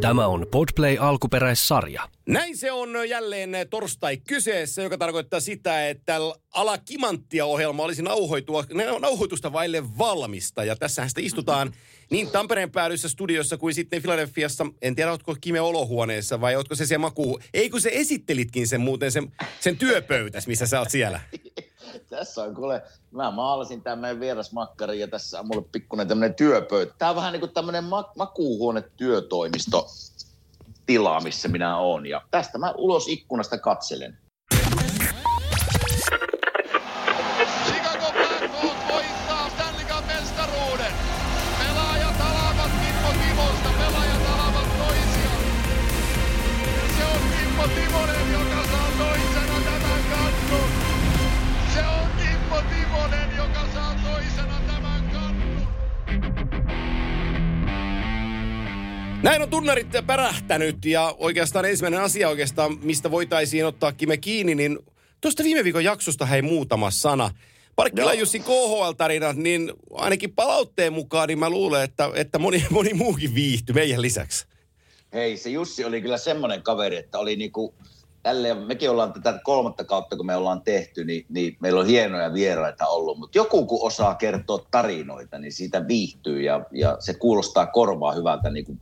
Tämä 0.00 0.26
on 0.26 0.46
Podplay 0.50 0.96
alkuperäissarja. 1.00 2.08
Näin 2.28 2.56
se 2.56 2.72
on 2.72 3.08
jälleen 3.08 3.50
torstai 3.70 4.16
kyseessä, 4.16 4.82
joka 4.82 4.98
tarkoittaa 4.98 5.40
sitä, 5.40 5.88
että 5.88 6.16
ala 6.52 6.78
kimanttia 6.78 7.46
ohjelma 7.46 7.82
olisi 7.82 8.02
nauhoitusta 9.00 9.52
vaille 9.52 9.98
valmista. 9.98 10.64
Ja 10.64 10.76
tässähän 10.76 11.08
sitä 11.08 11.20
istutaan 11.20 11.72
niin 12.10 12.30
Tampereen 12.30 12.70
päädyssä 12.70 13.08
studiossa 13.08 13.56
kuin 13.56 13.74
sitten 13.74 14.02
Filadelfiassa. 14.02 14.66
En 14.82 14.94
tiedä, 14.94 15.10
oletko 15.10 15.36
Kime 15.40 15.60
olohuoneessa 15.60 16.40
vai 16.40 16.56
oletko 16.56 16.74
se 16.74 16.86
se 16.86 16.98
maku... 16.98 17.40
Ei 17.54 17.70
kun 17.70 17.80
se 17.80 17.90
esittelitkin 17.92 18.68
sen 18.68 18.80
muuten, 18.80 19.12
sen, 19.12 19.32
sen 19.60 19.76
työpöytäs, 19.76 20.46
missä 20.46 20.66
sä 20.66 20.78
oot 20.78 20.90
siellä. 20.90 21.20
tässä 22.10 22.42
on 22.42 22.54
kuule, 22.54 22.82
mä 23.10 23.30
maalasin 23.30 23.82
tämän 23.82 23.98
meidän 23.98 24.20
vierasmakkari 24.20 25.00
ja 25.00 25.08
tässä 25.08 25.40
on 25.40 25.46
mulle 25.46 25.64
pikkuinen 25.72 26.08
tämmöinen 26.08 26.34
työpöytä. 26.34 26.94
Tämä 26.98 27.10
on 27.10 27.16
vähän 27.16 27.32
niin 27.32 27.40
kuin 27.40 27.54
tämmöinen 27.54 27.84
ma- 27.84 28.12
makuuhuone 28.16 28.84
työtoimisto 28.96 29.86
tila, 30.86 31.20
missä 31.20 31.48
minä 31.48 31.78
oon. 31.78 32.06
Ja 32.06 32.22
tästä 32.30 32.58
mä 32.58 32.74
ulos 32.76 33.08
ikkunasta 33.08 33.58
katselen. 33.58 34.18
Näin 59.22 59.42
on 59.42 59.50
tunnarit 59.50 59.86
pärähtänyt 60.06 60.84
ja 60.84 61.14
oikeastaan 61.18 61.64
ensimmäinen 61.64 62.00
asia 62.00 62.28
oikeastaan, 62.28 62.78
mistä 62.82 63.10
voitaisiin 63.10 63.66
ottaa 63.66 63.92
Kime 63.92 64.16
kiinni, 64.16 64.54
niin 64.54 64.78
tuosta 65.20 65.44
viime 65.44 65.64
viikon 65.64 65.84
jaksosta 65.84 66.26
hei 66.26 66.42
muutama 66.42 66.90
sana. 66.90 67.30
Parkkila 67.76 68.14
Jussi 68.14 68.38
KHL-tarinat, 68.38 69.36
niin 69.36 69.72
ainakin 69.92 70.32
palautteen 70.32 70.92
mukaan, 70.92 71.28
niin 71.28 71.38
mä 71.38 71.50
luulen, 71.50 71.84
että, 71.84 72.10
että 72.14 72.38
moni, 72.38 72.66
moni 72.70 72.94
muukin 72.94 73.34
viihtyi 73.34 73.74
meidän 73.74 74.02
lisäksi. 74.02 74.46
Hei, 75.12 75.36
se 75.36 75.50
Jussi 75.50 75.84
oli 75.84 76.02
kyllä 76.02 76.18
semmoinen 76.18 76.62
kaveri, 76.62 76.96
että 76.96 77.18
oli 77.18 77.36
niinku, 77.36 77.74
tälleen, 78.22 78.58
mekin 78.58 78.90
ollaan 78.90 79.12
tätä 79.12 79.40
kolmatta 79.44 79.84
kautta, 79.84 80.16
kun 80.16 80.26
me 80.26 80.36
ollaan 80.36 80.62
tehty, 80.62 81.04
niin, 81.04 81.26
niin 81.28 81.56
meillä 81.60 81.80
on 81.80 81.86
hienoja 81.86 82.34
vieraita 82.34 82.86
ollut, 82.86 83.18
mutta 83.18 83.38
joku 83.38 83.66
kun 83.66 83.86
osaa 83.86 84.14
kertoa 84.14 84.66
tarinoita, 84.70 85.38
niin 85.38 85.52
siitä 85.52 85.88
viihtyy 85.88 86.42
ja, 86.42 86.66
ja 86.72 86.96
se 87.00 87.14
kuulostaa 87.14 87.66
korvaa 87.66 88.12
hyvältä 88.12 88.50
niin 88.50 88.64
kuin 88.64 88.80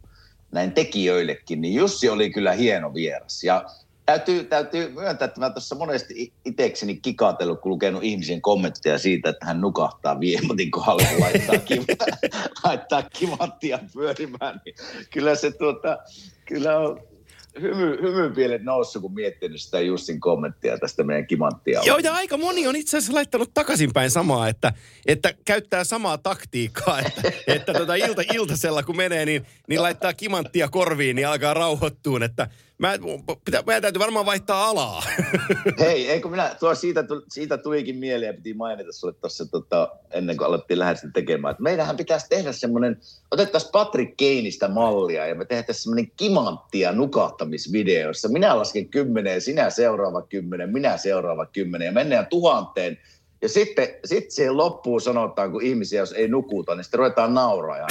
näin 0.52 0.72
tekijöillekin, 0.72 1.60
niin 1.60 1.74
Jussi 1.74 2.08
oli 2.08 2.30
kyllä 2.30 2.52
hieno 2.52 2.94
vieras. 2.94 3.44
Ja 3.44 3.64
täytyy, 4.06 4.44
täytyy 4.44 4.88
myöntää, 4.92 5.26
että 5.26 5.40
mä 5.40 5.50
tuossa 5.50 5.74
monesti 5.74 6.32
itsekseni 6.44 6.96
kikatellut, 6.96 7.60
kun 7.60 7.70
lukenut 7.70 8.04
ihmisen 8.04 8.40
kommentteja 8.40 8.98
siitä, 8.98 9.28
että 9.28 9.46
hän 9.46 9.60
nukahtaa 9.60 10.20
viemotin 10.20 10.70
kohdalla 10.70 11.02
ja 11.02 11.20
laittaa, 11.20 11.54
kiv- 11.54 11.96
laittaa 12.64 13.02
kimattia 13.02 13.78
pyörimään, 13.94 14.60
niin 14.64 14.74
kyllä 15.10 15.34
se 15.34 15.50
tuota, 15.50 15.98
kyllä 16.44 16.78
on 16.78 17.00
hymy, 17.60 17.98
hymypielet 18.02 18.62
noussut, 18.62 19.02
kun 19.02 19.14
miettinyt 19.14 19.60
sitä 19.60 19.80
Jussin 19.80 20.20
kommenttia 20.20 20.78
tästä 20.78 21.04
meidän 21.04 21.26
kimanttia. 21.26 21.80
Joo, 21.84 21.98
ja 21.98 22.14
aika 22.14 22.36
moni 22.36 22.66
on 22.66 22.76
itse 22.76 22.96
asiassa 22.96 23.14
laittanut 23.14 23.50
takaisinpäin 23.54 24.10
samaa, 24.10 24.48
että, 24.48 24.72
että 25.06 25.34
käyttää 25.44 25.84
samaa 25.84 26.18
taktiikkaa, 26.18 27.00
että, 27.00 27.22
että 27.54 27.72
tota 27.72 27.94
ilta, 27.94 28.22
iltasella 28.32 28.82
kun 28.82 28.96
menee, 28.96 29.24
niin, 29.24 29.46
niin 29.68 29.82
laittaa 29.82 30.14
kimanttia 30.14 30.68
korviin, 30.68 31.16
niin 31.16 31.28
alkaa 31.28 31.54
rauhoittua, 31.54 32.18
että 32.24 32.48
mä, 32.78 32.92
pitä, 33.44 33.62
meidän 33.66 33.82
täytyy 33.82 34.00
varmaan 34.00 34.26
vaihtaa 34.26 34.66
alaa. 34.66 35.02
Hei, 35.80 36.10
eikö 36.10 36.28
minä, 36.28 36.56
tuo 36.60 36.74
siitä, 36.74 37.04
siitä 37.28 37.58
tulikin 37.58 37.96
mieleen 37.96 38.36
piti 38.36 38.54
mainita 38.54 38.92
sulle 38.92 39.14
tuossa 39.14 39.46
tota, 39.46 39.96
ennen 40.10 40.36
kuin 40.36 40.46
alettiin 40.46 40.78
lähestyä 40.78 41.10
tekemään, 41.14 41.52
että 41.52 41.62
meidänhän 41.62 41.96
pitäisi 41.96 42.26
tehdä 42.28 42.52
semmoinen, 42.52 42.96
otettaisiin 43.30 43.72
Patrick 43.72 44.16
Keinistä 44.16 44.68
mallia 44.68 45.26
ja 45.26 45.34
me 45.34 45.44
tehtäisiin 45.44 45.82
semmoinen 45.82 46.12
kimanttia 46.16 46.92
nukahtamisvideo, 46.92 48.08
jossa 48.08 48.28
minä 48.28 48.58
lasken 48.58 48.88
kymmenen, 48.88 49.40
sinä 49.40 49.70
seuraava 49.70 50.22
kymmenen, 50.22 50.72
minä 50.72 50.96
seuraava 50.96 51.46
kymmenen 51.46 51.86
ja 51.86 51.92
mennään 51.92 52.26
tuhanteen. 52.26 52.98
Ja 53.42 53.48
sitten 53.48 53.88
sit 54.04 54.30
siihen 54.30 54.56
loppuun 54.56 55.00
sanotaan, 55.00 55.52
kun 55.52 55.62
ihmisiä, 55.62 56.00
jos 56.00 56.12
ei 56.12 56.28
nukuta, 56.28 56.74
niin 56.74 56.84
sitten 56.84 56.98
ruvetaan 56.98 57.34
nauraa. 57.34 57.78
Ja 57.78 57.86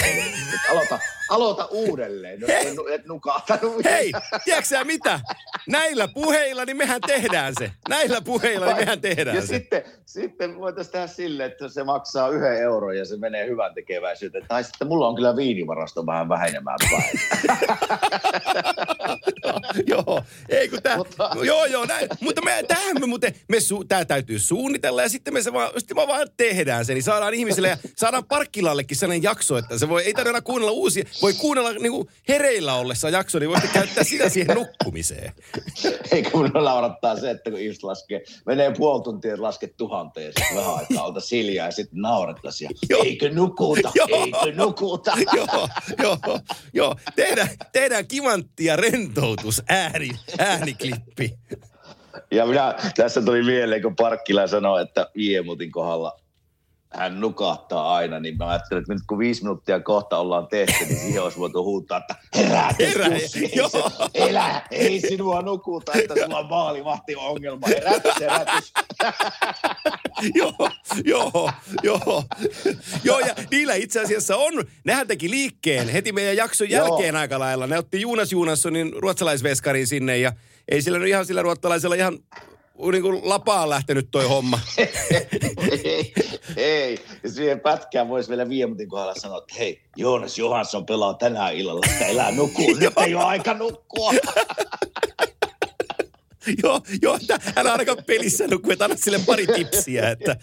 aloita, 0.71 0.99
aloita 1.29 1.65
uudelleen, 1.65 2.41
jos 2.41 2.75
nu- 2.75 2.88
et 2.88 3.05
nukahtanut. 3.05 3.83
Hei, 3.83 4.11
tiedätkö 4.45 4.67
sä 4.67 4.83
mitä? 4.83 5.19
Näillä 5.67 6.07
puheilla 6.07 6.65
niin 6.65 6.77
mehän 6.77 7.01
tehdään 7.01 7.53
se. 7.59 7.71
Näillä 7.89 8.21
puheilla 8.21 8.65
niin 8.65 8.77
mehän 8.77 9.01
tehdään 9.01 9.35
ja 9.35 9.41
se. 9.41 9.47
sitten, 9.47 9.83
sitten 10.05 10.59
voitaisiin 10.59 10.91
tehdä 10.91 11.07
silleen, 11.07 11.51
että 11.51 11.69
se 11.69 11.83
maksaa 11.83 12.29
yhden 12.29 12.57
euron 12.61 12.97
ja 12.97 13.05
se 13.05 13.17
menee 13.17 13.47
hyvän 13.47 13.73
tekeväisyyteen. 13.73 14.45
Tai 14.47 14.63
sitten 14.63 14.88
mulla 14.88 15.07
on 15.07 15.15
kyllä 15.15 15.35
viinivarasto 15.35 16.05
vähän 16.05 16.29
vähenemään 16.29 16.77
päin. 16.91 17.19
joo, 19.88 20.23
ei 20.49 20.69
kun 20.69 20.81
tää, 20.83 20.97
Mutta- 20.97 21.29
joo 21.44 21.65
joo, 21.65 21.85
näin, 21.85 22.07
mutta 22.21 22.41
me, 22.41 22.63
tämähän 22.67 22.99
me 22.99 23.05
muuten, 23.05 23.33
me 23.49 23.59
su, 23.59 23.83
tää 23.83 24.05
täytyy 24.05 24.39
suunnitella 24.39 25.01
ja 25.01 25.09
sitten 25.09 25.33
me 25.33 25.41
se 25.41 25.53
vaan, 25.53 25.71
sitten 25.77 25.97
me 25.97 26.07
vaan 26.07 26.27
tehdään 26.38 26.85
se, 26.85 26.94
niin 26.94 27.03
saadaan 27.03 27.33
ihmisille 27.33 27.67
ja 27.69 27.77
saadaan 27.95 28.25
parkkilallekin 28.25 28.97
sellainen 28.97 29.23
jakso, 29.23 29.57
että 29.57 29.77
se 29.77 29.89
voi, 29.89 30.03
ei 30.03 30.13
tarvitse 30.13 30.29
aina 30.29 30.41
kuunnella 30.41 30.71
uusia, 30.71 31.03
voi 31.22 31.33
kuunnella 31.33 31.72
niinku 31.73 32.09
hereillä 32.28 32.75
ollessa 32.75 33.09
jakso, 33.09 33.39
niin 33.39 33.50
voitte 33.50 33.67
käyttää 33.73 34.03
sitä 34.03 34.29
siihen 34.29 34.55
nukkumiseen. 34.55 35.33
Eikä 36.11 36.29
mun 36.33 36.51
naurattaa 36.53 37.16
se, 37.19 37.31
että 37.31 37.51
kun 37.51 37.59
ihmiset 37.59 37.83
laskee, 37.83 38.23
menee 38.45 38.73
puoli 38.78 39.03
tuntia, 39.03 39.33
että 39.33 39.44
lasket 39.44 39.77
tuhanteen 39.77 40.25
ja 40.25 40.31
sitten 40.39 40.57
vähän 40.57 40.75
aikaa 40.75 41.06
olta 41.06 41.19
siljaa 41.19 41.67
ja 41.67 41.72
sitten 41.72 42.01
naurettaisiin. 42.01 42.69
Joo. 42.89 43.03
Eikö 43.03 43.29
nukuta, 43.29 43.91
Joo. 43.95 44.07
eikö 44.11 44.51
nukuta. 44.56 45.11
joo, 45.35 45.69
joo, 46.03 46.39
joo. 46.73 46.95
Tehdään, 47.16 47.50
tehdään 47.72 48.07
kivantti 48.07 48.66
ja 48.66 48.75
rentoutus 48.75 49.61
ääni, 49.69 50.09
ääniklippi. 50.39 51.38
Ja 52.31 52.45
minä, 52.45 52.75
tässä 52.95 53.22
tuli 53.22 53.44
mieleen, 53.44 53.81
kun 53.81 53.95
Parkkila 53.95 54.47
sanoi, 54.47 54.81
että 54.81 55.09
Iemutin 55.17 55.72
kohdalla 55.72 56.19
hän 56.97 57.19
nukahtaa 57.19 57.95
aina, 57.95 58.19
niin 58.19 58.37
mä 58.37 58.49
ajattelin, 58.49 58.81
että 58.81 58.93
nyt 58.93 59.03
kun 59.07 59.19
viisi 59.19 59.43
minuuttia 59.43 59.79
kohta 59.79 60.17
ollaan 60.17 60.47
tehty, 60.47 60.85
niin 60.85 60.99
siihen 60.99 61.23
olisi 61.23 61.37
voitu 61.39 61.63
huutaa, 61.63 61.97
että 61.97 62.15
herää, 62.35 62.75
Herää, 62.79 63.07
Jussi, 63.17 63.45
ei, 63.45 63.51
joo. 63.55 63.69
se- 63.69 63.81
elä, 64.13 64.61
ei 64.71 64.99
sinua 64.99 65.41
nukuta, 65.41 65.91
että 65.93 66.13
sulla 66.23 66.37
on 66.39 66.49
maalivahti 66.49 67.15
ongelma, 67.15 67.67
herätys, 67.67 68.19
herätys. 68.19 68.73
joo, 70.39 70.53
joo, 71.05 71.51
joo. 71.83 72.23
joo, 73.03 73.19
ja 73.19 73.35
niillä 73.51 73.73
itse 73.73 73.99
asiassa 74.01 74.35
on, 74.37 74.53
nehän 74.83 75.07
teki 75.07 75.29
liikkeen 75.29 75.89
heti 75.89 76.11
meidän 76.11 76.37
jakson 76.37 76.69
Joo. 76.69 76.87
jälkeen 76.87 77.15
aika 77.15 77.39
lailla. 77.39 77.67
Ne 77.67 77.77
otti 77.77 78.01
Jonas 78.01 78.31
Jonassonin 78.31 78.93
ruotsalaisveskarin 78.93 79.87
sinne 79.87 80.17
ja 80.17 80.31
ei 80.71 80.81
sillä 80.81 80.99
nyt 80.99 81.07
ihan 81.07 81.25
sillä 81.25 81.41
ruotsalaisella 81.41 81.95
ihan 81.95 82.19
niin 82.91 83.01
kuin 83.01 83.21
lapaan 83.23 83.69
lähtenyt 83.69 84.07
toi 84.11 84.25
homma. 84.25 84.59
ei, 85.83 86.13
ei. 86.55 86.99
Ja 87.23 87.29
siihen 87.29 87.59
pätkään 87.59 88.09
voisi 88.09 88.29
vielä 88.29 88.49
Viemutin 88.49 88.89
kohdalla 88.89 89.15
sanoa, 89.15 89.38
että 89.38 89.55
hei, 89.59 89.81
Joonas 89.95 90.38
Johansson 90.38 90.85
pelaa 90.85 91.13
tänään 91.13 91.55
illalla, 91.55 91.88
että 91.91 92.05
elää 92.05 92.31
nukkuu, 92.31 92.73
nyt 92.79 92.93
ei 93.05 93.15
ole 93.15 93.23
aika 93.23 93.53
nukkua. 93.53 94.13
joo, 96.63 96.81
joo, 97.01 97.19
hän 97.55 97.67
ainakaan 97.67 97.97
pelissä 98.07 98.47
nukkuu, 98.47 98.71
että 98.71 98.85
anna 98.85 98.97
sille 98.97 99.19
pari 99.25 99.47
tipsiä, 99.47 100.09
että 100.09 100.35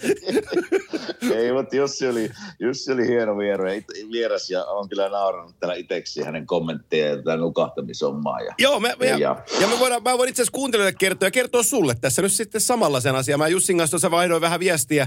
Ei, 1.32 1.52
mutta 1.52 1.76
Jussi 1.76 2.08
oli, 2.08 2.30
Jussi 2.60 2.92
oli 2.92 3.06
hieno 3.08 3.40
ja 3.42 3.72
it- 3.72 4.10
vieras 4.12 4.50
ja 4.50 4.64
on 4.64 4.88
kyllä 4.88 5.08
naurannut 5.08 5.54
täällä 5.60 5.74
itseksi 5.74 6.22
hänen 6.22 6.46
kommentteja 6.46 7.08
ja 7.08 7.16
tätä 7.16 7.36
nukahtamisommaa. 7.36 8.40
Ja, 8.40 8.54
Joo, 8.58 8.80
mä, 8.80 8.88
ja, 9.00 9.18
Ja- 9.18 9.36
ja 9.60 9.66
me 9.66 9.78
voidaan, 9.78 10.02
mä 10.02 10.18
voin 10.18 10.28
itse 10.28 10.42
asiassa 10.42 10.52
kuuntelijoille 10.54 10.96
kertoa 10.98 11.26
ja 11.26 11.30
kertoa 11.30 11.62
sulle 11.62 11.94
tässä 12.00 12.22
nyt 12.22 12.32
sitten 12.32 12.60
samalla 12.60 13.00
sen 13.00 13.14
asian. 13.14 13.38
Mä 13.38 13.48
Jussin 13.48 13.78
kanssa 13.78 13.92
tuossa 13.92 14.10
vaihdoin 14.10 14.40
vähän 14.40 14.60
viestiä 14.60 15.06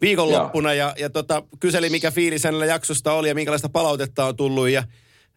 viikonloppuna 0.00 0.74
ja, 0.74 0.94
ja 0.98 1.10
tota, 1.10 1.42
kyseli, 1.60 1.90
mikä 1.90 2.10
fiilis 2.10 2.44
hänellä 2.44 2.66
jaksosta 2.66 3.12
oli 3.12 3.28
ja 3.28 3.34
minkälaista 3.34 3.68
palautetta 3.68 4.24
on 4.24 4.36
tullut 4.36 4.68
ja 4.68 4.82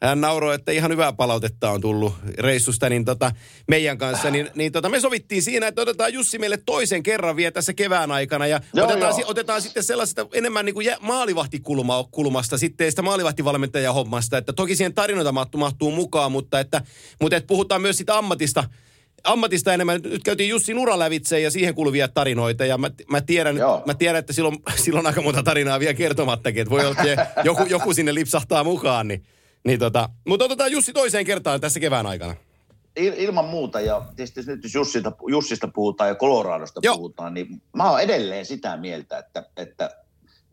hän 0.03 0.21
nauroi, 0.21 0.55
että 0.55 0.71
ihan 0.71 0.91
hyvää 0.91 1.13
palautetta 1.13 1.71
on 1.71 1.81
tullut 1.81 2.13
reissusta 2.39 2.89
niin 2.89 3.05
tota, 3.05 3.31
meidän 3.67 3.97
kanssa. 3.97 4.31
Niin, 4.31 4.49
niin 4.55 4.71
tota, 4.71 4.89
me 4.89 4.99
sovittiin 4.99 5.43
siinä, 5.43 5.67
että 5.67 5.81
otetaan 5.81 6.13
Jussi 6.13 6.39
meille 6.39 6.57
toisen 6.65 7.03
kerran 7.03 7.35
vielä 7.35 7.51
tässä 7.51 7.73
kevään 7.73 8.11
aikana. 8.11 8.47
Ja 8.47 8.61
Joo, 8.73 8.85
otetaan, 8.85 9.09
joo. 9.09 9.17
si- 9.17 9.23
otetaan 9.25 9.61
sitten 9.61 9.83
sellaista 9.83 10.27
enemmän 10.33 10.65
niin 10.65 10.73
kuin 10.73 10.85
jä- 10.85 10.97
maalivahtikulmasta 11.01 12.57
sitten 12.57 12.91
sitä 12.91 13.01
maalivahtivalmentajan 13.01 13.93
hommasta. 13.93 14.37
Että 14.37 14.53
toki 14.53 14.75
siihen 14.75 14.93
tarinoita 14.93 15.31
mahtuu, 15.31 15.59
mahtuu 15.59 15.91
mukaan, 15.91 16.31
mutta 16.31 16.59
että, 16.59 16.81
mutta 17.21 17.37
että 17.37 17.47
puhutaan 17.47 17.81
myös 17.81 17.97
sitä 17.97 18.17
ammatista, 18.17 18.63
ammatista 19.23 19.73
enemmän. 19.73 20.01
Nyt 20.03 20.23
käytiin 20.23 20.49
Jussin 20.49 20.79
ura 20.79 20.99
lävitse 20.99 21.39
ja 21.39 21.51
siihen 21.51 21.75
kuuluvia 21.75 22.07
tarinoita. 22.07 22.65
Ja 22.65 22.77
mä, 22.77 22.89
mä, 23.11 23.21
tiedän, 23.21 23.57
Joo. 23.57 23.83
mä 23.85 23.93
tiedän, 23.93 24.19
että 24.19 24.33
silloin, 24.33 24.57
silloin 24.83 25.07
aika 25.07 25.21
monta 25.21 25.43
tarinaa 25.43 25.79
vielä 25.79 25.93
kertomattakin. 25.93 26.61
Että 26.61 26.69
voi 26.69 26.85
olla, 26.85 27.01
että 27.03 27.27
joku, 27.43 27.63
joku 27.63 27.93
sinne 27.93 28.13
lipsahtaa 28.13 28.63
mukaan. 28.63 29.07
Niin, 29.07 29.25
Niin 29.65 29.79
tota, 29.79 30.09
mutta 30.27 30.45
otetaan 30.45 30.71
Jussi 30.71 30.93
toiseen 30.93 31.25
kertaan 31.25 31.61
tässä 31.61 31.79
kevään 31.79 32.05
aikana. 32.05 32.35
Il, 32.95 33.13
ilman 33.17 33.45
muuta, 33.45 33.81
ja 33.81 34.01
tietysti 34.15 34.41
nyt 34.45 34.63
jos 34.63 34.75
Jussista, 34.75 35.11
Jussista 35.27 35.67
puhutaan 35.67 36.09
ja 36.09 36.15
Coloradosta 36.15 36.79
Joo. 36.83 36.95
puhutaan, 36.95 37.33
niin 37.33 37.61
mä 37.75 37.91
oon 37.91 38.01
edelleen 38.01 38.45
sitä 38.45 38.77
mieltä, 38.77 39.17
että, 39.17 39.43
että 39.57 39.89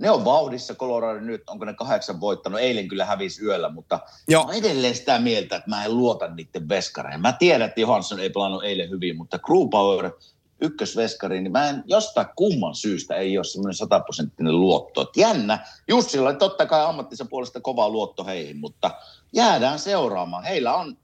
ne 0.01 0.11
on 0.11 0.25
vauhdissa 0.25 0.75
Colorado 0.75 1.21
nyt, 1.21 1.43
onko 1.51 1.65
ne 1.65 1.75
kahdeksan 1.75 2.21
voittanut, 2.21 2.61
eilen 2.61 2.89
kyllä 2.89 3.05
hävisi 3.05 3.45
yöllä, 3.45 3.69
mutta 3.69 4.01
Joo. 4.29 4.43
mä 4.43 4.47
oon 4.47 4.59
edelleen 4.59 4.95
sitä 4.95 5.19
mieltä, 5.19 5.57
että 5.57 5.71
mä 5.71 5.85
en 5.85 5.97
luota 5.97 6.29
niiden 6.29 6.69
veskareihin. 6.69 7.21
Mä 7.21 7.33
tiedän, 7.33 7.69
että 7.69 7.81
Johansson 7.81 8.21
ei 8.21 8.31
pelannut 8.31 8.65
eilen 8.65 8.91
hyvin, 8.91 9.17
mutta 9.17 9.39
Power 9.71 10.11
ykkösveskari, 10.63 11.41
niin 11.41 11.53
mä 11.53 11.69
en 11.69 11.83
jostain 11.87 12.27
kumman 12.37 12.75
syystä 12.75 13.15
ei 13.15 13.39
ole 13.39 13.45
semmoinen 13.45 13.75
sataprosenttinen 13.75 14.61
luotto. 14.61 15.03
Et 15.03 15.17
jännä, 15.17 15.67
Jussilla 15.89 16.35
totta 16.35 16.67
kai 16.67 16.85
ammattinsa 16.85 17.25
puolesta 17.25 17.61
kova 17.61 17.89
luotto 17.89 18.25
heihin, 18.25 18.57
mutta 18.57 18.91
jäädään 19.33 19.79
seuraamaan. 19.79 20.45
Heillä 20.45 20.75
on, 20.75 20.97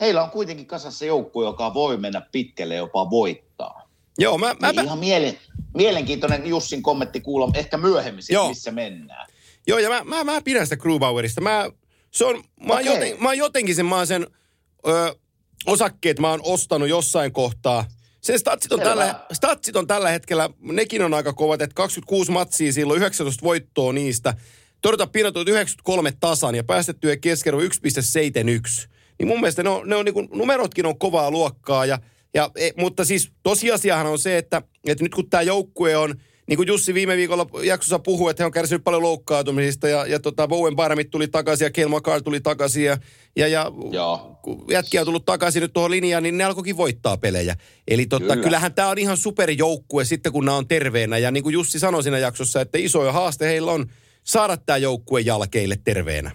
heillä 0.00 0.22
on 0.22 0.30
kuitenkin 0.30 0.66
kasassa 0.66 1.04
joukkue, 1.04 1.44
joka 1.44 1.74
voi 1.74 1.96
mennä 1.96 2.20
pitkälle 2.32 2.74
jopa 2.74 3.10
voittaa. 3.10 3.88
Joo, 4.18 4.38
mä, 4.38 4.46
mä, 4.60 4.66
Niin 4.66 4.76
mä, 4.76 4.82
ihan 4.82 4.98
miele, 4.98 5.38
mielenkiintoinen 5.74 6.46
Jussin 6.46 6.82
kommentti 6.82 7.20
kuulla 7.20 7.50
ehkä 7.54 7.76
myöhemmin, 7.76 8.22
sit, 8.22 8.34
Joo. 8.34 8.48
missä 8.48 8.70
mennään. 8.70 9.26
joo, 9.66 9.78
ja 9.78 9.88
mä, 9.88 10.04
mä, 10.04 10.24
mä 10.24 10.42
pidän 10.42 10.66
sitä 10.66 10.76
Grubauerista. 10.76 11.40
Mä, 11.40 11.70
se 12.10 12.24
on, 12.24 12.44
mä, 12.66 12.72
Okei. 12.72 12.86
joten, 12.86 13.22
mä 13.22 13.34
jotenkin 13.34 13.74
sen, 13.74 13.86
mä 13.86 14.06
sen 14.06 14.26
ö, 14.86 15.14
osakkeet 15.66 16.18
mä 16.18 16.30
oon 16.30 16.40
ostanut 16.42 16.88
jossain 16.88 17.32
kohtaa. 17.32 17.84
Sen 18.26 18.38
statsit 18.38 18.72
on, 18.72 18.78
Selvä. 18.78 18.90
tällä, 18.90 19.14
statsit 19.32 19.76
on 19.76 19.86
tällä 19.86 20.10
hetkellä, 20.10 20.50
nekin 20.60 21.02
on 21.02 21.14
aika 21.14 21.32
kovat, 21.32 21.62
että 21.62 21.74
26 21.74 22.32
matsia 22.32 22.72
silloin, 22.72 22.98
19 23.00 23.44
voittoa 23.44 23.92
niistä. 23.92 24.34
Torjunta 24.82 25.06
piinatut 25.06 25.48
93 25.48 26.12
tasan 26.20 26.54
ja 26.54 26.64
päästettyä 26.64 27.16
keskiarvo 27.16 27.60
1,71. 27.60 27.68
Niin 29.18 29.28
mun 29.28 29.40
mielestä 29.40 29.62
ne 29.62 29.68
on, 29.68 29.88
ne 29.88 29.96
on 29.96 30.04
niin 30.04 30.28
numerotkin 30.32 30.86
on 30.86 30.98
kovaa 30.98 31.30
luokkaa. 31.30 31.86
Ja, 31.86 31.98
ja, 32.34 32.50
e, 32.56 32.70
mutta 32.76 33.04
siis 33.04 33.30
tosiasiahan 33.42 34.06
on 34.06 34.18
se, 34.18 34.38
että, 34.38 34.62
että 34.86 35.04
nyt 35.04 35.14
kun 35.14 35.30
tämä 35.30 35.42
joukkue 35.42 35.96
on, 35.96 36.14
niin 36.46 36.56
kuin 36.56 36.66
Jussi 36.66 36.94
viime 36.94 37.16
viikolla 37.16 37.46
jaksossa 37.62 37.98
puhui, 37.98 38.30
että 38.30 38.42
he 38.42 38.46
on 38.46 38.52
kärsinyt 38.52 38.84
paljon 38.84 39.02
loukkaantumisista 39.02 39.88
ja, 39.88 40.06
ja 40.06 40.20
tota 40.20 40.48
Bowen 40.48 40.76
Barmit 40.76 41.10
tuli 41.10 41.28
takaisin 41.28 41.64
ja 41.64 41.70
Kel 41.70 41.88
McCarr 41.88 42.22
tuli 42.22 42.40
takaisin 42.40 42.84
ja, 42.84 42.98
ja, 43.36 43.48
ja 43.48 43.72
Joo. 43.90 44.38
kun 44.42 44.64
jätkiä 44.70 45.00
on 45.00 45.04
tullut 45.04 45.24
takaisin 45.24 45.60
nyt 45.60 45.72
tuohon 45.72 45.90
linjaan, 45.90 46.22
niin 46.22 46.38
ne 46.38 46.44
alkoikin 46.44 46.76
voittaa 46.76 47.16
pelejä. 47.16 47.56
Eli 47.88 48.06
totta, 48.06 48.32
Kyllä. 48.32 48.44
kyllähän 48.44 48.74
tämä 48.74 48.88
on 48.88 48.98
ihan 48.98 49.16
superjoukkue 49.16 50.04
sitten, 50.04 50.32
kun 50.32 50.44
nämä 50.44 50.56
on 50.56 50.68
terveenä. 50.68 51.18
Ja 51.18 51.30
niin 51.30 51.42
kuin 51.42 51.52
Jussi 51.52 51.78
sanoi 51.78 52.02
siinä 52.02 52.18
jaksossa, 52.18 52.60
että 52.60 52.78
isoja 52.78 53.12
haaste 53.12 53.46
heillä 53.46 53.72
on 53.72 53.86
saada 54.24 54.56
tämä 54.56 54.76
joukkue 54.76 55.20
jalkeille 55.20 55.76
terveenä. 55.84 56.30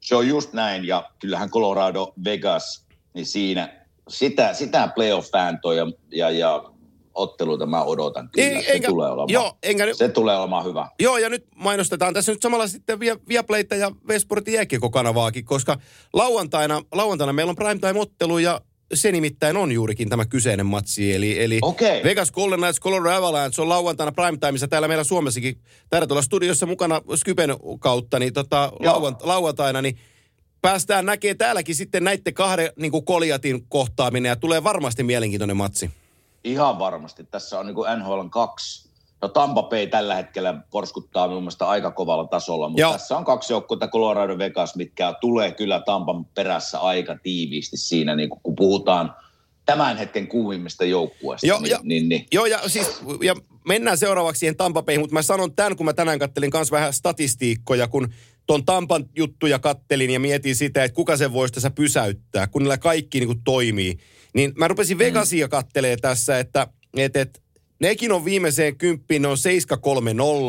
Se 0.00 0.14
on 0.14 0.28
just 0.28 0.52
näin, 0.52 0.84
ja 0.84 1.10
kyllähän 1.18 1.50
Colorado 1.50 2.12
Vegas, 2.24 2.84
niin 3.14 3.26
siinä 3.26 3.78
sitä, 4.08 4.54
sitä 4.54 4.88
playoff-vääntöä 4.94 5.74
ja, 5.74 5.86
ja, 6.10 6.30
ja 6.30 6.64
otteluita 7.18 7.66
mä 7.66 7.82
odotan 7.82 8.28
kyllä. 8.32 8.48
Ei, 8.48 8.64
se, 8.64 8.72
enkä- 8.72 8.88
tulee 8.88 9.08
olemaan, 9.08 9.28
joo, 9.32 9.58
enkä 9.62 9.94
se 9.94 10.08
tulee 10.08 10.36
olemaan 10.36 10.64
hyvä. 10.64 10.88
Joo, 11.00 11.18
ja 11.18 11.28
nyt 11.28 11.46
mainostetaan 11.56 12.14
tässä 12.14 12.32
nyt 12.32 12.42
samalla 12.42 12.66
sitten 12.66 13.00
Via- 13.00 13.18
Viaplayta 13.28 13.74
ja 13.74 13.92
Vesportin 14.08 14.54
jääkiekko-kanavaakin, 14.54 15.44
koska 15.44 15.78
lauantaina, 16.12 16.82
lauantaina 16.92 17.32
meillä 17.32 17.50
on 17.50 17.56
primetime-ottelu 17.56 18.38
ja 18.38 18.60
se 18.94 19.12
nimittäin 19.12 19.56
on 19.56 19.72
juurikin 19.72 20.08
tämä 20.08 20.26
kyseinen 20.26 20.66
matsi. 20.66 21.14
Eli, 21.14 21.42
eli 21.42 21.58
Okei. 21.62 22.02
Vegas 22.04 22.32
Golden 22.32 22.58
Knights 22.58 22.80
Colorado 22.80 23.16
Avalanche 23.16 23.62
on 23.62 23.68
lauantaina 23.68 24.12
primetimeissa 24.12 24.68
täällä 24.68 24.88
meillä 24.88 25.04
Suomessakin. 25.04 25.60
Täällä 25.90 26.06
tuolla 26.06 26.22
studiossa 26.22 26.66
mukana 26.66 27.00
Skypen 27.16 27.50
kautta, 27.80 28.18
niin 28.18 28.32
tota, 28.32 28.72
lauant, 28.80 29.22
lauantaina, 29.22 29.82
niin 29.82 29.98
päästään 30.62 31.06
näkee 31.06 31.34
täälläkin 31.34 31.74
sitten 31.74 32.04
näiden 32.04 32.34
kahden 32.34 32.72
niin 32.76 32.90
kuin 32.90 33.04
Koliatin 33.04 33.64
kohtaaminen 33.68 34.30
ja 34.30 34.36
tulee 34.36 34.64
varmasti 34.64 35.02
mielenkiintoinen 35.02 35.56
matsi. 35.56 35.90
Ihan 36.48 36.78
varmasti. 36.78 37.24
Tässä 37.24 37.58
on 37.58 37.66
niin 37.66 37.74
kuin 37.74 37.98
NHL 37.98 38.18
on 38.18 38.30
kaksi. 38.30 38.88
No 39.22 39.28
Tampa 39.28 39.62
Bay 39.62 39.86
tällä 39.86 40.14
hetkellä 40.14 40.54
porskuttaa 40.70 41.28
mun 41.28 41.42
mielestä 41.42 41.68
aika 41.68 41.90
kovalla 41.90 42.26
tasolla, 42.26 42.68
mutta 42.68 42.80
Joo. 42.80 42.92
tässä 42.92 43.16
on 43.16 43.24
kaksi 43.24 43.52
joukkuetta, 43.52 43.88
Colorado 43.88 44.38
Vegas, 44.38 44.76
mitkä 44.76 45.14
tulee 45.20 45.52
kyllä 45.52 45.80
Tampan 45.80 46.24
perässä 46.24 46.78
aika 46.80 47.16
tiiviisti 47.22 47.76
siinä, 47.76 48.16
niin 48.16 48.28
kun 48.28 48.56
puhutaan 48.56 49.14
tämän 49.66 49.96
hetken 49.96 50.28
kuumimmista 50.28 50.84
joukkueista. 50.84 51.46
Joo, 51.46 51.60
niin, 51.60 51.70
ja- 51.70 51.80
niin, 51.82 52.08
niin. 52.08 52.26
Joo, 52.32 52.46
ja 52.46 52.58
siis 52.66 53.02
ja 53.22 53.34
mennään 53.64 53.98
seuraavaksi 53.98 54.40
siihen 54.40 54.56
Tampa 54.56 54.82
Bayhin, 54.82 55.00
mutta 55.00 55.14
mä 55.14 55.22
sanon 55.22 55.54
tämän, 55.54 55.76
kun 55.76 55.86
mä 55.86 55.92
tänään 55.92 56.18
kattelin 56.18 56.50
kanssa 56.50 56.76
vähän 56.76 56.92
statistiikkoja, 56.92 57.88
kun 57.88 58.08
ton 58.46 58.64
Tampan 58.64 59.04
juttuja 59.16 59.58
kattelin 59.58 60.10
ja 60.10 60.20
mietin 60.20 60.56
sitä, 60.56 60.84
että 60.84 60.94
kuka 60.94 61.16
sen 61.16 61.32
voisi 61.32 61.54
tässä 61.54 61.70
pysäyttää, 61.70 62.46
kun 62.46 62.62
niillä 62.62 62.78
kaikki 62.78 63.20
niin 63.20 63.28
kuin 63.28 63.44
toimii. 63.44 63.98
Niin 64.34 64.52
mä 64.56 64.68
rupesin 64.68 64.98
Vegasia 64.98 65.48
kattelee 65.48 65.96
tässä, 65.96 66.38
että 66.38 66.66
et, 66.96 67.16
et, 67.16 67.42
nekin 67.80 68.12
on 68.12 68.24
viimeiseen 68.24 68.76
kymppiin, 68.76 69.22
ne 69.22 69.28
on 69.28 69.36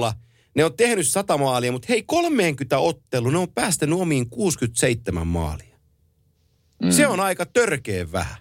7-3-0. 0.09 0.13
Ne 0.55 0.65
on 0.65 0.73
tehnyt 0.73 1.07
100 1.07 1.37
maalia, 1.37 1.71
mutta 1.71 1.85
hei 1.89 2.03
30 2.03 2.79
ottelu, 2.79 3.29
ne 3.29 3.37
on 3.37 3.53
päästänyt 3.55 3.99
omiin 3.99 4.29
67 4.29 5.27
maalia. 5.27 5.77
Mm. 6.83 6.91
Se 6.91 7.07
on 7.07 7.19
aika 7.19 7.45
törkeä 7.45 8.11
vähän. 8.11 8.37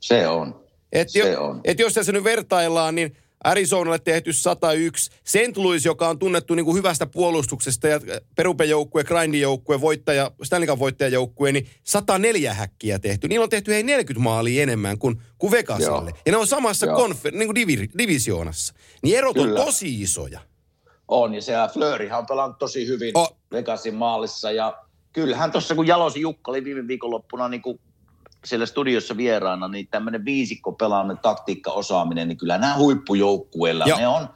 Se 0.00 0.28
on. 0.28 0.62
Et 0.92 1.08
Se 1.08 1.18
jo, 1.18 1.44
on. 1.44 1.60
Et 1.64 1.78
jos 1.78 1.94
tässä 1.94 2.12
nyt 2.12 2.24
vertaillaan, 2.24 2.94
niin 2.94 3.16
Arizonalle 3.44 3.98
tehty 3.98 4.32
101. 4.32 5.10
St. 5.24 5.56
Louis, 5.56 5.84
joka 5.84 6.08
on 6.08 6.18
tunnettu 6.18 6.54
niin 6.54 6.64
kuin 6.64 6.76
hyvästä 6.76 7.06
puolustuksesta 7.06 7.88
ja 7.88 8.00
perupejoukkue, 8.34 9.04
grindijoukkue, 9.04 9.80
voittaja, 9.80 10.30
Stanley 10.42 10.68
Cup 10.68 10.78
voittajajoukkue, 10.78 11.52
niin 11.52 11.66
104 11.84 12.54
häkkiä 12.54 12.98
tehty. 12.98 13.28
Niillä 13.28 13.44
on 13.44 13.50
tehty 13.50 13.72
hei 13.72 13.82
40 13.82 14.24
maalia 14.24 14.62
enemmän 14.62 14.98
kuin, 14.98 15.22
kuin 15.38 15.50
Vegasille. 15.50 16.10
Joo. 16.10 16.18
Ja 16.26 16.32
ne 16.32 16.38
on 16.38 16.46
samassa 16.46 16.86
konfer- 16.86 17.36
niin 17.36 17.54
kuin 17.54 17.56
divi- 17.56 17.98
divisioonassa. 17.98 18.74
Niin 19.02 19.18
erot 19.18 19.34
Kyllä. 19.34 19.60
on 19.60 19.66
tosi 19.66 20.02
isoja. 20.02 20.40
On, 21.08 21.34
ja 21.34 21.42
se 21.42 21.52
Flöörihän 21.72 22.18
on 22.18 22.26
pelannut 22.26 22.58
tosi 22.58 22.86
hyvin 22.86 23.18
oh. 23.18 23.36
Vegasin 23.52 23.94
maalissa, 23.94 24.50
ja 24.50 24.78
kyllähän 25.12 25.52
tuossa 25.52 25.74
kun 25.74 25.86
Jalosi 25.86 26.20
Jukka 26.20 26.50
oli 26.50 26.64
viime 26.64 26.88
viikonloppuna 26.88 27.48
niin 27.48 27.62
kuin 27.62 27.80
siellä 28.44 28.66
studiossa 28.66 29.16
vieraana, 29.16 29.68
niin 29.68 29.88
tämmöinen 29.90 30.24
viisikko 30.24 30.72
pelaaminen, 30.72 31.18
taktiikka, 31.22 31.72
osaaminen, 31.72 32.28
niin 32.28 32.38
kyllä 32.38 32.58
nämä 32.58 32.76
huippujoukkueilla, 32.76 33.84
ne 33.84 34.08
on, 34.08 34.28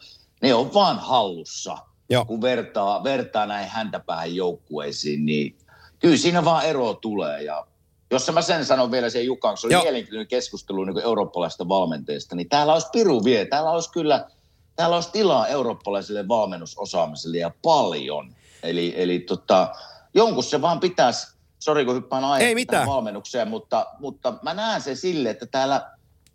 ne 0.43 0.55
on 0.55 0.75
vaan 0.75 0.99
hallussa. 0.99 1.79
Joo. 2.11 2.25
Kun 2.25 2.43
vertaa, 2.43 3.05
vertaa 3.05 3.47
näihin 3.47 3.71
häntäpäähän 3.71 4.37
joukkueisiin, 4.37 5.27
niin 5.27 5.57
kyllä 5.99 6.17
siinä 6.17 6.45
vaan 6.45 6.65
ero 6.65 6.95
tulee. 6.95 7.43
Ja 7.43 7.67
jos 8.11 8.33
mä 8.33 8.43
sen 8.43 8.65
sanon 8.65 8.91
vielä 8.91 9.11
sen 9.11 9.27
Jukan, 9.27 9.57
se 9.57 9.67
oli 9.67 9.73
Joo. 9.73 9.83
mielenkiintoinen 9.83 10.27
keskustelu 10.27 10.85
niin 10.85 10.99
eurooppalaisesta 10.99 11.69
valmenteesta, 11.69 12.37
niin 12.37 12.49
täällä 12.49 12.73
olisi 12.73 12.89
piru 12.93 13.25
vie, 13.25 13.45
täällä 13.45 13.71
olisi 13.71 13.93
kyllä, 13.93 14.29
täällä 14.77 14.97
olisi 14.97 15.13
tilaa 15.13 15.47
eurooppalaiselle 15.47 16.29
valmennusosaamiselle 16.29 17.39
ja 17.39 17.51
paljon. 17.63 18.35
Eli, 18.63 18.95
eli 18.97 19.19
tota, 19.19 19.69
jonkun 20.15 20.45
se 20.45 20.63
vaan 20.63 20.81
pitäisi, 20.81 21.36
sori 21.67 21.85
kun 21.85 21.95
hyppään 21.95 22.23
tähän 22.67 22.89
valmennukseen, 22.89 23.49
mutta, 23.49 23.87
mutta 24.01 24.35
mä 24.43 24.55
näen 24.55 24.81
sen 24.81 24.97
sille, 24.97 25.31
että 25.31 25.47
täällä, 25.47 25.91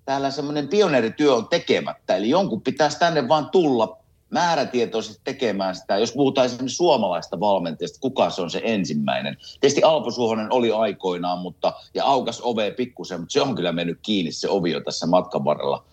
täällä 0.05 0.31
semmoinen 0.31 0.67
pioneerityö 0.67 1.35
on 1.35 1.47
tekemättä. 1.47 2.15
Eli 2.15 2.29
jonkun 2.29 2.61
pitäisi 2.61 2.99
tänne 2.99 3.27
vaan 3.27 3.49
tulla 3.49 3.97
määrätietoisesti 4.29 5.21
tekemään 5.23 5.75
sitä. 5.75 5.97
Jos 5.97 6.11
puhutaan 6.11 6.45
esimerkiksi 6.45 6.75
suomalaista 6.75 7.39
valmentajasta, 7.39 7.99
kuka 7.99 8.29
se 8.29 8.41
on 8.41 8.49
se 8.49 8.61
ensimmäinen? 8.63 9.37
Tietysti 9.59 9.83
Alpo 9.83 10.11
Suhonen 10.11 10.53
oli 10.53 10.71
aikoinaan, 10.71 11.39
mutta, 11.39 11.73
ja 11.93 12.05
aukas 12.05 12.41
ove 12.41 12.71
pikkusen, 12.71 13.19
mutta 13.19 13.33
se 13.33 13.41
on 13.41 13.55
kyllä 13.55 13.71
mennyt 13.71 13.99
kiinni 14.01 14.31
se 14.31 14.49
ovi 14.49 14.71
jo 14.71 14.81
tässä 14.81 15.07
matkan 15.07 15.45
varrella. 15.45 15.83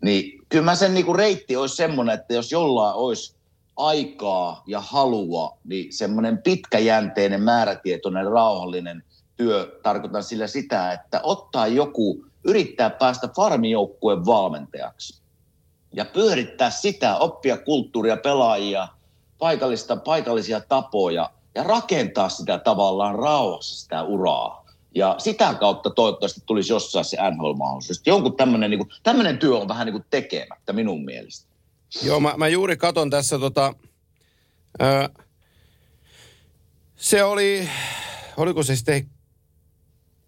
Niin 0.00 0.44
kyllä 0.48 0.64
mä 0.64 0.74
sen 0.74 0.94
niinku 0.94 1.12
reitti 1.12 1.56
olisi 1.56 1.76
semmoinen, 1.76 2.14
että 2.14 2.34
jos 2.34 2.52
jollain 2.52 2.94
olisi 2.94 3.37
aikaa 3.78 4.62
ja 4.66 4.80
halua, 4.80 5.58
niin 5.64 5.92
semmoinen 5.92 6.38
pitkäjänteinen, 6.38 7.42
määrätietoinen, 7.42 8.26
rauhallinen 8.26 9.04
työ, 9.36 9.80
tarkoitan 9.82 10.24
sillä 10.24 10.46
sitä, 10.46 10.92
että 10.92 11.20
ottaa 11.22 11.66
joku, 11.66 12.24
yrittää 12.44 12.90
päästä 12.90 13.28
farmijoukkueen 13.36 14.26
valmentajaksi 14.26 15.22
ja 15.92 16.04
pyörittää 16.04 16.70
sitä, 16.70 17.16
oppia 17.16 17.56
kulttuuria, 17.56 18.16
pelaajia, 18.16 18.88
paikallista, 19.38 19.96
paikallisia 19.96 20.60
tapoja 20.60 21.30
ja 21.54 21.62
rakentaa 21.62 22.28
sitä 22.28 22.58
tavallaan 22.58 23.14
rauhassa 23.14 23.76
sitä 23.76 24.02
uraa. 24.02 24.64
Ja 24.94 25.14
sitä 25.18 25.54
kautta 25.54 25.90
toivottavasti 25.90 26.40
tulisi 26.46 26.72
jossain 26.72 27.04
se 27.04 27.16
NHL-mahdollisuus. 27.16 28.02
Jonkun 28.06 28.36
tämmöinen 28.36 28.70
niin 28.70 28.88
tämmöinen 29.02 29.38
työ 29.38 29.58
on 29.58 29.68
vähän 29.68 29.86
niin 29.86 29.92
kuin 29.92 30.04
tekemättä 30.10 30.72
minun 30.72 31.04
mielestä. 31.04 31.47
Joo, 32.02 32.20
mä, 32.20 32.34
mä 32.36 32.48
juuri 32.48 32.76
katon 32.76 33.10
tässä 33.10 33.38
tota... 33.38 33.74
Ää, 34.78 35.08
se 36.96 37.24
oli... 37.24 37.68
Oliko 38.36 38.62
se 38.62 38.76
sitten... 38.76 39.10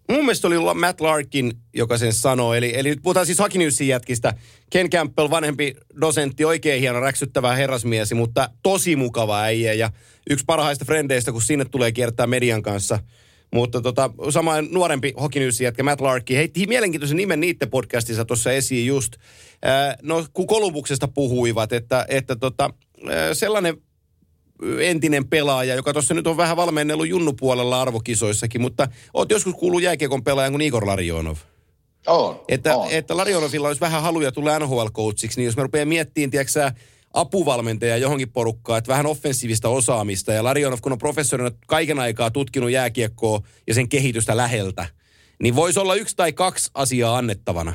Mun 0.09 0.19
mielestä 0.19 0.47
oli 0.47 0.55
Matt 0.79 1.01
Larkin, 1.01 1.53
joka 1.73 1.97
sen 1.97 2.13
sanoi. 2.13 2.57
Eli, 2.57 2.77
eli 2.77 2.89
nyt 2.89 2.99
puhutaan 3.03 3.25
siis 3.25 3.39
Hakinyssin 3.39 3.87
jätkistä. 3.87 4.33
Ken 4.69 4.89
Campbell, 4.89 5.29
vanhempi 5.29 5.75
dosentti, 6.01 6.45
oikein 6.45 6.79
hieno, 6.79 6.99
räksyttävä 6.99 7.55
herrasmiesi, 7.55 8.15
mutta 8.15 8.49
tosi 8.63 8.95
mukava 8.95 9.41
äijä. 9.41 9.73
Ja 9.73 9.91
yksi 10.29 10.45
parhaista 10.45 10.85
frendeistä, 10.85 11.31
kun 11.31 11.41
sinne 11.41 11.65
tulee 11.65 11.91
kiertää 11.91 12.27
median 12.27 12.61
kanssa 12.61 12.99
Mutta 13.53 13.81
tota, 13.81 14.09
sama 14.29 14.61
nuorempi 14.61 15.13
hokinyysi 15.21 15.63
jätkä 15.63 15.83
Matt 15.83 16.01
Larkki 16.01 16.35
heitti 16.35 16.67
mielenkiintoisen 16.67 17.17
nimen 17.17 17.39
niiden 17.39 17.69
podcastissa 17.69 18.25
tuossa 18.25 18.51
esiin 18.51 18.87
just. 18.87 19.13
No, 20.01 20.25
kun 20.33 20.47
Kolumbuksesta 20.47 21.07
puhuivat, 21.07 21.73
että, 21.73 22.05
että 22.09 22.35
tota, 22.35 22.69
sellainen 23.33 23.77
entinen 24.79 25.27
pelaaja, 25.27 25.75
joka 25.75 25.93
tuossa 25.93 26.13
nyt 26.13 26.27
on 26.27 26.37
vähän 26.37 26.57
valmennellut 26.57 27.07
junnupuolella 27.07 27.81
arvokisoissakin, 27.81 28.61
mutta 28.61 28.87
oot 29.13 29.31
joskus 29.31 29.53
kuullut 29.53 29.81
jääkiekon 29.81 30.23
pelaajan 30.23 30.53
kuin 30.53 30.61
Igor 30.61 30.87
Larionov. 30.87 31.37
On, 32.07 32.39
Että, 32.47 32.77
on. 32.77 32.87
että 32.91 33.17
Larionovilla 33.17 33.67
olisi 33.67 33.81
vähän 33.81 34.01
haluja 34.01 34.31
tulla 34.31 34.59
NHL-coachiksi, 34.59 35.37
niin 35.37 35.45
jos 35.45 35.57
me 35.57 35.63
rupeaa 35.63 35.85
miettimään, 35.85 36.31
tiedätkö 36.31 36.71
apuvalmentaja 37.13 37.97
johonkin 37.97 38.31
porukkaan, 38.31 38.77
että 38.77 38.91
vähän 38.91 39.05
offensiivista 39.05 39.69
osaamista. 39.69 40.33
Ja 40.33 40.43
Larionov, 40.43 40.79
kun 40.81 40.91
on 40.91 40.97
professorina 40.97 41.51
kaiken 41.67 41.99
aikaa 41.99 42.31
tutkinut 42.31 42.71
jääkiekkoa 42.71 43.41
ja 43.67 43.73
sen 43.73 43.89
kehitystä 43.89 44.37
läheltä, 44.37 44.85
niin 45.43 45.55
voisi 45.55 45.79
olla 45.79 45.95
yksi 45.95 46.15
tai 46.15 46.33
kaksi 46.33 46.71
asiaa 46.73 47.17
annettavana. 47.17 47.73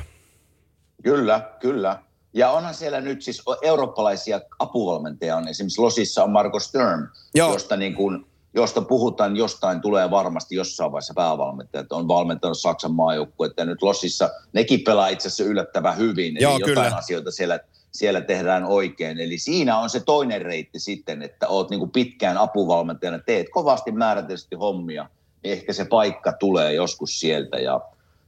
Kyllä, 1.03 1.51
kyllä. 1.59 1.99
Ja 2.33 2.51
onhan 2.51 2.73
siellä 2.73 3.01
nyt 3.01 3.21
siis 3.21 3.43
eurooppalaisia 3.61 4.41
apuvalmentajia 4.59 5.37
on. 5.37 5.47
Esimerkiksi 5.47 5.81
Losissa 5.81 6.23
on 6.23 6.31
Marco 6.31 6.59
Stern, 6.59 7.07
Joo. 7.35 7.53
josta, 7.53 7.77
niin 7.77 7.95
kuin, 7.95 8.25
josta 8.53 8.81
puhutaan, 8.81 9.37
jostain 9.37 9.81
tulee 9.81 10.11
varmasti 10.11 10.55
jossain 10.55 10.91
vaiheessa 10.91 11.13
päävalmentaja. 11.13 11.81
Että 11.81 11.95
on 11.95 12.07
valmentanut 12.07 12.57
Saksan 12.57 12.91
maajoukkuetta 12.91 13.61
ja 13.61 13.65
nyt 13.65 13.81
Losissa 13.81 14.29
nekin 14.53 14.79
pelaa 14.79 15.07
itse 15.07 15.27
asiassa 15.27 15.43
yllättävän 15.43 15.97
hyvin. 15.97 16.37
Eli 16.37 16.43
Joo, 16.43 16.53
jotain 16.53 16.75
kyllä. 16.75 16.95
asioita 16.95 17.31
siellä, 17.31 17.59
siellä 17.97 18.21
tehdään 18.21 18.65
oikein. 18.65 19.19
Eli 19.19 19.37
siinä 19.37 19.79
on 19.79 19.89
se 19.89 19.99
toinen 19.99 20.41
reitti 20.41 20.79
sitten, 20.79 21.21
että 21.21 21.47
oot 21.47 21.69
niin 21.69 21.79
kuin 21.79 21.91
pitkään 21.91 22.37
apuvalmentajana, 22.37 23.19
teet 23.19 23.47
kovasti 23.49 23.91
määrätisesti 23.91 24.55
hommia, 24.55 25.09
niin 25.43 25.53
ehkä 25.53 25.73
se 25.73 25.85
paikka 25.85 26.33
tulee 26.33 26.73
joskus 26.73 27.19
sieltä. 27.19 27.57
Ja, 27.57 27.81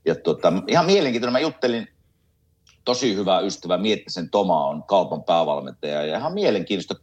ja 0.05 0.15
tota, 0.15 0.53
ihan 0.67 0.85
mielenkiintoinen. 0.85 1.33
Mä 1.33 1.39
juttelin 1.39 1.88
tosi 2.85 3.15
hyvä 3.15 3.39
ystävä 3.39 3.77
Miettisen 3.77 4.29
Toma 4.29 4.67
on 4.67 4.83
kaupan 4.83 5.23
päävalmentaja 5.23 6.05
ja 6.05 6.17
ihan 6.17 6.33
mielenkiintoista 6.33 6.95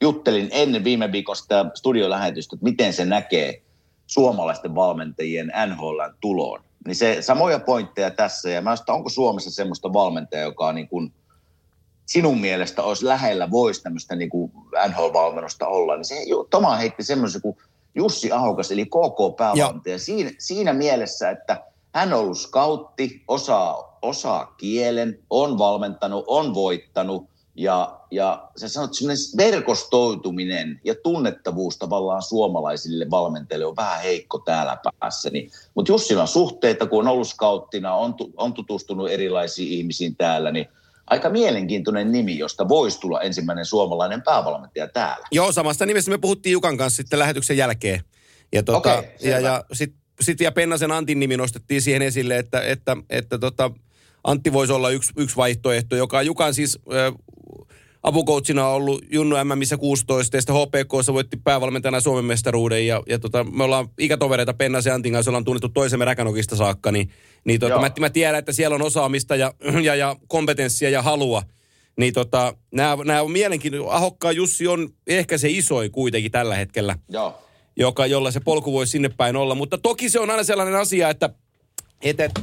juttelin 0.00 0.48
ennen 0.52 0.84
viime 0.84 1.12
viikon 1.12 1.36
sitä 1.36 1.70
studiolähetystä, 1.74 2.56
että 2.56 2.64
miten 2.64 2.92
se 2.92 3.04
näkee 3.04 3.62
suomalaisten 4.06 4.74
valmentajien 4.74 5.52
NHLn 5.66 6.14
tuloon. 6.20 6.60
Niin 6.86 6.96
se 6.96 7.16
samoja 7.20 7.60
pointteja 7.60 8.10
tässä 8.10 8.50
ja 8.50 8.62
mä 8.62 8.72
että 8.72 8.92
onko 8.92 9.08
Suomessa 9.08 9.50
semmoista 9.50 9.92
valmentajaa, 9.92 10.44
joka 10.44 10.66
on 10.66 10.74
niin 10.74 10.88
kuin 10.88 11.12
sinun 12.10 12.40
mielestä 12.40 12.82
olisi 12.82 13.06
lähellä, 13.06 13.50
voisi 13.50 13.82
tämmöistä 13.82 14.16
niin 14.16 14.30
kuin 14.30 14.52
NHL-valmennusta 14.88 15.66
olla, 15.66 15.96
niin 15.96 16.04
se 16.04 16.14
Toma 16.50 16.76
heitti 16.76 17.02
semmoisen 17.02 17.40
kuin 17.40 17.56
Jussi 17.94 18.32
Ahokas, 18.32 18.70
eli 18.70 18.86
KK-päävalmentaja, 18.86 19.98
siinä, 19.98 20.30
siinä 20.38 20.72
mielessä, 20.72 21.30
että 21.30 21.62
hän 21.94 22.12
on 22.12 22.20
ollut 22.20 22.38
skautti, 22.38 23.22
osaa, 23.28 23.98
osaa 24.02 24.46
kielen, 24.46 25.18
on 25.30 25.58
valmentanut, 25.58 26.24
on 26.26 26.54
voittanut, 26.54 27.26
ja, 27.54 28.00
ja 28.10 28.48
sä 28.56 28.68
sanot, 28.68 28.94
semmoinen 28.94 29.24
verkostoituminen 29.36 30.80
ja 30.84 30.94
tunnettavuus 31.02 31.78
tavallaan 31.78 32.22
suomalaisille 32.22 33.10
valmentajille 33.10 33.66
on 33.66 33.76
vähän 33.76 34.02
heikko 34.02 34.38
täällä 34.38 34.78
päässä. 35.00 35.30
Niin, 35.30 35.50
mutta 35.74 35.92
Jussilla 35.92 36.22
on 36.22 36.28
suhteita, 36.28 36.86
kun 36.86 37.00
on 37.00 37.12
ollut 37.12 37.28
skauttina, 37.28 37.94
on, 37.94 38.14
on 38.36 38.52
tutustunut 38.52 39.10
erilaisiin 39.10 39.72
ihmisiin 39.72 40.16
täällä, 40.16 40.50
niin 40.50 40.68
aika 41.10 41.30
mielenkiintoinen 41.30 42.12
nimi, 42.12 42.38
josta 42.38 42.68
voisi 42.68 43.00
tulla 43.00 43.20
ensimmäinen 43.20 43.66
suomalainen 43.66 44.22
päävalmentaja 44.22 44.88
täällä. 44.88 45.26
Joo, 45.32 45.52
samasta 45.52 45.86
nimessä 45.86 46.10
me 46.10 46.18
puhuttiin 46.18 46.52
Jukan 46.52 46.76
kanssa 46.76 46.96
sitten 46.96 47.18
lähetyksen 47.18 47.56
jälkeen. 47.56 48.00
Ja, 48.52 48.62
tota, 48.62 48.98
Okei, 48.98 49.30
ja, 49.30 49.40
ja 49.40 49.64
sitten 49.72 50.00
sit 50.20 50.40
ja 50.40 50.52
Pennasen 50.52 50.92
Antin 50.92 51.20
nimi 51.20 51.36
nostettiin 51.36 51.82
siihen 51.82 52.02
esille, 52.02 52.38
että, 52.38 52.60
että, 52.60 52.96
että 53.10 53.38
tota, 53.38 53.70
Antti 54.24 54.52
voisi 54.52 54.72
olla 54.72 54.90
yksi, 54.90 55.12
yksi 55.16 55.36
vaihtoehto, 55.36 55.96
joka 55.96 56.22
Jukan 56.22 56.54
siis 56.54 56.78
äh, 56.92 57.14
apukoutsina 58.02 58.68
on 58.68 58.74
ollut 58.74 59.04
Junnu 59.10 59.36
MMissä 59.44 59.76
16 59.76 60.36
ja 60.36 60.40
sitten 60.40 60.56
HPKssa 60.56 61.12
voitti 61.12 61.36
päävalmentajana 61.44 62.00
Suomen 62.00 62.24
mestaruuden 62.24 62.86
ja, 62.86 63.02
ja 63.08 63.18
tota, 63.18 63.44
me 63.44 63.64
ollaan 63.64 63.88
ikätovereita 63.98 64.54
Pennasen 64.54 64.90
ja 64.90 64.94
Antin 64.94 65.12
kanssa, 65.12 65.30
ollaan 65.30 65.44
tunnettu 65.44 65.68
toisemme 65.68 66.04
Räkänokista 66.04 66.56
saakka, 66.56 66.92
niin, 66.92 67.10
niin 67.44 67.60
tota, 67.60 67.80
mä, 67.80 67.90
mä, 68.00 68.10
tiedän, 68.10 68.38
että 68.38 68.52
siellä 68.52 68.74
on 68.74 68.82
osaamista 68.82 69.36
ja, 69.36 69.54
ja, 69.82 69.94
ja 69.94 70.16
kompetenssia 70.28 70.90
ja 70.90 71.02
halua. 71.02 71.42
Niin 71.96 72.14
tota, 72.14 72.54
nämä, 72.72 73.22
on 73.22 73.30
mielenkiintoista. 73.30 73.96
Ahokkaan 73.96 74.36
Jussi 74.36 74.66
on 74.66 74.88
ehkä 75.06 75.38
se 75.38 75.48
isoin 75.50 75.90
kuitenkin 75.90 76.32
tällä 76.32 76.56
hetkellä 76.56 76.98
Joo. 77.08 77.42
joka, 77.76 78.06
jolla 78.06 78.30
se 78.30 78.40
polku 78.40 78.72
voi 78.72 78.86
sinne 78.86 79.08
päin 79.08 79.36
olla. 79.36 79.54
Mutta 79.54 79.78
toki 79.78 80.10
se 80.10 80.20
on 80.20 80.30
aina 80.30 80.44
sellainen 80.44 80.76
asia, 80.76 81.10
että, 81.10 81.30
että, 82.02 82.24
että 82.24 82.40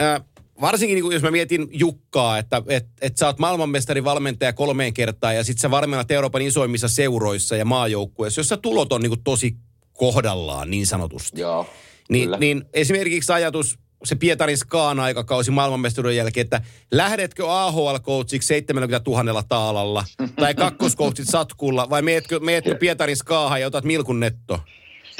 äh, 0.00 0.22
varsinkin 0.60 0.94
niin 0.94 1.02
kuin 1.02 1.14
jos 1.14 1.22
mä 1.22 1.30
mietin 1.30 1.68
Jukkaa, 1.72 2.38
että 2.38 2.62
et, 2.68 2.86
et 3.00 3.16
sä 3.16 3.26
oot 3.26 3.38
maailmanmestari 3.38 4.04
valmentaja 4.04 4.52
kolmeen 4.52 4.94
kertaan 4.94 5.36
ja 5.36 5.44
sit 5.44 5.58
sä 5.58 5.70
varmennat 5.70 6.10
Euroopan 6.10 6.42
isoimmissa 6.42 6.88
seuroissa 6.88 7.56
ja 7.56 7.64
maajoukkueissa, 7.64 8.40
jossa 8.40 8.56
tulot 8.56 8.92
on 8.92 9.00
niin 9.00 9.10
kuin 9.10 9.24
tosi 9.24 9.56
kohdallaan 9.92 10.70
niin 10.70 10.86
sanotusti. 10.86 11.40
Joo. 11.40 11.66
Niin, 12.08 12.24
Kyllä. 12.24 12.36
niin 12.36 12.64
esimerkiksi 12.72 13.32
ajatus, 13.32 13.78
se 14.04 14.14
Pietarin 14.14 14.58
Skaan 14.58 15.00
aikakausi 15.00 15.50
maailmanmestaruuden 15.50 16.16
jälkeen, 16.16 16.44
että 16.44 16.60
lähdetkö 16.92 17.42
AHL-coachiksi 17.42 18.46
70 18.46 19.00
000 19.06 19.42
taalalla 19.48 20.04
tai 20.36 20.54
kakkoskoutsit 20.54 21.28
satkulla 21.36 21.90
vai 21.90 22.02
meetkö, 22.02 22.40
meetkö 22.40 22.74
Pietarin 22.74 23.16
Skaahan 23.16 23.60
ja 23.60 23.66
otat 23.66 23.84
Milkun 23.84 24.20
netto? 24.20 24.60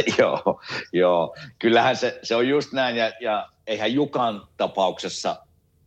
joo, 0.18 0.60
joo. 0.92 1.36
Kyllähän 1.58 1.96
se, 1.96 2.18
se 2.22 2.36
on 2.36 2.48
just 2.48 2.72
näin, 2.72 2.96
ja, 2.96 3.12
ja 3.20 3.48
eihän 3.66 3.92
Jukan 3.92 4.42
tapauksessa 4.56 5.36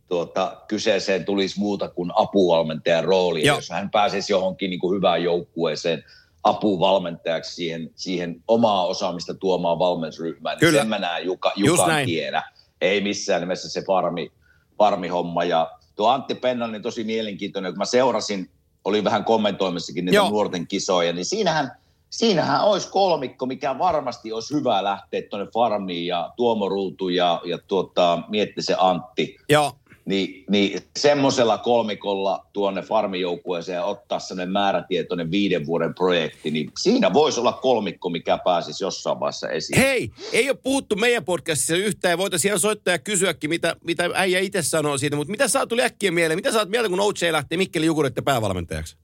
tuota, 0.08 0.56
kyseeseen 0.68 1.24
tulisi 1.24 1.58
muuta 1.58 1.88
kuin 1.88 2.10
apuvalmentajan 2.14 3.04
rooli. 3.04 3.46
Joo. 3.46 3.56
Jos 3.56 3.70
hän 3.70 3.90
pääsisi 3.90 4.32
johonkin 4.32 4.70
niin 4.70 4.80
kuin 4.80 4.96
hyvään 4.96 5.22
joukkueeseen 5.22 6.04
apuvalmentajaksi 6.42 7.54
siihen, 7.54 7.90
siihen 7.94 8.42
omaa 8.48 8.86
osaamista 8.86 9.34
tuomaan 9.34 9.78
valmennusryhmään, 9.78 10.54
niin 10.54 10.60
Kyllä. 10.60 10.80
sen 10.80 10.88
mä 10.88 10.98
näen 10.98 11.24
Juka, 11.24 11.52
Jukan 11.56 12.04
tienä. 12.04 12.42
Ei 12.80 13.00
missään 13.00 13.40
nimessä 13.40 13.68
se 13.68 13.82
farmi, 13.82 14.32
farmihomma. 14.78 15.44
Ja 15.44 15.70
tuo 15.96 16.08
Antti 16.08 16.34
Pennanen 16.34 16.72
niin 16.72 16.82
tosi 16.82 17.04
mielenkiintoinen, 17.04 17.72
kun 17.72 17.78
mä 17.78 17.84
seurasin, 17.84 18.50
oli 18.84 19.04
vähän 19.04 19.24
kommentoimissakin 19.24 20.04
niitä 20.04 20.16
Joo. 20.16 20.30
nuorten 20.30 20.66
kisoja, 20.66 21.12
niin 21.12 21.24
siinähän, 21.24 21.72
siinähän 22.10 22.64
olisi 22.64 22.88
kolmikko, 22.90 23.46
mikä 23.46 23.78
varmasti 23.78 24.32
olisi 24.32 24.54
hyvä 24.54 24.84
lähteä 24.84 25.22
tuonne 25.30 25.50
farmiin 25.54 26.06
ja 26.06 26.32
Tuomo 26.36 26.68
Ruutu 26.68 27.08
ja, 27.08 27.40
ja 27.44 27.58
tuota, 27.58 28.22
mietti 28.28 28.62
se 28.62 28.76
Antti. 28.78 29.36
Joo, 29.48 29.72
Niin, 30.04 30.44
niin 30.48 30.80
semmoisella 30.98 31.58
kolmikolla 31.58 32.46
tuonne 32.52 32.82
farmijoukkueeseen 32.82 33.76
ja 33.76 33.84
ottaa 33.84 34.18
sellainen 34.18 34.52
määrätietoinen 34.52 35.30
viiden 35.30 35.66
vuoden 35.66 35.94
projekti, 35.94 36.50
niin 36.50 36.70
siinä 36.78 37.12
voisi 37.12 37.40
olla 37.40 37.52
kolmikko, 37.52 38.10
mikä 38.10 38.38
pääsisi 38.44 38.84
jossain 38.84 39.20
vaiheessa 39.20 39.48
esiin. 39.48 39.80
Hei, 39.80 40.10
ei 40.32 40.50
ole 40.50 40.58
puhuttu 40.62 40.96
meidän 40.96 41.24
podcastissa 41.24 41.76
yhtään 41.76 42.10
ja 42.10 42.18
voitaisiin 42.18 42.50
ihan 42.50 42.60
soittaa 42.60 42.94
ja 42.94 42.98
kysyäkin, 42.98 43.50
mitä, 43.50 43.76
mitä 43.84 44.10
äijä 44.14 44.40
itse 44.40 44.62
sanoo 44.62 44.98
siitä, 44.98 45.16
mutta 45.16 45.30
mitä 45.30 45.48
sä 45.48 45.66
tuli 45.66 45.82
äkkiä 45.82 46.10
mieleen? 46.10 46.38
Mitä 46.38 46.52
sä 46.52 46.58
oot 46.58 46.68
mieltä, 46.68 46.88
kun 46.88 47.00
OJ 47.00 47.32
lähtee 47.32 47.58
Mikkeli 47.58 47.86
Jukureiden 47.86 48.24
päävalmentajaksi? 48.24 48.96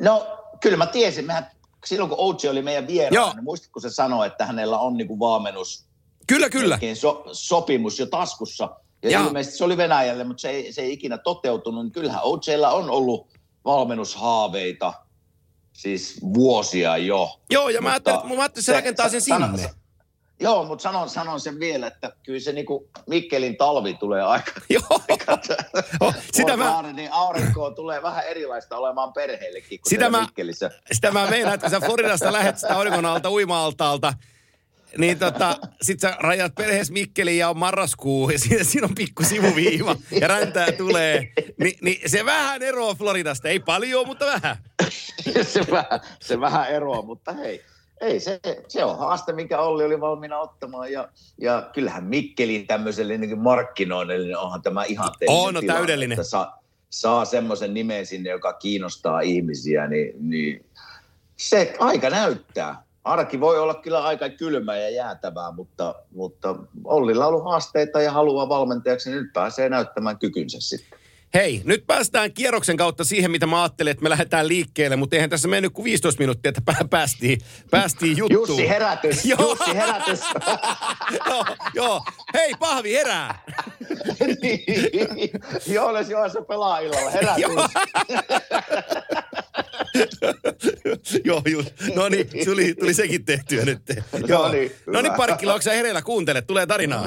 No 0.00 0.26
kyllä 0.60 0.76
mä 0.76 0.86
tiesin, 0.86 1.26
mehän 1.26 1.46
silloin 1.86 2.08
kun 2.08 2.18
Ouchi 2.20 2.48
oli 2.48 2.62
meidän 2.62 2.84
Joo. 2.84 2.88
vieraana, 2.88 3.34
niin 3.34 3.44
muistatko 3.44 3.80
se 3.80 3.90
sanoi, 3.90 4.26
että 4.26 4.46
hänellä 4.46 4.78
on 4.78 4.96
niinku 4.96 5.18
valmennus 5.18 5.88
Kyllä, 6.26 6.50
kyllä. 6.50 6.74
melkein 6.74 6.96
so, 6.96 7.24
sopimus 7.32 7.98
jo 7.98 8.06
taskussa. 8.06 8.68
Ja 9.02 9.10
Joo. 9.10 9.26
ilmeisesti 9.26 9.58
se 9.58 9.64
oli 9.64 9.76
Venäjälle, 9.76 10.24
mutta 10.24 10.40
se 10.40 10.50
ei, 10.50 10.72
se 10.72 10.82
ei 10.82 10.92
ikinä 10.92 11.18
toteutunut. 11.18 11.84
Niin 11.84 11.92
kyllähän 11.92 12.22
OJlla 12.22 12.70
on 12.70 12.90
ollut 12.90 13.28
valmennushaaveita 13.64 14.92
siis 15.72 16.20
vuosia 16.34 16.96
jo. 16.96 17.40
Joo, 17.50 17.68
ja 17.68 17.80
mä 17.80 17.92
Mutta 17.92 18.10
mä 18.12 18.18
ajattelin, 18.18 18.44
että 18.46 18.62
se 18.62 18.72
rakentaa 18.72 19.08
sen 19.08 19.20
sinne. 19.20 19.70
Joo, 20.40 20.64
mutta 20.64 20.82
sanon, 20.82 21.08
sanon 21.10 21.40
sen 21.40 21.60
vielä, 21.60 21.86
että 21.86 22.12
kyllä 22.22 22.40
se 22.40 22.52
niinku 22.52 22.88
Mikkelin 23.06 23.56
talvi 23.56 23.94
tulee 23.94 24.22
aika... 24.22 24.52
Joo, 24.68 24.82
Oh, 26.00 26.14
sitä 26.32 26.56
mä, 26.56 26.76
Sitä 26.76 26.92
niin 26.92 27.12
aurinkoa 27.12 27.70
tulee 27.70 28.02
vähän 28.02 28.24
erilaista 28.26 28.76
olemaan 28.76 29.12
perheellekin 29.12 29.80
kuin 29.80 29.90
Sitä 29.90 30.10
mä- 30.10 30.20
Mikkelissä. 30.20 30.70
sitä 30.92 31.10
mä 31.10 31.26
meinaan, 31.30 31.54
että 31.54 31.70
kun 31.70 31.80
sä 31.80 31.86
Floridasta 31.86 32.32
lähet 32.32 32.58
sitä 32.58 32.76
auringon 32.76 33.06
alta 33.06 33.30
uima-altaalta, 33.30 34.14
niin 34.98 35.18
tota, 35.18 35.56
sit 35.82 36.00
sä 36.00 36.16
rajat 36.20 36.54
perhees 36.54 36.90
Mikkeliin 36.90 37.38
ja 37.38 37.48
on 37.48 37.58
marraskuu 37.58 38.30
ja 38.30 38.38
siinä, 38.38 38.64
siinä 38.64 38.86
on 38.86 38.94
pikku 38.94 39.24
sivuviiva 39.24 39.96
ja 40.20 40.28
räntää 40.28 40.72
tulee. 40.72 41.32
Ni, 41.58 41.78
niin 41.82 42.10
se 42.10 42.24
vähän 42.24 42.62
eroaa 42.62 42.94
Floridasta, 42.94 43.48
ei 43.48 43.60
paljon, 43.60 44.06
mutta 44.06 44.26
vähän. 44.26 44.56
se, 45.42 45.60
vähän, 45.70 46.00
se 46.20 46.40
vähän 46.40 46.68
eroaa, 46.68 47.02
mutta 47.02 47.32
hei, 47.32 47.64
ei 48.00 48.20
se, 48.20 48.40
se 48.68 48.84
on 48.84 48.98
haaste, 48.98 49.32
minkä 49.32 49.60
Olli 49.60 49.84
oli 49.84 50.00
valmiina 50.00 50.38
ottamaan. 50.38 50.92
Ja, 50.92 51.08
ja 51.40 51.70
kyllähän 51.72 52.04
Mikkelin 52.04 52.66
tämmöiselle 52.66 53.18
niin 53.18 53.38
markkinoinnille 53.38 54.26
niin 54.26 54.36
onhan 54.36 54.62
tämä 54.62 54.84
ihan 54.84 55.10
On, 55.26 55.54
no 55.54 55.62
täydellinen. 55.66 56.18
Että 56.18 56.30
saa, 56.30 56.62
saa 56.90 57.24
semmoisen 57.24 57.74
nimen 57.74 58.06
sinne, 58.06 58.30
joka 58.30 58.52
kiinnostaa 58.52 59.20
ihmisiä, 59.20 59.86
niin, 59.86 60.14
niin 60.30 60.66
se 61.36 61.74
aika 61.78 62.10
näyttää. 62.10 62.82
arki 63.04 63.40
voi 63.40 63.58
olla 63.58 63.74
kyllä 63.74 64.04
aika 64.04 64.28
kylmä 64.28 64.76
ja 64.76 64.90
jäätävää, 64.90 65.52
mutta, 65.52 65.94
mutta 66.14 66.56
Ollilla 66.84 67.26
on 67.26 67.32
ollut 67.32 67.44
haasteita 67.44 68.02
ja 68.02 68.12
haluaa 68.12 68.48
valmentajaksi, 68.48 69.10
niin 69.10 69.22
nyt 69.22 69.32
pääsee 69.32 69.68
näyttämään 69.68 70.18
kykynsä 70.18 70.60
sitten. 70.60 70.97
Hei, 71.34 71.62
nyt 71.64 71.86
päästään 71.86 72.32
kierroksen 72.32 72.76
kautta 72.76 73.04
siihen, 73.04 73.30
mitä 73.30 73.46
mä 73.46 73.62
ajattelin, 73.62 73.90
että 73.90 74.02
me 74.02 74.10
lähdetään 74.10 74.48
liikkeelle, 74.48 74.96
mutta 74.96 75.16
eihän 75.16 75.30
tässä 75.30 75.48
mennyt 75.48 75.72
kuin 75.72 75.84
15 75.84 76.18
minuuttia, 76.20 76.48
että 76.48 76.60
pää- 76.64 76.88
päästiin, 76.90 77.40
päästiin 77.70 78.16
juttuun. 78.16 78.48
Jussi 78.48 78.68
herätys, 78.68 79.24
Joo. 79.24 79.40
Jussi 79.40 79.74
herätys. 79.74 80.20
joo, 81.28 81.44
joo. 81.74 82.02
Hei, 82.34 82.54
pahvi, 82.58 82.92
herää! 82.92 83.42
niin. 84.42 85.30
Joonas 85.66 86.10
Joensa 86.10 86.42
pelaa 86.42 86.78
illalla, 86.78 87.10
herätys. 87.10 87.42
Joo. 87.42 87.68
Joo, 91.24 91.42
just. 91.50 91.70
No 91.94 92.08
niin, 92.08 92.28
tuli, 92.44 92.74
tuli 92.74 92.94
sekin 92.94 93.24
tehtyä 93.24 93.64
nyt. 93.64 93.78
Joo. 94.26 94.52
niin, 94.52 94.72
no 94.86 95.00
niin, 95.00 95.04
hyvä. 95.12 95.16
Parkkila, 95.16 95.52
onko 95.52 95.62
sä 95.62 95.72
hereillä? 95.72 96.02
Kuuntele, 96.02 96.42
tulee 96.42 96.66
tarinaa. 96.66 97.06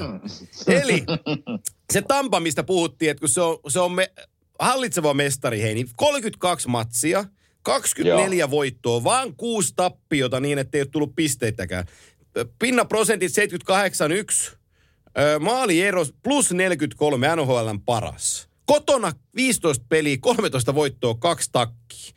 Eli 0.68 1.04
se 1.92 2.02
Tampa, 2.02 2.40
mistä 2.40 2.64
puhuttiin, 2.64 3.12
että 3.12 3.20
kun 3.20 3.30
se 3.30 3.42
on, 3.42 3.58
se 3.68 3.80
on 3.80 3.92
me, 3.92 4.12
hallitseva 4.60 5.14
mestari, 5.14 5.62
hei, 5.62 5.74
niin 5.74 5.90
32 5.96 6.68
matsia, 6.68 7.26
24 7.64 8.40
Joo. 8.40 8.52
voittoa, 8.52 9.04
vaan 9.04 9.36
kuusi 9.36 9.74
tappiota 9.76 10.40
niin, 10.40 10.58
että 10.58 10.78
ei 10.78 10.82
ole 10.82 10.90
tullut 10.92 11.16
pisteitäkään. 11.16 11.86
Pinnaprosentit 12.60 13.32
78,1, 13.32 14.58
ö, 15.20 15.40
maaliero 15.40 16.06
plus 16.24 16.52
43, 16.52 17.36
NHLn 17.36 17.82
paras. 17.86 18.50
Kotona 18.66 19.12
15 19.36 19.86
peliä, 19.90 20.18
13 20.22 20.76
voittoa, 20.76 21.16
kaksi 21.16 21.50
takkia. 21.52 22.12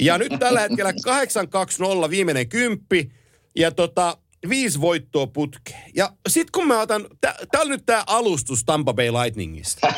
Ja 0.00 0.18
nyt 0.18 0.32
tällä 0.38 0.60
hetkellä 0.60 0.92
8-2-0 2.06 2.10
viimeinen 2.10 2.48
kymppi 2.48 3.10
ja 3.56 3.70
tota, 3.70 4.18
viisi 4.48 4.80
voittoa 4.80 5.26
putkeen. 5.26 5.90
Ja 5.94 6.12
sit 6.28 6.50
kun 6.50 6.66
mä 6.66 6.80
otan, 6.80 7.06
tää 7.20 7.60
on 7.60 7.68
nyt 7.68 7.82
tää 7.86 8.04
alustus 8.06 8.64
Tampa 8.64 8.94
Bay 8.94 9.10
Lightningista. 9.10 9.94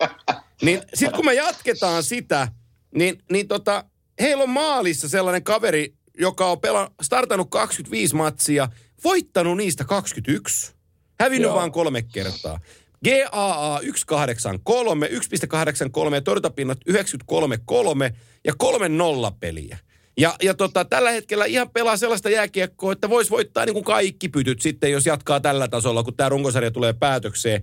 niin 0.62 0.82
sit 0.94 1.12
kun 1.12 1.24
me 1.24 1.34
jatketaan 1.34 2.02
sitä, 2.02 2.48
niin, 2.94 3.22
niin 3.32 3.48
tota, 3.48 3.84
heillä 4.20 4.42
on 4.42 4.50
maalissa 4.50 5.08
sellainen 5.08 5.44
kaveri, 5.44 5.94
joka 6.18 6.46
on 6.46 6.60
pela, 6.60 6.90
startannut 7.02 7.50
25 7.50 8.16
matsia, 8.16 8.68
voittanut 9.04 9.56
niistä 9.56 9.84
21. 9.84 10.72
Hävinnyt 11.20 11.48
Joo. 11.48 11.54
vaan 11.54 11.72
kolme 11.72 12.02
kertaa. 12.02 12.60
GAA 13.04 13.80
183, 13.96 15.06
1,83 15.06 16.14
ja 16.14 16.20
torjuntapinnat 16.20 16.78
93,3 16.90 18.14
ja 18.44 18.52
3-0 19.32 19.36
peliä. 19.40 19.78
Ja, 20.18 20.36
ja 20.42 20.54
tota, 20.54 20.84
tällä 20.84 21.10
hetkellä 21.10 21.44
ihan 21.44 21.70
pelaa 21.70 21.96
sellaista 21.96 22.30
jääkiekkoa, 22.30 22.92
että 22.92 23.08
voisi 23.08 23.30
voittaa 23.30 23.64
niin 23.64 23.74
kuin 23.74 23.84
kaikki 23.84 24.28
pytyt 24.28 24.60
sitten, 24.60 24.92
jos 24.92 25.06
jatkaa 25.06 25.40
tällä 25.40 25.68
tasolla, 25.68 26.02
kun 26.02 26.16
tämä 26.16 26.28
runkosarja 26.28 26.70
tulee 26.70 26.92
päätökseen. 26.92 27.62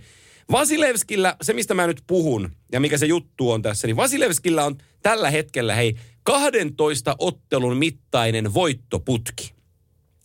Vasilevskillä, 0.51 1.35
se 1.41 1.53
mistä 1.53 1.73
mä 1.73 1.87
nyt 1.87 2.03
puhun 2.07 2.51
ja 2.71 2.79
mikä 2.79 2.97
se 2.97 3.05
juttu 3.05 3.51
on 3.51 3.61
tässä, 3.61 3.87
niin 3.87 3.95
Vasilevskillä 3.95 4.65
on 4.65 4.75
tällä 5.03 5.29
hetkellä, 5.29 5.75
hei, 5.75 5.95
12 6.23 7.15
ottelun 7.19 7.77
mittainen 7.77 8.53
voittoputki. 8.53 9.57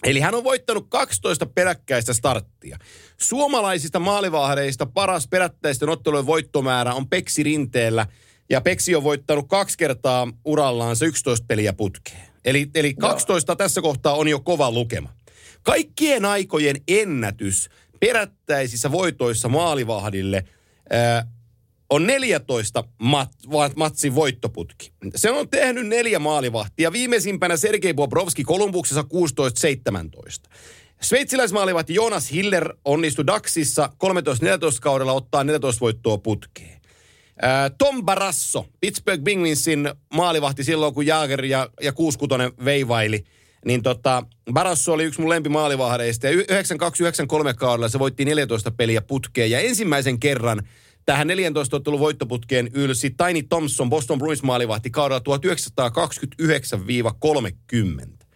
Eli 0.04 0.20
hän 0.20 0.34
on 0.34 0.44
voittanut 0.44 0.86
12 0.88 1.46
peräkkäistä 1.46 2.12
starttia. 2.12 2.78
Suomalaisista 3.20 3.98
maalivahdeista 3.98 4.86
paras 4.86 5.28
perättäisten 5.28 5.88
ottelujen 5.88 6.26
voittomäärä 6.26 6.94
on 6.94 7.08
Peksi 7.08 7.42
Rinteellä. 7.42 8.06
Ja 8.50 8.61
Peksi 8.61 8.94
on 8.94 9.04
voittanut 9.04 9.49
kaksi 9.49 9.78
kertaa 9.78 10.28
urallaan 10.44 10.96
se 10.96 11.06
11 11.06 11.46
peliä 11.49 11.72
putkeen. 11.72 12.32
Eli, 12.44 12.70
eli 12.75 12.94
12 12.94 13.56
tässä 13.56 13.80
kohtaa 13.80 14.14
on 14.14 14.28
jo 14.28 14.40
kova 14.40 14.70
lukema. 14.70 15.12
Kaikkien 15.62 16.25
aikojen 16.25 16.76
ennätys 16.88 17.68
perättäisissä 18.00 18.92
voitoissa 18.92 19.49
maalivahdille 19.49 20.44
ää, 20.90 21.26
on 21.90 22.06
14 22.06 22.85
mat, 22.98 23.31
matsin 23.76 24.14
voittoputki. 24.14 24.92
Se 25.16 25.31
on 25.31 25.48
tehnyt 25.48 25.87
neljä 25.87 26.18
maalivahtia. 26.18 26.92
Viimeisimpänä 26.92 27.57
Sergei 27.57 27.94
Bobrovski 27.94 28.44
Kolumbuksessa 28.44 29.05
16-17. 30.48 30.52
Sveitsiläismaalivahti 31.02 31.94
Jonas 31.94 32.33
Hiller 32.33 32.74
onnistui 32.85 33.26
Daxissa 33.26 33.92
13-14 34.05 34.07
kaudella 34.81 35.12
ottaa 35.12 35.44
14 35.44 35.81
voittoa 35.81 36.18
putkeen. 36.18 36.71
Tom 37.79 38.05
Barasso, 38.05 38.66
Pittsburgh 38.81 39.25
Penguinsin 39.25 39.90
maalivahti 40.14 40.64
silloin, 40.64 40.95
kun 40.95 41.07
Jaager 41.07 41.45
ja, 41.45 41.68
ja 41.81 41.92
66 41.92 42.55
veivaili. 42.64 43.25
Niin 43.64 43.83
tota, 43.83 44.23
Barasso 44.53 44.92
oli 44.92 45.05
yksi 45.05 45.21
mun 45.21 45.31
lempimaalivahdeista. 45.31 46.27
Ja 46.27 46.33
y- 46.33 46.47
92-93 47.53 47.55
kaudella 47.57 47.88
se 47.88 47.99
voitti 47.99 48.25
14 48.25 48.71
peliä 48.71 49.03
putkeen. 49.03 49.51
Ja 49.51 49.61
ensimmäisen 49.61 50.21
kerran 50.21 50.62
tähän 51.07 51.27
14 51.27 51.77
ottelun 51.77 52.01
voittoputkeen 52.01 52.71
ylsi 52.75 53.11
Tiny 53.11 53.42
Thompson, 53.42 53.90
Boston 53.90 54.18
Bruins 54.18 54.42
maalivahti 54.42 54.90
kaudella 54.90 55.23
1929-30. 58.23 58.27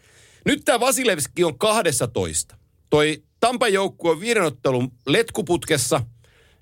Nyt 0.44 0.64
tämä 0.64 0.80
Vasilevski 0.80 1.44
on 1.44 1.58
12. 1.58 2.56
Toi 2.90 3.22
Tampan 3.40 3.72
joukkue 3.72 4.10
on 4.10 4.20
viiden 4.20 4.42
ottelun 4.42 4.92
letkuputkessa. 5.06 6.00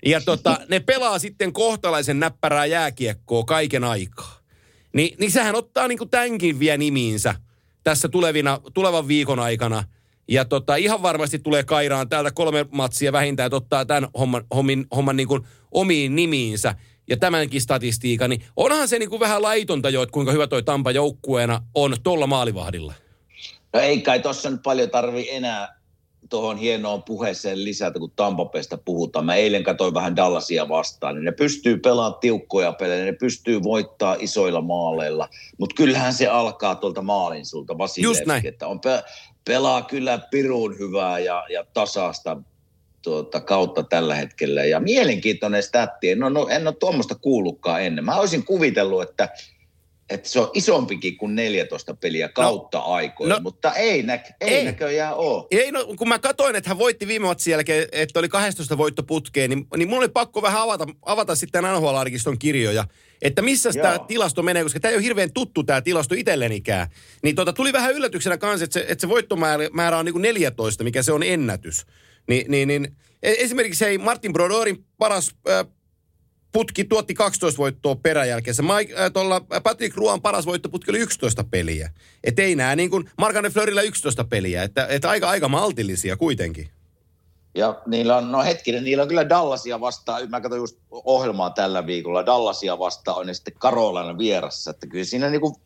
Ja 0.05 0.21
tota, 0.21 0.57
ne 0.69 0.79
pelaa 0.79 1.19
sitten 1.19 1.53
kohtalaisen 1.53 2.19
näppärää 2.19 2.65
jääkiekkoa 2.65 3.43
kaiken 3.43 3.83
aikaa. 3.83 4.39
Ni, 4.93 5.15
niin 5.19 5.31
sehän 5.31 5.55
ottaa 5.55 5.87
niinku 5.87 6.05
tämänkin 6.05 6.59
vie 6.59 6.77
nimiinsä 6.77 7.35
tässä 7.83 8.09
tulevina, 8.09 8.59
tulevan 8.73 9.07
viikon 9.07 9.39
aikana. 9.39 9.83
Ja 10.27 10.45
tota, 10.45 10.75
ihan 10.75 11.01
varmasti 11.01 11.39
tulee 11.39 11.63
kairaan 11.63 12.09
täältä 12.09 12.31
kolme 12.31 12.65
matsia 12.71 13.11
vähintään, 13.11 13.47
että 13.47 13.55
ottaa 13.55 13.85
tämän 13.85 14.09
homman, 14.19 14.43
hommin, 14.55 14.85
homman 14.95 15.17
niin 15.17 15.27
omiin 15.71 16.15
nimiinsä 16.15 16.75
ja 17.09 17.17
tämänkin 17.17 17.61
statistiikan, 17.61 18.29
niin 18.29 18.43
onhan 18.55 18.87
se 18.87 18.99
niin 18.99 19.09
kuin 19.09 19.19
vähän 19.19 19.41
laitonta 19.41 19.89
jo, 19.89 20.03
että 20.03 20.13
kuinka 20.13 20.31
hyvä 20.31 20.47
toi 20.47 20.63
Tampa 20.63 20.91
joukkueena 20.91 21.61
on 21.75 21.95
tuolla 22.03 22.27
maalivahdilla. 22.27 22.93
No 23.73 23.79
ei 23.79 24.01
kai 24.01 24.19
tuossa 24.19 24.49
nyt 24.49 24.61
paljon 24.63 24.89
tarvi 24.89 25.29
enää 25.29 25.74
tuohon 26.29 26.57
hienoon 26.57 27.03
puheeseen 27.03 27.63
lisätä, 27.63 27.99
kun 27.99 28.11
Tampapesta 28.15 28.77
puhutaan. 28.77 29.25
Mä 29.25 29.35
eilen 29.35 29.63
katsoin 29.63 29.93
vähän 29.93 30.15
Dallasia 30.15 30.69
vastaan, 30.69 31.15
niin 31.15 31.25
ne 31.25 31.31
pystyy 31.31 31.77
pelaamaan 31.77 32.19
tiukkoja 32.19 32.71
pelejä, 32.71 33.05
ne 33.05 33.11
pystyy 33.11 33.63
voittaa 33.63 34.15
isoilla 34.19 34.61
maaleilla, 34.61 35.29
mutta 35.57 35.75
kyllähän 35.75 36.13
se 36.13 36.27
alkaa 36.27 36.75
tuolta 36.75 37.01
maalin 37.01 37.45
sulta. 37.45 37.77
Vasilevski, 37.77 38.47
että 38.47 38.67
on 38.67 38.79
pe- 38.79 39.03
pelaa 39.45 39.81
kyllä 39.81 40.19
pirun 40.31 40.79
hyvää 40.79 41.19
ja, 41.19 41.43
ja 41.49 41.65
tasasta 41.73 42.37
tuota, 43.01 43.41
kautta 43.41 43.83
tällä 43.83 44.15
hetkellä. 44.15 44.65
Ja 44.65 44.79
mielenkiintoinen 44.79 45.63
statti, 45.63 46.09
en 46.09 46.23
ole, 46.23 46.55
en 46.55 46.67
ole 46.67 46.75
tuommoista 46.79 47.15
kuullutkaan 47.15 47.83
ennen. 47.83 48.05
Mä 48.05 48.15
olisin 48.15 48.45
kuvitellut, 48.45 49.01
että 49.01 49.29
että 50.09 50.29
se 50.29 50.39
on 50.39 50.51
isompikin 50.53 51.17
kuin 51.17 51.35
14 51.35 51.93
peliä 51.93 52.29
kautta 52.29 52.77
no, 52.77 52.83
aikoina, 52.85 53.35
no- 53.35 53.39
no, 53.39 53.43
mutta 53.43 53.73
ei, 53.73 54.03
nä, 54.03 54.13
ei, 54.41 54.53
Ei. 54.53 54.65
näköjään 54.65 55.15
ole. 55.15 55.47
Ei, 55.51 55.71
no, 55.71 55.85
kun 55.97 56.07
mä 56.07 56.19
katsoin, 56.19 56.55
että 56.55 56.69
hän 56.69 56.77
voitti 56.77 57.07
viime 57.07 57.25
matsin 57.25 57.51
jälkeen, 57.51 57.87
että 57.91 58.19
oli 58.19 58.29
12 58.29 58.77
voittoputkeen, 58.77 59.49
niin, 59.49 59.67
niin 59.77 59.89
mun 59.89 59.97
oli 59.97 60.09
pakko 60.09 60.41
vähän 60.41 60.61
avata, 60.61 60.87
avata 61.01 61.35
sitten 61.35 61.63
NHL-arkiston 61.63 62.37
kirjoja, 62.39 62.85
että 63.21 63.41
missä 63.41 63.69
tämä 63.73 63.99
tilasto 64.07 64.43
menee, 64.43 64.63
koska 64.63 64.79
tämä 64.79 64.89
ei 64.89 64.95
ole 64.95 65.03
hirveän 65.03 65.33
tuttu 65.33 65.63
tämä 65.63 65.81
tilasto 65.81 66.15
itsellenikään. 66.15 66.87
Niin 67.23 67.35
tota, 67.35 67.53
tuli 67.53 67.73
vähän 67.73 67.93
yllätyksenä 67.93 68.37
kanssa, 68.37 68.63
että 68.63 68.73
se, 68.73 68.85
että 68.89 69.01
se 69.01 69.09
voittomäärä 69.09 69.69
määrä 69.73 69.97
on 69.97 70.05
niin 70.05 70.13
kuin 70.13 70.21
14, 70.21 70.83
mikä 70.83 71.03
se 71.03 71.11
on 71.11 71.23
ennätys. 71.23 71.85
Ni, 72.27 72.45
niin, 72.47 72.67
niin, 72.67 72.95
e- 73.23 73.35
esimerkiksi 73.37 73.85
hei, 73.85 73.97
Martin 73.97 74.33
Brodorin 74.33 74.85
paras 74.97 75.31
äh, 75.49 75.65
putki 76.55 76.83
tuotti 76.85 77.13
12 77.13 77.57
voittoa 77.57 77.95
peräjälkeensä. 77.95 78.63
Äh, 78.63 79.11
tuolla 79.13 79.41
Patrick 79.63 79.97
Ruan 79.97 80.21
paras 80.21 80.45
voittoputki 80.45 80.91
oli 80.91 80.99
11 80.99 81.43
peliä. 81.43 81.91
Et 82.23 82.39
ei 82.39 82.55
nää 82.55 82.75
niin 82.75 82.89
kuin 82.89 83.09
Markane 83.17 83.49
Flörillä 83.49 83.81
11 83.81 84.23
peliä. 84.23 84.63
Että, 84.63 84.87
että 84.89 85.09
aika, 85.09 85.29
aika 85.29 85.47
maltillisia 85.47 86.17
kuitenkin. 86.17 86.69
Ja 87.55 87.81
niillä 87.85 88.17
on, 88.17 88.31
no 88.31 88.43
hetkinen, 88.43 88.83
niillä 88.83 89.01
on 89.01 89.07
kyllä 89.07 89.29
Dallasia 89.29 89.81
vastaan, 89.81 90.29
mä 90.29 90.41
katson 90.41 90.59
just 90.59 90.77
ohjelmaa 90.91 91.49
tällä 91.49 91.85
viikolla, 91.85 92.25
Dallasia 92.25 92.79
vastaan 92.79 93.17
on 93.17 93.27
ja 93.27 93.33
sitten 93.33 93.53
Karolana 93.59 94.17
vierassa, 94.17 94.71
että 94.71 94.87
kyllä 94.87 95.03
siinä, 95.03 95.29
niinku, 95.29 95.61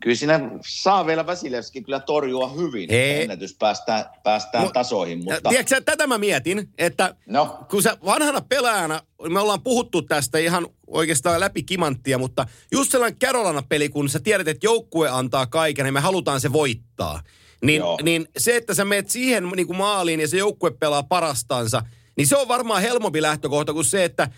kyllä 0.00 0.16
siinä 0.16 0.40
saa 0.66 1.06
vielä 1.06 1.26
Vasilevski 1.26 1.82
kyllä 1.82 2.00
torjua 2.00 2.48
hyvin, 2.48 2.90
Hei. 2.90 3.10
että 3.10 3.22
ennätys 3.22 3.56
päästään, 3.58 4.04
päästään 4.22 4.66
Mu- 4.66 4.72
tasoihin, 4.72 5.18
Mutta... 5.18 5.34
mutta 5.34 5.48
Tiedätkö, 5.48 5.80
tätä 5.80 6.06
mä 6.06 6.18
mietin, 6.18 6.68
että 6.78 7.14
no, 7.26 7.58
kun 7.70 7.82
sä 7.82 7.96
vanhana 8.04 8.40
pelaajana, 8.40 9.00
me 9.28 9.40
ollaan 9.40 9.62
puhuttu 9.62 10.02
tästä 10.02 10.38
ihan 10.38 10.66
oikeastaan 10.86 11.40
läpi 11.40 11.62
kimanttia, 11.62 12.18
mutta 12.18 12.46
just 12.72 12.90
sellainen 12.90 13.18
Carolina-peli, 13.18 13.88
kun 13.88 14.08
sä 14.08 14.20
tiedät, 14.20 14.48
että 14.48 14.66
joukkue 14.66 15.08
antaa 15.08 15.46
kaiken 15.46 15.86
ja 15.86 15.92
me 15.92 16.00
halutaan 16.00 16.40
se 16.40 16.52
voittaa. 16.52 17.20
Niin, 17.64 17.78
Joo. 17.78 17.98
niin 18.02 18.28
se, 18.38 18.56
että 18.56 18.74
sä 18.74 18.84
meet 18.84 19.10
siihen 19.10 19.48
niin 19.56 19.66
kuin 19.66 19.76
maaliin 19.76 20.20
ja 20.20 20.28
se 20.28 20.36
joukkue 20.36 20.70
pelaa 20.70 21.02
parastansa, 21.02 21.82
niin 22.16 22.26
se 22.26 22.36
on 22.36 22.48
varmaan 22.48 22.82
helpompi 22.82 23.22
lähtökohta 23.22 23.72
kuin 23.72 23.84
se, 23.84 24.04
että 24.04 24.28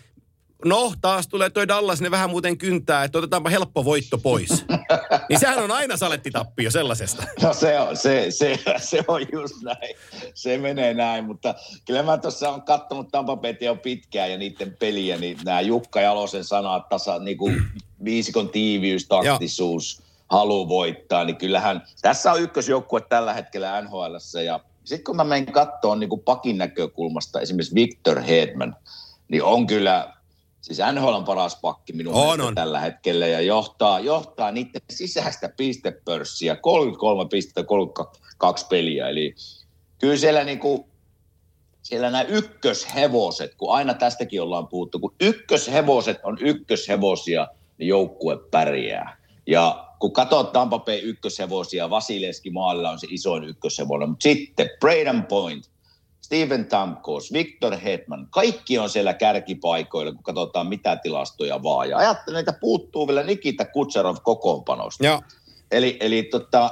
no 0.64 0.92
taas 1.00 1.28
tulee 1.28 1.50
toi 1.50 1.68
Dallas, 1.68 2.00
ne 2.00 2.10
vähän 2.10 2.30
muuten 2.30 2.58
kyntää, 2.58 3.04
että 3.04 3.18
otetaanpa 3.18 3.50
helppo 3.50 3.84
voitto 3.84 4.18
pois. 4.18 4.64
niin 5.28 5.40
sehän 5.40 5.58
on 5.58 5.70
aina 5.70 5.96
salettitappio 5.96 6.70
sellaisesta. 6.70 7.24
No 7.42 7.54
se 7.54 7.80
on, 7.80 7.96
se, 7.96 8.26
se, 8.30 8.58
se 8.78 9.04
on 9.08 9.26
just 9.32 9.54
näin. 9.62 9.96
Se 10.34 10.58
menee 10.58 10.94
näin, 10.94 11.24
mutta 11.24 11.54
kyllä 11.84 12.02
mä 12.02 12.18
tuossa 12.18 12.50
on 12.50 12.62
katsonut 12.62 13.08
Tampa 13.10 13.36
Baytia 13.36 13.66
jo 13.66 13.76
pitkään 13.76 14.30
ja 14.30 14.38
niiden 14.38 14.76
peliä, 14.78 15.16
niin 15.16 15.38
nämä 15.44 15.60
Jukka 15.60 16.00
Jalosen 16.00 16.44
sanat, 16.44 16.88
tasa, 16.88 17.18
niin 17.18 17.38
kuin 17.38 17.62
viisikon 18.04 18.48
tiiviys, 18.48 19.06
taktisuus, 19.06 20.02
halu 20.30 20.68
voittaa, 20.68 21.24
niin 21.24 21.36
kyllähän 21.36 21.82
tässä 22.02 22.32
on 22.32 22.42
ykkösjoukkue 22.42 23.00
tällä 23.00 23.34
hetkellä 23.34 23.82
NHL 23.82 24.14
ja 24.44 24.60
sitten 24.84 25.04
kun 25.04 25.16
mä 25.16 25.24
menen 25.24 25.52
katsomaan 25.52 26.00
niin 26.00 26.20
pakin 26.24 26.58
näkökulmasta 26.58 27.40
esimerkiksi 27.40 27.74
Victor 27.74 28.20
Hedman, 28.20 28.76
niin 29.28 29.42
on 29.42 29.66
kyllä, 29.66 30.12
siis 30.60 30.78
NHL 30.92 31.14
on 31.14 31.24
paras 31.24 31.56
pakki 31.56 31.92
minun 31.92 32.14
on, 32.14 32.20
mielestä 32.20 32.44
on. 32.44 32.54
tällä 32.54 32.80
hetkellä 32.80 33.26
ja 33.26 33.40
johtaa, 33.40 34.00
johtaa 34.00 34.52
niiden 34.52 34.80
sisäistä 34.90 35.48
pistepörssiä, 35.56 36.56
33 36.56 37.28
pistettä, 37.28 37.62
32 37.62 38.66
peliä, 38.66 39.08
eli 39.08 39.34
kyllä 39.98 40.16
siellä 40.16 40.44
niin 40.44 40.58
kuin, 40.58 40.84
siellä 41.82 42.10
nämä 42.10 42.22
ykköshevoset, 42.22 43.54
kun 43.54 43.74
aina 43.74 43.94
tästäkin 43.94 44.42
ollaan 44.42 44.68
puhuttu, 44.68 44.98
kun 44.98 45.14
ykköshevoset 45.20 46.18
on 46.22 46.38
ykköshevosia, 46.40 47.48
niin 47.78 47.88
joukkue 47.88 48.38
pärjää. 48.50 49.16
Ja 49.46 49.85
kun 49.98 50.12
katsot 50.12 50.52
Tampa 50.52 50.78
Bay 50.78 50.98
ykköshevosia, 51.02 51.90
Vasileski 51.90 52.50
maalla 52.50 52.90
on 52.90 52.98
se 52.98 53.06
isoin 53.10 53.44
ykköshevonen, 53.44 54.08
mutta 54.08 54.22
sitten 54.22 54.70
Braden 54.80 55.22
Point, 55.22 55.70
Steven 56.20 56.66
Tamkos, 56.66 57.32
Victor 57.32 57.76
Hetman, 57.76 58.26
kaikki 58.30 58.78
on 58.78 58.90
siellä 58.90 59.14
kärkipaikoilla, 59.14 60.12
kun 60.12 60.22
katsotaan 60.22 60.66
mitä 60.66 60.96
tilastoja 60.96 61.62
vaan. 61.62 61.88
Ja 61.88 61.98
ajattelen, 61.98 62.40
että 62.40 62.58
puuttuu 62.60 63.06
vielä 63.06 63.22
Nikita 63.22 63.64
Kutserov 63.64 64.16
kokoonpanosta. 64.22 65.04
Ja. 65.06 65.22
Eli, 65.70 65.96
eli 66.00 66.22
tota, 66.22 66.70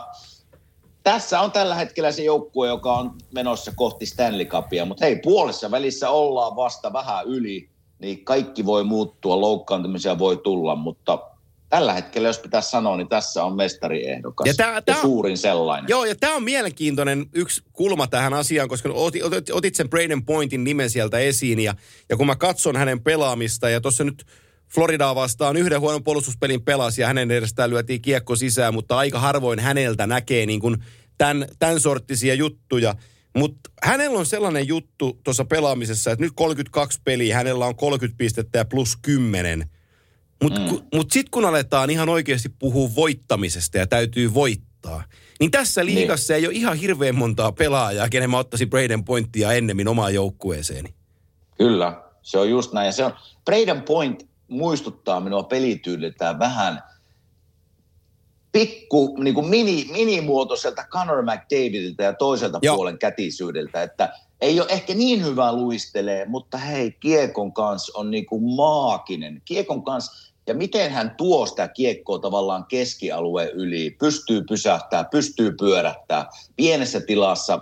tässä 1.02 1.40
on 1.40 1.52
tällä 1.52 1.74
hetkellä 1.74 2.12
se 2.12 2.22
joukkue, 2.22 2.68
joka 2.68 2.92
on 2.92 3.12
menossa 3.34 3.72
kohti 3.76 4.06
Stanley 4.06 4.46
Cupia, 4.46 4.84
mutta 4.84 5.04
hei, 5.04 5.16
puolessa 5.16 5.70
välissä 5.70 6.10
ollaan 6.10 6.56
vasta 6.56 6.92
vähän 6.92 7.26
yli, 7.26 7.68
niin 7.98 8.24
kaikki 8.24 8.66
voi 8.66 8.84
muuttua, 8.84 9.40
loukkaantumisia 9.40 10.18
voi 10.18 10.37
tulla, 10.37 10.76
mutta 10.76 11.18
tällä 11.74 11.92
hetkellä, 11.92 12.28
jos 12.28 12.38
pitäisi 12.38 12.70
sanoa, 12.70 12.96
niin 12.96 13.08
tässä 13.08 13.44
on 13.44 13.56
mestariehdokas 13.56 14.46
ja, 14.46 14.54
tää, 14.54 14.82
tää, 14.82 14.96
ja 14.96 15.02
suurin 15.02 15.38
sellainen. 15.38 15.88
Joo, 15.88 16.04
ja 16.04 16.14
tämä 16.14 16.34
on 16.34 16.42
mielenkiintoinen 16.42 17.26
yksi 17.32 17.62
kulma 17.72 18.06
tähän 18.06 18.34
asiaan, 18.34 18.68
koska 18.68 18.88
otit, 18.92 19.22
otit, 19.22 19.50
otit 19.50 19.74
sen 19.74 19.90
Braden 19.90 20.24
Pointin 20.24 20.64
nimen 20.64 20.90
sieltä 20.90 21.18
esiin, 21.18 21.60
ja, 21.60 21.74
ja 22.08 22.16
kun 22.16 22.26
mä 22.26 22.37
katson 22.37 22.76
hänen 22.76 23.00
pelaamista, 23.00 23.68
ja 23.68 23.80
tuossa 23.80 24.04
nyt 24.04 24.24
Floridaa 24.74 25.14
vastaan 25.14 25.56
yhden 25.56 25.80
huonon 25.80 26.04
puolustuspelin 26.04 26.62
pelasi, 26.62 27.00
ja 27.00 27.06
hänen 27.06 27.30
edestään 27.30 27.70
lyötiin 27.70 28.02
kiekko 28.02 28.37
sisään, 28.37 28.74
mutta 28.74 28.96
aika 28.96 29.18
harvoin 29.18 29.58
häneltä 29.58 30.06
näkee 30.06 30.46
niin 30.46 30.60
kuin 30.60 30.76
tämän, 31.18 31.46
tämän 31.58 31.80
sorttisia 31.80 32.34
juttuja. 32.34 32.94
Mutta 33.37 33.70
hänellä 33.82 34.18
on 34.18 34.26
sellainen 34.26 34.68
juttu 34.68 35.20
tuossa 35.24 35.44
pelaamisessa, 35.44 36.10
että 36.10 36.24
nyt 36.24 36.32
32 36.37 37.00
peliä, 37.04 37.37
hänellä 37.37 37.66
on 37.66 37.76
30 37.76 38.18
pistettä 38.18 38.58
ja 38.58 38.64
plus 38.64 38.96
10– 39.02 39.64
mutta 40.42 40.60
mm. 40.60 40.80
mut 40.94 41.10
sitten 41.10 41.30
kun 41.30 41.44
aletaan 41.44 41.90
ihan 41.90 42.08
oikeasti 42.08 42.48
puhua 42.48 42.90
voittamisesta 42.96 43.78
ja 43.78 43.86
täytyy 43.86 44.34
voittaa, 44.34 45.04
niin 45.40 45.50
tässä 45.50 45.84
niin. 45.84 45.94
liigassa 45.94 46.32
niin. 46.32 46.40
ei 46.40 46.46
ole 46.46 46.54
ihan 46.54 46.76
hirveän 46.76 47.14
montaa 47.14 47.52
pelaajaa, 47.52 48.08
kenen 48.08 48.30
mä 48.30 48.38
ottaisin 48.38 48.70
Braden 48.70 49.04
Pointtia 49.04 49.52
ennemmin 49.52 49.88
omaan 49.88 50.14
joukkueeseeni. 50.14 50.94
Kyllä, 51.58 52.02
se 52.22 52.38
on 52.38 52.50
just 52.50 52.72
näin. 52.72 52.92
Se 52.92 53.04
on, 53.04 53.14
Braden 53.44 53.82
Point 53.82 54.28
muistuttaa 54.48 55.20
minua 55.20 55.42
pelityyliltään 55.42 56.38
vähän 56.38 56.82
pikku 58.52 59.16
niin 59.18 59.34
kuin 59.34 59.46
mini, 59.46 59.88
minimuotoiselta 59.92 60.84
Conor 60.90 61.22
McDavidilta 61.22 62.02
ja 62.02 62.12
toiselta 62.12 62.58
Joo. 62.62 62.76
puolen 62.76 62.98
kätisyydeltä, 62.98 63.82
että 63.82 64.12
ei 64.40 64.60
ole 64.60 64.68
ehkä 64.70 64.94
niin 64.94 65.24
hyvä 65.24 65.52
luistelee, 65.52 66.24
mutta 66.24 66.58
hei, 66.58 66.92
Kiekon 66.92 67.52
kanssa 67.52 67.98
on 67.98 68.10
niin 68.10 68.26
kuin 68.26 68.42
maakinen. 68.56 69.42
Kiekon 69.44 69.84
kanssa 69.84 70.23
ja 70.46 70.54
miten 70.54 70.90
hän 70.90 71.14
tuo 71.16 71.46
sitä 71.46 71.68
kiekkoa 71.68 72.18
tavallaan 72.18 72.64
keskialueen 72.66 73.50
yli, 73.50 73.96
pystyy 73.98 74.44
pysähtää, 74.48 75.04
pystyy 75.04 75.52
pyörähtää, 75.52 76.28
pienessä 76.57 77.00
tilassa 77.00 77.61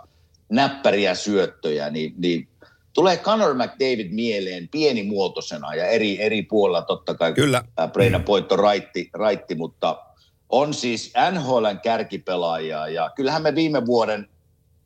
näppäriä 0.48 1.14
syöttöjä, 1.14 1.90
niin, 1.90 2.14
niin 2.16 2.48
tulee 2.94 3.16
Conor 3.16 3.54
McDavid 3.54 4.10
mieleen 4.10 4.68
pienimuotoisena 4.68 5.74
ja 5.74 5.86
eri, 5.86 6.22
eri 6.22 6.42
puolilla 6.42 6.82
totta 6.82 7.14
kai 7.14 7.32
Kyllä. 7.32 7.64
Breina 7.92 8.20
Poitto 8.20 8.56
raitti, 8.56 9.10
raitti, 9.12 9.54
mutta 9.54 10.04
on 10.48 10.74
siis 10.74 11.12
NHLn 11.32 11.80
kärkipelaaja 11.82 12.88
ja 12.88 13.10
kyllähän 13.16 13.42
me 13.42 13.54
viime 13.54 13.86
vuoden 13.86 14.28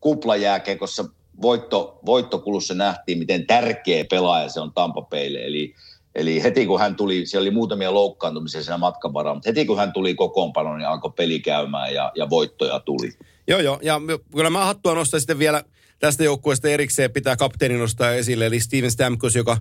kuplajääkekossa 0.00 1.04
voitto, 1.42 2.00
voittokulussa 2.06 2.74
nähtiin, 2.74 3.18
miten 3.18 3.46
tärkeä 3.46 4.04
pelaaja 4.10 4.48
se 4.48 4.60
on 4.60 4.72
Tampa 4.72 5.02
Baylle. 5.02 5.44
Eli, 5.44 5.74
eli 6.16 6.42
heti 6.42 6.66
kun 6.66 6.80
hän 6.80 6.96
tuli, 6.96 7.26
siellä 7.26 7.42
oli 7.44 7.50
muutamia 7.50 7.94
loukkaantumisia 7.94 8.62
siinä 8.62 8.78
matkan 8.78 9.12
varrella, 9.12 9.34
mutta 9.34 9.48
heti 9.48 9.64
kun 9.64 9.76
hän 9.76 9.92
tuli 9.92 10.14
kokoonpanoon, 10.14 10.78
niin 10.78 10.88
alkoi 10.88 11.12
peli 11.16 11.40
käymään 11.40 11.94
ja, 11.94 12.12
ja 12.14 12.30
voittoja 12.30 12.80
tuli. 12.80 13.12
Joo, 13.48 13.60
joo. 13.60 13.78
Ja 13.82 14.00
kyllä 14.32 14.50
mä 14.50 14.64
hattua 14.64 14.94
nostan 14.94 15.20
sitten 15.20 15.38
vielä 15.38 15.64
tästä 15.98 16.24
joukkueesta 16.24 16.68
erikseen 16.68 17.12
pitää 17.12 17.36
kapteeni 17.36 17.76
nostaa 17.78 18.12
esille, 18.12 18.46
eli 18.46 18.60
Steven 18.60 18.90
Stamkos, 18.90 19.34
joka, 19.34 19.58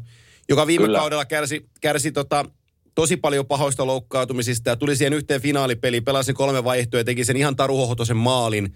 joka 0.49 0.67
viime 0.67 0.85
kyllä. 0.85 0.99
kaudella 0.99 1.25
kärsi, 1.25 1.65
kärsi 1.81 2.11
tota, 2.11 2.45
tosi 2.95 3.17
paljon 3.17 3.45
pahoista 3.45 3.85
loukkaantumisista 3.85 4.69
ja 4.69 4.75
tuli 4.75 4.95
siihen 4.95 5.13
yhteen 5.13 5.41
finaalipeliin, 5.41 6.03
pelasi 6.03 6.33
kolme 6.33 6.63
vaihtoa 6.63 6.99
ja 6.99 7.03
teki 7.03 7.23
sen 7.23 7.37
ihan 7.37 7.55
taruhohtoisen 7.55 8.17
maalin 8.17 8.75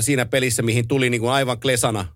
siinä 0.00 0.26
pelissä, 0.26 0.62
mihin 0.62 0.88
tuli 0.88 1.10
niin 1.10 1.20
kuin 1.20 1.32
aivan 1.32 1.60
klesana. 1.60 2.06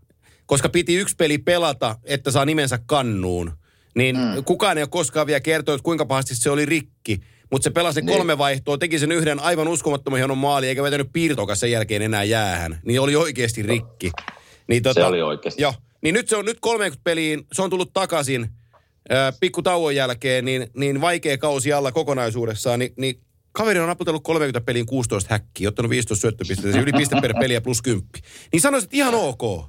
Koska 0.47 0.69
piti 0.69 0.95
yksi 0.95 1.17
peli 1.17 1.39
pelata, 1.39 1.97
että 2.05 2.31
saa 2.31 2.45
nimensä 2.45 2.79
kannuun. 2.87 3.58
Niin 3.99 4.17
mm. 4.17 4.45
kukaan 4.45 4.79
ei 4.79 4.83
ole 4.83 4.89
koskaan 4.91 5.27
vielä 5.27 5.41
kertonut, 5.41 5.83
kuinka 5.83 6.07
pahasti 6.07 6.35
se 6.35 6.51
oli 6.51 6.67
rikki. 6.67 7.21
Mutta 7.51 7.65
se 7.65 7.71
pelasi 7.71 8.01
niin. 8.01 8.17
kolme 8.17 8.39
vaihtoa, 8.39 8.79
teki 8.79 8.99
sen 8.99 9.13
yhden 9.13 9.41
aivan 9.41 9.69
uskomattoman 9.69 10.19
hienon 10.19 10.39
maali, 10.39 10.69
eikä 10.69 10.83
vetänyt 10.83 11.09
piirtokas 11.13 11.61
sen 11.61 11.71
jälkeen 11.71 12.03
enää 12.03 12.25
jäähän. 12.25 12.81
Niin 12.85 13.01
oli 13.01 13.17
oikeasti 13.17 13.63
rikki. 13.63 14.11
Niin, 14.67 14.83
tota, 14.83 15.01
se 15.01 15.07
oli 15.07 15.23
oikeasti. 15.23 15.63
Joo. 15.63 15.75
Niin 16.03 16.15
nyt 16.15 16.29
se 16.29 16.37
on 16.37 16.45
nyt 16.45 16.59
30 16.61 17.01
peliin, 17.05 17.47
se 17.53 17.63
on 17.63 17.71
tullut 17.71 17.93
takaisin 17.93 18.49
pikku 19.41 19.63
tauon 19.63 19.95
jälkeen, 19.95 20.45
niin, 20.45 20.67
niin 20.77 21.01
vaikea 21.01 21.39
kausi 21.39 21.73
alla 21.73 21.93
kokonaisuudessaan, 21.93 22.79
niin, 22.79 22.93
niin 22.97 23.21
kaveri 23.53 23.79
on 23.79 23.91
aputellut 23.91 24.23
30 24.23 24.61
peliin 24.61 24.87
16 24.87 25.35
häkkiä, 25.35 25.69
ottanut 25.69 25.91
15 25.91 26.21
syöttöpistettä, 26.21 26.81
yli 26.81 26.93
piste 26.93 27.21
per 27.21 27.35
peliä 27.41 27.61
plus 27.61 27.83
10. 27.83 28.09
Niin 28.53 28.61
sanoisit, 28.61 28.87
että 28.87 28.97
ihan 28.97 29.15
ok. 29.15 29.65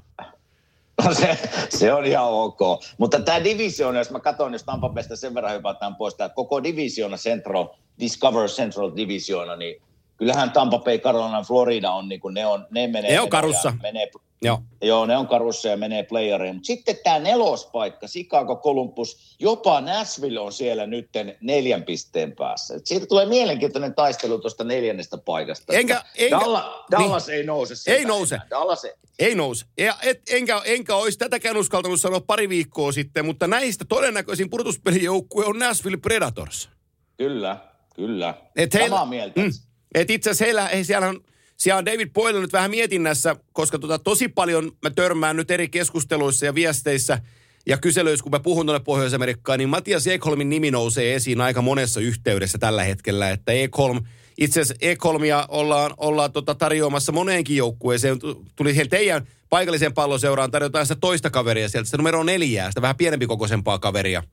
No 1.05 1.13
se, 1.19 1.37
se 1.69 1.93
on 1.93 2.05
ihan 2.05 2.25
ok. 2.25 2.59
Mutta 2.97 3.19
tämä 3.19 3.43
divisioona, 3.43 3.97
jos 3.97 4.11
mä 4.11 4.19
katson, 4.19 4.53
jos 4.53 4.63
Tampa 4.63 4.89
Baysta 4.89 5.15
sen 5.15 5.33
verran 5.33 5.53
hypätään 5.53 5.95
pois, 5.95 6.15
tämä 6.15 6.29
koko 6.29 6.63
divisioona 6.63 7.17
Central, 7.17 7.67
Discover 7.99 8.49
Central 8.49 8.91
Divisioona, 8.95 9.55
niin 9.55 9.81
kyllähän 10.19 10.51
Tampa 10.51 10.79
Bay, 10.79 10.97
Carolina, 10.97 11.43
Florida 11.43 11.91
on, 11.91 12.09
niin 12.09 12.21
kuin 12.21 12.33
ne, 12.33 12.45
on, 12.45 12.67
ne 12.71 12.87
menee... 12.87 13.11
Ne 13.11 13.19
on 13.19 13.29
karussa. 13.29 13.73
Menee, 13.81 14.11
Joo. 14.41 14.61
Joo, 14.81 15.05
ne 15.05 15.17
on 15.17 15.27
karussa 15.27 15.67
ja 15.67 15.77
menee 15.77 16.03
playeriin. 16.03 16.55
Mutta 16.55 16.67
sitten 16.67 16.97
tämä 17.03 17.19
nelospaikka, 17.19 18.07
Chicago, 18.07 18.55
Columbus, 18.55 19.35
jopa 19.39 19.81
Nashville 19.81 20.39
on 20.39 20.53
siellä 20.53 20.87
nyt 20.87 21.09
neljän 21.41 21.83
pisteen 21.83 22.35
päässä. 22.35 22.75
Et 22.75 22.87
siitä 22.87 23.05
tulee 23.05 23.25
mielenkiintoinen 23.25 23.95
taistelu 23.95 24.39
tuosta 24.39 24.63
neljännestä 24.63 25.17
paikasta. 25.17 25.73
Enkä, 25.73 26.03
enkä, 26.17 26.39
Dalla, 26.39 26.85
Dallas 26.91 27.27
niin, 27.27 27.37
ei 27.37 27.43
nouse. 27.43 27.91
Ei 27.91 28.05
nouse. 28.05 28.39
Dallas 28.49 28.85
ei. 28.85 28.93
ei 29.19 29.35
nouse. 29.35 29.65
Ja 29.77 29.95
et, 30.03 30.21
enkä, 30.29 30.61
enkä 30.65 30.95
olisi 30.95 31.17
tätäkään 31.17 31.57
uskaltanut 31.57 32.01
sanoa 32.01 32.21
pari 32.21 32.49
viikkoa 32.49 32.91
sitten, 32.91 33.25
mutta 33.25 33.47
näistä 33.47 33.85
todennäköisin 33.89 34.49
purtuspelijoukkue 34.49 35.45
on 35.45 35.59
Nashville 35.59 35.97
Predators. 35.97 36.69
Kyllä, 37.17 37.57
kyllä. 37.95 38.33
Et 38.55 38.73
heillä, 38.73 38.89
Samaa 38.89 39.05
mieltä. 39.05 39.41
Mm, 39.41 39.51
et 39.95 40.09
itse 40.09 40.29
asiassa 40.29 40.45
heillä, 40.45 40.69
siellä 40.83 41.07
on 41.07 41.21
siellä 41.59 41.77
on 41.77 41.85
David 41.85 42.09
Boyle 42.13 42.39
nyt 42.39 42.53
vähän 42.53 42.71
mietinnässä, 42.71 43.35
koska 43.53 43.79
tota, 43.79 43.99
tosi 43.99 44.27
paljon 44.27 44.71
mä 44.81 44.89
törmään 44.89 45.35
nyt 45.35 45.51
eri 45.51 45.69
keskusteluissa 45.69 46.45
ja 46.45 46.55
viesteissä 46.55 47.21
ja 47.65 47.77
kyselyissä, 47.77 48.23
kun 48.23 48.31
mä 48.31 48.39
puhun 48.39 48.65
tuonne 48.65 48.83
Pohjois-Amerikkaan, 48.83 49.59
niin 49.59 49.69
Matias 49.69 50.07
Ekholmin 50.07 50.49
nimi 50.49 50.71
nousee 50.71 51.15
esiin 51.15 51.41
aika 51.41 51.61
monessa 51.61 51.99
yhteydessä 51.99 52.57
tällä 52.57 52.83
hetkellä, 52.83 53.29
että 53.29 53.51
Ekholm, 53.51 54.01
itse 54.37 54.61
asiassa 54.61 54.87
Ekholmia 54.87 55.45
ollaan, 55.49 55.93
ollaan 55.97 56.31
tota 56.31 56.55
tarjoamassa 56.55 57.11
moneenkin 57.11 57.57
joukkueeseen. 57.57 58.17
Tuli 58.55 58.73
siellä 58.73 58.89
teidän 58.89 59.27
paikalliseen 59.49 59.93
palloseuraan 59.93 60.51
tarjotaan 60.51 60.85
sitä 60.85 60.99
toista 61.01 61.29
kaveria 61.29 61.69
sieltä, 61.69 61.85
sitä 61.85 61.97
numero 61.97 62.23
neljää, 62.23 62.71
sitä 62.71 62.81
vähän 62.81 62.95
pienempi 62.95 63.27
kokoisempaa 63.27 63.79
kaveria. 63.79 64.23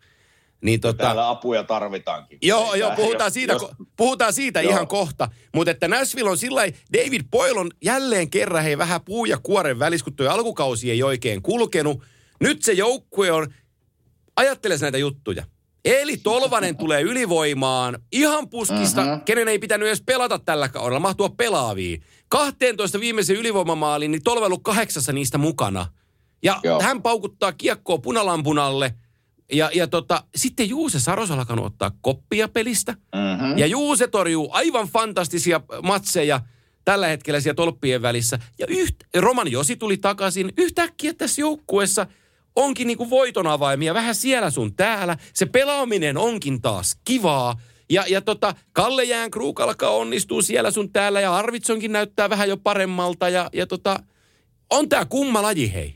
Niin 0.60 0.80
tota, 0.80 1.04
Täällä 1.04 1.28
apuja 1.28 1.64
tarvitaankin. 1.64 2.38
Joo, 2.42 2.74
joo 2.74 2.92
puhutaan 2.96 3.30
siitä, 3.30 3.52
jos, 3.52 3.66
puhutaan 3.96 4.32
siitä 4.32 4.62
joo. 4.62 4.72
ihan 4.72 4.88
kohta. 4.88 5.28
Mutta 5.54 5.70
että 5.70 5.88
Nashville 5.88 6.30
on 6.30 6.38
sillä 6.38 6.62
David 6.92 7.22
Boyle 7.30 7.60
on 7.60 7.70
jälleen 7.84 8.30
kerran 8.30 8.62
hei 8.62 8.78
vähän 8.78 9.00
puu 9.04 9.24
ja 9.24 9.38
kuoren 9.42 9.78
välissä, 9.78 10.04
kun 10.04 10.16
tuo 10.16 10.28
alkukausi 10.28 10.90
ei 10.90 11.02
oikein 11.02 11.42
kulkenut. 11.42 12.02
Nyt 12.40 12.62
se 12.62 12.72
joukkue 12.72 13.32
on, 13.32 13.46
ajattele 14.36 14.76
näitä 14.80 14.98
juttuja. 14.98 15.44
Eli 15.84 16.16
Tolvanen 16.16 16.76
tulee 16.82 17.02
ylivoimaan 17.02 17.98
ihan 18.12 18.50
puskista, 18.50 19.04
mm-hmm. 19.04 19.20
kenen 19.20 19.48
ei 19.48 19.58
pitänyt 19.58 19.88
edes 19.88 20.02
pelata 20.06 20.38
tällä 20.38 20.68
kaudella, 20.68 21.00
mahtua 21.00 21.28
pelaaviin. 21.28 22.02
12 22.28 23.00
viimeisen 23.00 23.36
ylivoimamaaliin, 23.36 24.10
niin 24.10 24.22
Tolva 24.24 24.40
on 24.40 24.46
ollut 24.46 24.62
kahdeksassa 24.62 25.12
niistä 25.12 25.38
mukana. 25.38 25.86
Ja 26.42 26.60
Joo. 26.62 26.82
hän 26.82 27.02
paukuttaa 27.02 27.52
kiekkoa 27.52 27.98
punalampun 27.98 28.58
alle. 28.58 28.94
Ja, 29.52 29.70
ja 29.74 29.86
tota, 29.86 30.22
sitten 30.36 30.68
Juuse 30.68 31.00
Saros 31.00 31.30
alkanut 31.30 31.66
ottaa 31.66 31.90
koppia 32.00 32.48
pelistä. 32.48 32.92
Mm-hmm. 32.92 33.58
Ja 33.58 33.66
Juuse 33.66 34.08
torjuu 34.08 34.48
aivan 34.52 34.88
fantastisia 34.88 35.60
matseja 35.82 36.40
tällä 36.84 37.06
hetkellä 37.06 37.40
siellä 37.40 37.54
tolppien 37.54 38.02
välissä. 38.02 38.38
Ja 38.58 38.66
yht, 38.68 38.96
Roman 39.16 39.52
Josi 39.52 39.76
tuli 39.76 39.96
takaisin. 39.96 40.52
Yhtäkkiä 40.58 41.14
tässä 41.14 41.40
joukkueessa 41.40 42.06
onkin 42.56 42.86
niinku 42.86 43.10
voiton 43.10 43.46
avaimia 43.46 43.94
vähän 43.94 44.14
siellä 44.14 44.50
sun 44.50 44.74
täällä. 44.76 45.16
Se 45.34 45.46
pelaaminen 45.46 46.16
onkin 46.16 46.62
taas 46.62 46.98
kivaa. 47.04 47.60
Ja, 47.90 48.04
ja 48.08 48.20
tota, 48.20 48.54
Kalle 48.72 49.04
Jäänkruuk 49.04 49.60
alkaa 49.60 49.90
onnistuu 49.90 50.42
siellä 50.42 50.70
sun 50.70 50.92
täällä 50.92 51.20
ja 51.20 51.36
Arvitsonkin 51.36 51.92
näyttää 51.92 52.30
vähän 52.30 52.48
jo 52.48 52.56
paremmalta. 52.56 53.28
Ja, 53.28 53.50
ja 53.52 53.66
tota, 53.66 54.02
on 54.70 54.88
tää 54.88 55.04
kumma 55.04 55.42
laji, 55.42 55.74
hei. 55.74 55.94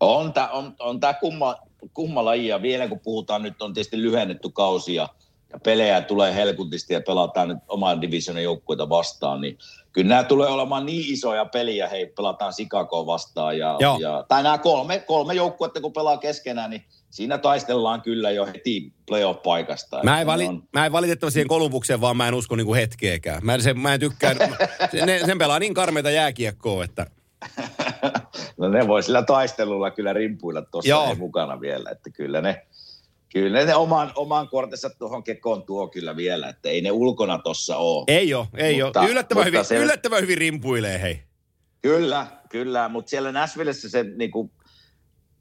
On 0.00 0.32
tämä 0.32 0.48
on, 0.48 0.74
on 0.78 1.00
tää 1.00 1.14
kumma, 1.14 1.56
kumma 1.94 2.24
laji 2.24 2.46
ja 2.48 2.62
vielä 2.62 2.88
kun 2.88 3.00
puhutaan, 3.00 3.42
nyt 3.42 3.62
on 3.62 3.74
tietysti 3.74 4.02
lyhennetty 4.02 4.48
kausi 4.52 4.94
ja, 4.94 5.08
ja 5.52 5.58
pelejä 5.58 6.00
tulee 6.00 6.34
helkutisti 6.34 6.94
ja 6.94 7.00
pelataan 7.06 7.48
nyt 7.48 7.58
oman 7.68 8.00
divisionin 8.00 8.44
joukkueita 8.44 8.88
vastaan, 8.88 9.40
niin 9.40 9.58
kyllä 9.92 10.08
nämä 10.08 10.24
tulee 10.24 10.48
olemaan 10.48 10.86
niin 10.86 11.12
isoja 11.12 11.44
peliä, 11.44 11.88
hei 11.88 12.06
pelataan 12.06 12.52
Chicagoa 12.52 13.06
vastaan 13.06 13.58
ja, 13.58 13.76
Joo. 13.80 13.98
ja 14.00 14.24
tai 14.28 14.42
nämä 14.42 14.58
kolme, 14.58 14.98
kolme 14.98 15.34
joukkuetta 15.34 15.80
kun 15.80 15.92
pelaa 15.92 16.16
keskenään, 16.16 16.70
niin 16.70 16.84
siinä 17.10 17.38
taistellaan 17.38 18.02
kyllä 18.02 18.30
jo 18.30 18.46
heti 18.46 18.92
playoff-paikasta. 19.06 20.02
Mä 20.02 20.20
en, 20.20 20.26
vali, 20.26 20.46
on- 20.46 20.62
mä 20.72 20.86
en 20.86 20.92
valitettavasti 20.92 21.34
siihen 21.34 21.48
Kolumbukseen, 21.48 22.00
vaan 22.00 22.16
mä 22.16 22.28
en 22.28 22.34
usko 22.34 22.56
niinku 22.56 22.74
hetkeäkään. 22.74 23.40
Mä 23.46 23.54
en, 23.54 23.62
se, 23.62 23.74
mä 23.74 23.94
en 23.94 24.00
tykkää, 24.00 24.34
ne, 25.06 25.20
sen 25.26 25.38
pelaa 25.38 25.58
niin 25.58 25.74
karmeita 25.74 26.10
jääkiekkoa, 26.10 26.84
että 26.84 27.06
No 28.60 28.68
ne 28.68 28.88
voi 28.88 29.02
sillä 29.02 29.22
taistelulla 29.22 29.90
kyllä 29.90 30.12
rimpuilla 30.12 30.62
tuossa 30.62 31.04
ei 31.08 31.14
mukana 31.14 31.60
vielä, 31.60 31.90
että 31.90 32.10
kyllä 32.10 32.40
ne, 32.40 32.66
kyllä 33.32 33.64
ne 33.64 33.74
oman, 33.74 34.12
oman 34.16 34.48
kortensa 34.48 34.90
tuohon 34.90 35.22
kekoon 35.24 35.62
tuo 35.62 35.88
kyllä 35.88 36.16
vielä, 36.16 36.48
että 36.48 36.68
ei 36.68 36.80
ne 36.80 36.90
ulkona 36.90 37.38
tuossa 37.38 37.76
ole. 37.76 38.04
ei 38.08 38.34
ole, 38.34 38.46
ei 38.56 38.82
Mutta- 38.82 39.00
ole. 39.00 39.08
Yllättävän, 39.10 39.40
mutta 39.40 39.46
hyvin, 39.50 39.64
se- 39.64 39.76
yllättävän 39.76 40.20
hyvin 40.22 40.38
rimpuilee, 40.38 41.02
hei. 41.02 41.22
Kyllä, 41.82 42.26
kyllä, 42.48 42.88
mutta 42.88 43.10
siellä 43.10 43.32
Nashvillessä 43.32 43.88
se 43.88 44.02
niinku, 44.16 44.50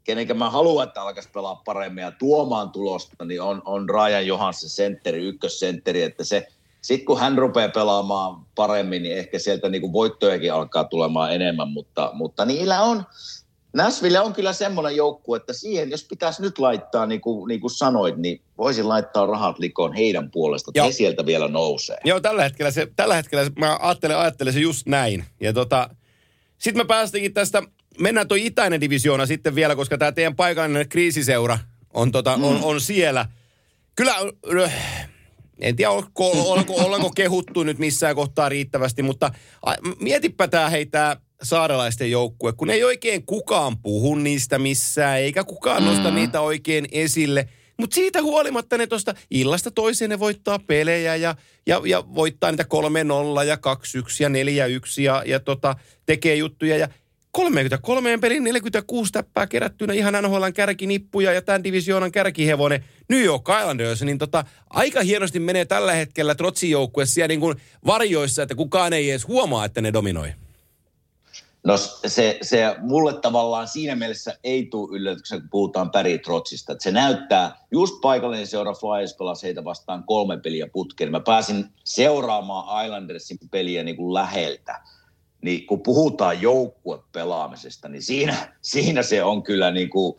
kenenkä 0.03 0.33
mä 0.33 0.49
haluan, 0.49 0.87
että 0.87 1.01
alkaisi 1.01 1.29
pelaa 1.33 1.61
paremmin 1.65 2.01
ja 2.01 2.11
tuomaan 2.11 2.69
tulosta, 2.69 3.25
niin 3.25 3.41
on, 3.41 3.61
on 3.65 3.89
Ryan 3.89 4.27
Johansson 4.27 4.69
sentteri, 4.69 5.25
ykkössentteri, 5.25 6.01
että 6.01 6.23
se, 6.23 6.47
sitten 6.81 7.05
kun 7.05 7.19
hän 7.19 7.37
rupeaa 7.37 7.69
pelaamaan 7.69 8.45
paremmin, 8.55 9.03
niin 9.03 9.17
ehkä 9.17 9.39
sieltä 9.39 9.69
niinku 9.69 9.93
voittojakin 9.93 10.53
alkaa 10.53 10.83
tulemaan 10.83 11.33
enemmän, 11.33 11.67
mutta, 11.67 12.11
mutta 12.13 12.45
niillä 12.45 12.81
on, 12.81 13.03
Nashville 13.73 14.19
on 14.19 14.33
kyllä 14.33 14.53
semmoinen 14.53 14.95
joukkue, 14.95 15.37
että 15.37 15.53
siihen, 15.53 15.89
jos 15.89 16.03
pitäisi 16.03 16.41
nyt 16.41 16.59
laittaa, 16.59 17.05
niin 17.05 17.21
kuin, 17.21 17.47
niin 17.47 17.61
kuin 17.61 17.71
sanoit, 17.71 18.17
niin 18.17 18.41
voisin 18.57 18.89
laittaa 18.89 19.25
rahat 19.25 19.59
likoon 19.59 19.93
heidän 19.93 20.31
puolesta, 20.31 20.71
että 20.71 20.79
Joo. 20.79 20.87
he 20.87 20.91
sieltä 20.91 21.25
vielä 21.25 21.47
nousee. 21.47 21.97
Joo, 22.03 22.19
tällä 22.19 22.43
hetkellä, 22.43 22.71
se, 22.71 22.87
tällä 22.95 23.15
hetkellä 23.15 23.45
se, 23.45 23.51
mä 23.59 23.77
ajattelen, 23.81 24.17
ajattelen 24.17 24.53
se 24.53 24.59
just 24.59 24.87
näin. 24.87 25.25
Ja 25.39 25.53
tota, 25.53 25.89
sitten 26.57 26.83
me 26.83 26.87
päästikin 26.87 27.33
tästä, 27.33 27.63
mennään 27.99 28.27
toi 28.27 28.45
itäinen 28.45 28.81
divisioona 28.81 29.25
sitten 29.25 29.55
vielä, 29.55 29.75
koska 29.75 29.97
tämä 29.97 30.11
teidän 30.11 30.35
paikallinen 30.35 30.89
kriisiseura 30.89 31.59
on, 31.93 32.11
tota, 32.11 32.37
mm. 32.37 32.43
on, 32.43 32.59
on 32.63 32.81
siellä. 32.81 33.25
Kyllä, 33.95 34.15
en 35.59 35.75
tiedä, 35.75 35.91
ollaanko, 35.91 36.31
ollaanko, 36.31 36.73
ollaanko 36.73 37.11
kehuttu 37.15 37.63
nyt 37.63 37.79
missään 37.79 38.15
kohtaa 38.15 38.49
riittävästi, 38.49 39.03
mutta 39.03 39.31
a, 39.65 39.73
mietipä 39.99 40.47
tämä 40.47 40.69
hei 40.69 40.85
tää 40.85 41.17
saarelaisten 41.43 42.11
joukkue, 42.11 42.53
kun 42.53 42.69
ei 42.69 42.83
oikein 42.83 43.25
kukaan 43.25 43.77
puhu 43.77 44.15
niistä 44.15 44.59
missään, 44.59 45.19
eikä 45.19 45.43
kukaan 45.43 45.85
nosta 45.85 46.11
niitä 46.11 46.41
oikein 46.41 46.85
esille. 46.91 47.49
Mutta 47.79 47.95
siitä 47.95 48.21
huolimatta 48.21 48.77
ne 48.77 48.87
tuosta 48.87 49.13
illasta 49.31 49.71
toiseen 49.71 50.09
ne 50.09 50.19
voittaa 50.19 50.59
pelejä 50.59 51.15
ja, 51.15 51.35
ja, 51.67 51.81
ja 51.85 52.03
voittaa 52.15 52.51
niitä 52.51 52.65
3-0 53.43 53.45
ja 53.45 53.55
2-1 53.55 53.59
ja 54.19 54.29
4-1 54.29 55.01
ja, 55.01 55.23
ja 55.25 55.39
tota, 55.39 55.75
tekee 56.05 56.35
juttuja. 56.35 56.77
Ja 56.77 56.87
33 57.31 58.17
pelin 58.17 58.43
46 58.43 59.11
täppää 59.11 59.47
kerättynä 59.47 59.93
ihan 59.93 60.13
NHLn 60.23 60.53
kärkinippuja 60.53 61.33
ja 61.33 61.41
tämän 61.41 61.63
divisioonan 61.63 62.11
kärkihevonen 62.11 62.85
New 63.09 63.23
York 63.23 63.45
Islanders, 63.59 64.01
niin 64.01 64.17
tota, 64.17 64.45
aika 64.69 65.01
hienosti 65.01 65.39
menee 65.39 65.65
tällä 65.65 65.93
hetkellä 65.93 66.35
Trotsin 66.35 66.69
joukkue 66.69 67.05
siellä 67.05 67.27
niin 67.27 67.39
kuin 67.39 67.57
varjoissa, 67.85 68.43
että 68.43 68.55
kukaan 68.55 68.93
ei 68.93 69.09
edes 69.09 69.27
huomaa, 69.27 69.65
että 69.65 69.81
ne 69.81 69.93
dominoi. 69.93 70.33
No 71.63 71.77
se, 72.07 72.37
se 72.41 72.75
mulle 72.81 73.13
tavallaan 73.13 73.67
siinä 73.67 73.95
mielessä 73.95 74.37
ei 74.43 74.65
tule 74.65 74.97
yllätyksen, 74.97 75.39
kun 75.39 75.49
puhutaan 75.49 75.91
Päri 75.91 76.19
Trotsista. 76.19 76.71
Että 76.71 76.83
se 76.83 76.91
näyttää, 76.91 77.57
just 77.71 78.01
paikallinen 78.01 78.47
seura 78.47 78.73
Flyers 78.73 79.13
pelasi 79.13 79.47
heitä 79.47 79.63
vastaan 79.63 80.03
kolme 80.03 80.37
peliä 80.37 80.67
putkeen. 80.67 81.11
Mä 81.11 81.19
pääsin 81.19 81.65
seuraamaan 81.83 82.85
Islandersin 82.85 83.37
peliä 83.51 83.83
niin 83.83 83.95
kuin 83.95 84.13
läheltä. 84.13 84.81
Niin 85.41 85.67
kun 85.67 85.81
puhutaan 85.81 86.41
joukkuepelaamisesta, 86.41 87.89
niin 87.89 88.03
siinä, 88.03 88.53
siinä 88.61 89.03
se 89.03 89.23
on 89.23 89.43
kyllä 89.43 89.71
niin 89.71 89.89
kuin, 89.89 90.15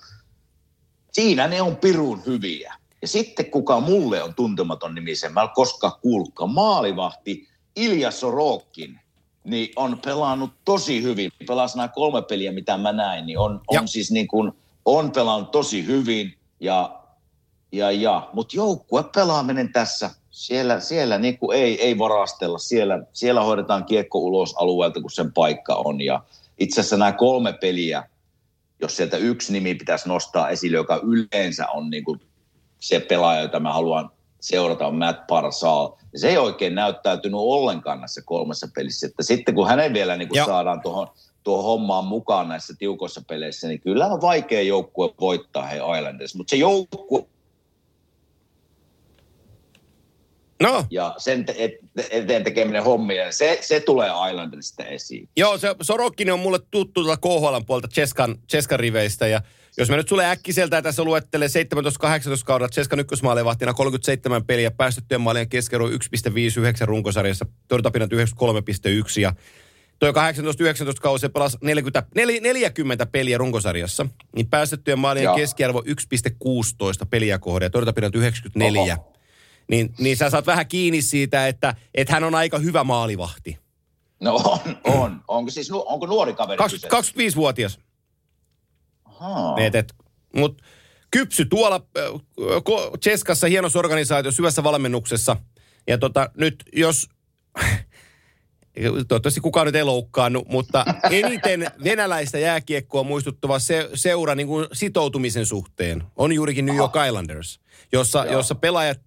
siinä 1.12 1.48
ne 1.48 1.62
on 1.62 1.76
pirun 1.76 2.22
hyviä. 2.26 2.74
Ja 3.02 3.08
sitten 3.08 3.50
kuka 3.50 3.80
mulle 3.80 4.22
on 4.22 4.34
tuntematon 4.34 4.94
nimi, 4.94 5.16
sen 5.16 5.32
mä 5.32 5.42
en 5.42 5.48
koskaan 5.54 5.92
kuullutkaan, 6.02 6.50
maalivahti 6.50 7.48
Ilja 7.76 8.10
Sorokin, 8.10 9.00
niin 9.44 9.72
on 9.76 9.98
pelannut 10.04 10.50
tosi 10.64 11.02
hyvin. 11.02 11.32
Pelasi 11.46 11.76
nämä 11.76 11.88
kolme 11.88 12.22
peliä, 12.22 12.52
mitä 12.52 12.78
mä 12.78 12.92
näin, 12.92 13.26
niin 13.26 13.38
on, 13.38 13.60
Ja- 13.72 13.80
on 13.80 13.88
siis 13.88 14.10
niin 14.10 14.28
kuin, 14.28 14.52
on 14.84 15.10
pelannut 15.12 15.50
tosi 15.50 15.86
hyvin. 15.86 16.34
Ja, 16.60 17.00
ja, 17.72 17.90
ja. 17.90 18.30
Mutta 18.32 18.56
joukkue 18.56 19.04
pelaaminen 19.14 19.72
tässä, 19.72 20.10
siellä, 20.40 20.80
siellä 20.80 21.18
niin 21.18 21.38
kuin 21.38 21.58
ei, 21.58 21.82
ei 21.82 21.98
varastella. 21.98 22.58
Siellä, 22.58 23.02
siellä 23.12 23.42
hoidetaan 23.42 23.84
kiekko 23.84 24.18
ulos 24.18 24.54
alueelta, 24.56 25.00
kun 25.00 25.10
sen 25.10 25.32
paikka 25.32 25.74
on. 25.74 26.00
Ja 26.00 26.22
itse 26.58 26.80
asiassa 26.80 26.96
nämä 26.96 27.12
kolme 27.12 27.52
peliä, 27.52 28.08
jos 28.80 28.96
sieltä 28.96 29.16
yksi 29.16 29.52
nimi 29.52 29.74
pitäisi 29.74 30.08
nostaa 30.08 30.48
esille, 30.48 30.76
joka 30.76 31.00
yleensä 31.02 31.68
on 31.68 31.90
niin 31.90 32.04
kuin 32.04 32.20
se 32.78 33.00
pelaaja, 33.00 33.40
jota 33.40 33.60
mä 33.60 33.72
haluan 33.72 34.10
seurata, 34.40 34.86
on 34.86 34.94
Matt 34.94 35.26
Parsal. 35.26 35.92
Se 36.14 36.28
ei 36.28 36.38
oikein 36.38 36.74
näyttäytynyt 36.74 37.40
ollenkaan 37.40 38.00
näissä 38.00 38.22
kolmessa 38.24 38.68
pelissä. 38.74 39.06
Että 39.06 39.22
sitten 39.22 39.54
kun 39.54 39.68
hänen 39.68 39.92
vielä 39.92 40.16
niin 40.16 40.28
kuin 40.28 40.44
saadaan 40.44 40.80
tuohon 40.80 41.08
tuohon 41.44 41.64
hommaan 41.64 42.04
mukaan 42.04 42.48
näissä 42.48 42.74
tiukoissa 42.78 43.22
peleissä, 43.28 43.68
niin 43.68 43.80
kyllä 43.80 44.06
on 44.06 44.20
vaikea 44.20 44.62
joukkue 44.62 45.14
voittaa 45.20 45.66
he 45.66 45.76
Islanders. 45.98 46.34
Mutta 46.34 46.50
se 46.50 46.56
joukkue 46.56 47.24
No, 50.62 50.84
ja 50.90 51.14
sen 51.18 51.44
te- 51.46 51.54
et- 51.58 51.78
eteen 52.10 52.44
tekeminen 52.44 52.84
hommia, 52.84 53.32
se, 53.32 53.58
se 53.60 53.80
tulee 53.80 54.10
Islandersista 54.30 54.84
esiin. 54.84 55.28
Joo, 55.36 55.58
se 55.58 55.74
Sorokkinen 55.82 56.34
on 56.34 56.40
mulle 56.40 56.58
tuttu 56.70 57.02
tuolta 57.02 57.16
KHL 57.16 57.64
puolta 57.66 57.88
Cheskan, 57.88 58.36
Cheskan 58.50 58.80
riveistä 58.80 59.26
ja 59.26 59.40
jos 59.78 59.90
mä 59.90 59.96
nyt 59.96 60.08
sulle 60.08 60.26
äkkiseltä 60.30 60.82
tässä 60.82 61.04
luettelen 61.04 61.48
17-18 61.50 61.52
kaudella 62.44 62.68
Cheskan 62.68 63.00
ykkösmaalivahtina 63.00 63.74
37 63.74 64.44
peliä, 64.44 64.70
päästettyjen 64.70 65.20
maalien 65.20 65.48
keskero 65.48 65.88
1,59 65.88 65.94
runkosarjassa, 66.84 67.46
torjuntapinat 67.68 68.10
93,1 68.12 68.18
ja 69.20 69.32
toi 69.98 70.10
18-19 70.10 70.14
kausi 71.00 71.28
pelasi 71.28 71.56
40, 71.60 72.02
nel- 72.18 72.40
40 72.40 73.06
peliä 73.06 73.38
runkosarjassa, 73.38 74.06
niin 74.36 74.46
päästettyjen 74.46 74.98
maalien 74.98 75.24
Joo. 75.24 75.36
keskiarvo 75.36 75.82
1,16 75.86 77.06
peliä 77.10 77.38
kohde 77.38 77.64
ja 77.64 77.70
torjuntapinat 77.70 78.14
94. 78.14 78.96
Oho. 78.98 79.12
Niin, 79.70 79.94
niin 79.98 80.16
sä 80.16 80.30
saat 80.30 80.46
vähän 80.46 80.66
kiinni 80.66 81.02
siitä, 81.02 81.48
että, 81.48 81.74
että 81.94 82.12
hän 82.12 82.24
on 82.24 82.34
aika 82.34 82.58
hyvä 82.58 82.84
maalivahti. 82.84 83.58
No 84.20 84.34
on, 84.34 84.76
on. 84.84 85.20
Onko 85.28 85.50
siis 85.50 85.70
onko 85.70 86.06
nuori 86.06 86.32
kaveri 86.32 86.58
20, 86.58 86.96
kyseessä? 86.96 87.32
25-vuotias. 87.32 87.78
Ahaa. 89.04 89.58
Et, 89.58 89.74
et, 89.74 89.94
mut 90.36 90.62
kypsy 91.10 91.44
tuolla 91.44 91.86
äh, 91.98 92.04
Cheskassa 93.00 93.46
hienossa 93.46 93.78
organisaatiossa, 93.78 94.40
hyvässä 94.40 94.62
valmennuksessa. 94.62 95.36
Ja 95.86 95.98
tota, 95.98 96.30
nyt 96.34 96.64
jos, 96.72 97.08
toivottavasti 99.08 99.40
kukaan 99.40 99.66
nyt 99.66 99.74
ei 99.74 99.84
loukkaannut, 99.84 100.48
mutta 100.48 100.84
eniten 101.10 101.70
venäläistä 101.84 102.38
jääkiekkoa 102.38 103.02
muistuttava 103.02 103.58
se, 103.58 103.90
seura 103.94 104.34
niin 104.34 104.46
kuin 104.46 104.66
sitoutumisen 104.72 105.46
suhteen 105.46 106.04
on 106.16 106.32
juurikin 106.32 106.66
New 106.66 106.76
York 106.76 106.94
Islanders, 107.06 107.60
jossa, 107.92 108.24
Joo. 108.24 108.32
jossa 108.32 108.54
pelaajat, 108.54 109.00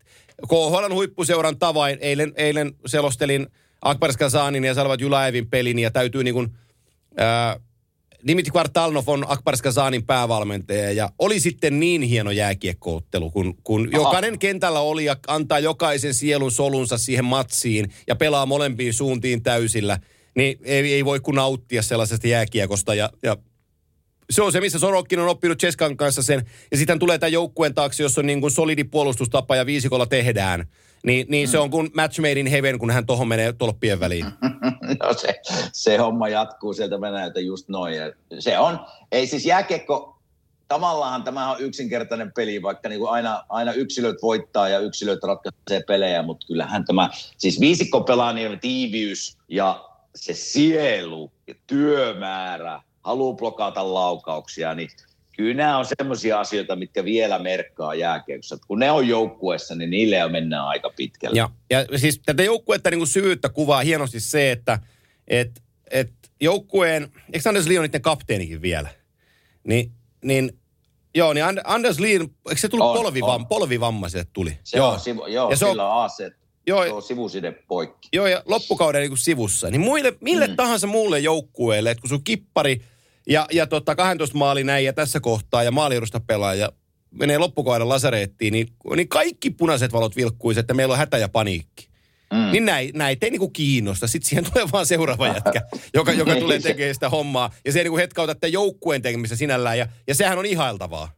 KHLn 0.47 0.93
huippuseuran 0.93 1.59
tavain, 1.59 1.97
eilen, 2.01 2.33
eilen 2.35 2.73
selostelin 2.85 3.47
Akbar 3.81 4.13
Skazanin 4.13 4.63
ja 4.63 4.73
Salvat 4.73 5.01
Julaevin 5.01 5.49
pelin 5.49 5.79
ja 5.79 5.91
täytyy 5.91 6.23
niin 6.23 6.33
kuin, 6.33 6.57
ää, 7.17 7.59
Dimitri 8.27 8.51
Kvartalnov 8.51 9.03
on 9.07 9.25
Akbar 9.27 9.57
Skazanin 9.57 10.05
päävalmentaja 10.05 10.91
ja 10.91 11.09
oli 11.19 11.39
sitten 11.39 11.79
niin 11.79 12.01
hieno 12.01 12.31
jääkiekkoottelu, 12.31 13.31
kun, 13.31 13.57
kun 13.63 13.89
jokainen 13.91 14.39
kentällä 14.39 14.79
oli 14.79 15.05
ja 15.05 15.17
antaa 15.27 15.59
jokaisen 15.59 16.13
sielun 16.13 16.51
solunsa 16.51 16.97
siihen 16.97 17.25
matsiin 17.25 17.93
ja 18.07 18.15
pelaa 18.15 18.45
molempiin 18.45 18.93
suuntiin 18.93 19.43
täysillä, 19.43 19.99
niin 20.35 20.59
ei, 20.63 20.93
ei 20.93 21.05
voi 21.05 21.19
kun 21.19 21.35
nauttia 21.35 21.81
sellaisesta 21.81 22.27
jääkiekosta 22.27 22.95
ja, 22.95 23.09
ja 23.23 23.37
se 24.29 24.41
on 24.41 24.51
se, 24.51 24.61
missä 24.61 24.79
Sorokin 24.79 25.19
on 25.19 25.27
oppinut 25.27 25.59
Cheskan 25.59 25.97
kanssa 25.97 26.23
sen. 26.23 26.45
Ja 26.71 26.77
sitten 26.77 26.99
tulee 26.99 27.17
tämä 27.17 27.27
joukkueen 27.27 27.73
taakse, 27.73 28.03
jossa 28.03 28.21
on 28.21 28.25
niin 28.25 28.41
kuin 28.41 28.51
solidi 28.51 28.83
puolustustapa 28.83 29.55
ja 29.55 29.65
viisikolla 29.65 30.05
tehdään. 30.05 30.67
Niin, 31.03 31.25
niin 31.29 31.49
mm. 31.49 31.51
se 31.51 31.57
on 31.57 31.69
kuin 31.69 31.91
match 31.95 32.19
made 32.19 32.39
in 32.39 32.47
heaven, 32.47 32.79
kun 32.79 32.91
hän 32.91 33.05
tuohon 33.05 33.27
menee 33.27 33.53
tolppien 33.53 33.99
väliin. 33.99 34.25
no 35.03 35.13
se, 35.13 35.39
se 35.73 35.97
homma 35.97 36.29
jatkuu 36.29 36.73
sieltä 36.73 37.01
Venäjältä 37.01 37.39
just 37.39 37.69
noin. 37.69 37.95
Ja 37.95 38.11
se 38.39 38.59
on, 38.59 38.79
ei 39.11 39.27
siis 39.27 39.45
jääkiekko, 39.45 40.17
tavallaan 40.67 41.23
tämä 41.23 41.51
on 41.51 41.59
yksinkertainen 41.59 42.31
peli, 42.35 42.61
vaikka 42.61 42.89
niin 42.89 42.99
kuin 42.99 43.11
aina, 43.11 43.43
aina 43.49 43.73
yksilöt 43.73 44.15
voittaa 44.21 44.69
ja 44.69 44.79
yksilöt 44.79 45.23
ratkaisee 45.23 45.83
pelejä, 45.87 46.23
mutta 46.23 46.47
kyllähän 46.47 46.85
tämä, 46.85 47.09
siis 47.37 47.59
viisikko 47.59 48.01
pelaa 48.01 48.33
niin 48.33 48.59
tiiviys 48.59 49.37
ja 49.47 49.89
se 50.15 50.33
sielu 50.33 51.31
ja 51.47 51.55
työmäärä, 51.67 52.81
haluaa 53.03 53.35
blokata 53.35 53.93
laukauksia, 53.93 54.75
niin 54.75 54.89
kyllä 55.35 55.53
nämä 55.53 55.77
on 55.77 55.85
semmoisia 55.85 56.39
asioita, 56.39 56.75
mitkä 56.75 57.05
vielä 57.05 57.39
merkkaa 57.39 57.95
jääkiekossa. 57.95 58.57
Kun 58.67 58.79
ne 58.79 58.91
on 58.91 59.07
joukkueessa, 59.07 59.75
niin 59.75 59.89
niille 59.89 60.15
jo 60.15 60.29
mennään 60.29 60.65
aika 60.65 60.89
pitkälle. 60.95 61.37
Ja, 61.37 61.49
ja 61.69 61.99
siis 61.99 62.21
tätä 62.25 62.43
joukkuetta 62.43 62.89
niin 62.89 62.99
kuin 62.99 63.07
syvyyttä 63.07 63.49
kuvaa 63.49 63.81
hienosti 63.81 64.19
se, 64.19 64.51
että 64.51 64.79
et, 65.27 65.61
et 65.91 66.11
joukkueen, 66.41 67.11
eikö 67.33 67.49
Anders 67.49 67.67
Lee 67.67 67.79
ole 67.79 67.87
niiden 67.87 68.01
kapteenikin 68.01 68.61
vielä? 68.61 68.89
Ni, 69.63 69.91
niin 70.23 70.59
Joo, 71.15 71.33
niin 71.33 71.45
Anders 71.63 71.99
Lee, 71.99 72.11
eikö 72.11 72.29
se 72.55 72.69
tullut 72.69 72.87
on, 72.87 72.97
polvivam, 72.97 73.41
on. 73.41 73.47
polvivamma 73.47 74.07
tuli? 74.33 74.57
Se 74.63 74.77
joo, 74.77 74.89
on, 74.89 74.99
sivu, 74.99 75.25
joo 75.25 75.49
ja 75.49 75.55
se 75.55 75.65
sillä 75.69 75.93
on 75.93 76.03
AC, 76.03 76.33
joo, 76.67 76.83
se 76.83 76.91
on 76.91 77.01
sivuside 77.01 77.51
poikki. 77.51 78.09
Joo, 78.13 78.27
ja 78.27 78.43
loppukauden 78.45 79.01
niin 79.01 79.09
kuin 79.09 79.17
sivussa. 79.17 79.69
Niin 79.69 79.81
muille, 79.81 80.13
mille 80.21 80.47
mm. 80.47 80.55
tahansa 80.55 80.87
muulle 80.87 81.19
joukkueelle, 81.19 81.91
että 81.91 82.01
kun 82.01 82.09
sun 82.09 82.23
kippari– 82.23 82.81
ja, 83.27 83.47
ja 83.51 83.67
tota, 83.67 83.95
12 83.95 84.37
maali 84.37 84.63
näin 84.63 84.85
ja 84.85 84.93
tässä 84.93 85.19
kohtaa 85.19 85.63
ja 85.63 85.71
maaliudusta 85.71 86.19
pelaaja 86.19 86.71
menee 87.11 87.37
loppukauden 87.37 87.89
lasareettiin, 87.89 88.51
niin, 88.53 88.67
niin 88.95 89.09
kaikki 89.09 89.49
punaiset 89.49 89.93
valot 89.93 90.15
vilkkuisi, 90.15 90.59
että 90.59 90.73
meillä 90.73 90.91
on 90.91 90.97
hätä 90.97 91.17
ja 91.17 91.29
paniikki. 91.29 91.87
Mm. 92.33 92.51
Niin 92.51 92.65
näin, 92.65 92.91
näitä 92.93 93.25
ei 93.25 93.29
niinku 93.29 93.49
kiinnosta. 93.49 94.07
Sitten 94.07 94.29
siihen 94.29 94.51
tulee 94.53 94.67
vaan 94.71 94.85
seuraava 94.85 95.27
jätkä, 95.27 95.61
joka, 95.93 96.11
joka 96.11 96.35
tulee 96.35 96.59
tekemään 96.59 96.93
sitä 96.93 97.09
hommaa. 97.09 97.51
Ja 97.65 97.71
se 97.71 97.79
ei 97.79 97.83
niinku 97.83 97.97
hetkauta 97.97 98.35
tämän 98.35 98.53
joukkueen 98.53 99.01
tekemistä 99.01 99.35
sinällään. 99.35 99.77
Ja, 99.77 99.87
ja 100.07 100.15
sehän 100.15 100.37
on 100.37 100.45
ihailtavaa. 100.45 101.11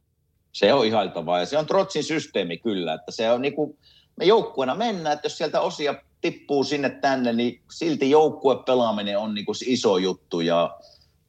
Se 0.51 0.73
on 0.73 0.85
ihailtavaa 0.85 1.39
ja 1.39 1.45
se 1.45 1.57
on 1.57 1.65
Trotsin 1.65 2.03
systeemi 2.03 2.57
kyllä. 2.57 2.93
Että 2.93 3.11
se 3.11 3.31
on 3.31 3.41
niinku, 3.41 3.77
me 4.17 4.25
joukkueena 4.25 4.75
mennään, 4.75 5.13
että 5.13 5.25
jos 5.25 5.37
sieltä 5.37 5.61
osia 5.61 5.95
tippuu 6.21 6.63
sinne 6.63 6.89
tänne, 6.89 7.33
niin 7.33 7.61
silti 7.71 8.09
joukkuepelaaminen 8.09 9.17
on 9.17 9.33
niinku 9.33 9.53
iso 9.65 9.97
juttu. 9.97 10.41
Ja 10.41 10.77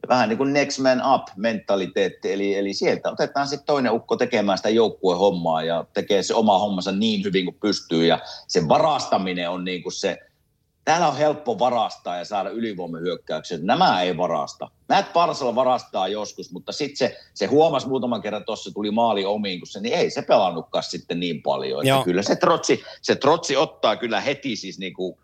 vähän 0.08 0.28
niin 0.28 0.38
kuin 0.38 0.52
next 0.52 0.78
man 0.78 1.02
up 1.14 1.22
mentaliteetti, 1.36 2.32
eli, 2.32 2.54
eli 2.54 2.74
sieltä 2.74 3.10
otetaan 3.10 3.48
sitten 3.48 3.66
toinen 3.66 3.92
ukko 3.92 4.16
tekemään 4.16 4.58
sitä 4.58 4.68
joukkuehommaa 4.68 5.62
ja 5.62 5.84
tekee 5.92 6.22
se 6.22 6.34
oma 6.34 6.58
hommansa 6.58 6.92
niin 6.92 7.24
hyvin 7.24 7.44
kuin 7.44 7.56
pystyy 7.60 8.06
ja 8.06 8.18
se 8.48 8.68
varastaminen 8.68 9.50
on 9.50 9.64
niin 9.64 9.82
kuin 9.82 9.92
se, 9.92 10.18
täällä 10.84 11.08
on 11.08 11.16
helppo 11.16 11.58
varastaa 11.58 12.16
ja 12.16 12.24
saada 12.24 12.50
ylivoimahyökkäyksiä. 12.50 13.58
Nämä 13.62 14.02
ei 14.02 14.16
varasta. 14.16 14.70
Matt 14.88 15.12
Parsala 15.12 15.54
varastaa 15.54 16.08
joskus, 16.08 16.52
mutta 16.52 16.72
sitten 16.72 16.96
se, 16.96 17.18
se 17.34 17.46
huomasi 17.46 17.88
muutaman 17.88 18.22
kerran 18.22 18.44
tuossa, 18.44 18.70
tuli 18.74 18.90
maali 18.90 19.24
omiin, 19.24 19.60
kun 19.60 19.66
se, 19.66 19.80
niin 19.80 19.94
ei 19.94 20.10
se 20.10 20.22
pelannutkaan 20.22 20.84
sitten 20.84 21.20
niin 21.20 21.42
paljon. 21.42 21.86
Että 21.86 22.04
kyllä 22.04 22.22
se 22.22 22.36
trotsi, 22.36 22.82
se 23.02 23.14
trotsi 23.14 23.56
ottaa 23.56 23.96
kyllä 23.96 24.20
heti 24.20 24.56
siis 24.56 24.78
niin 24.78 24.94
kuin 24.94 25.18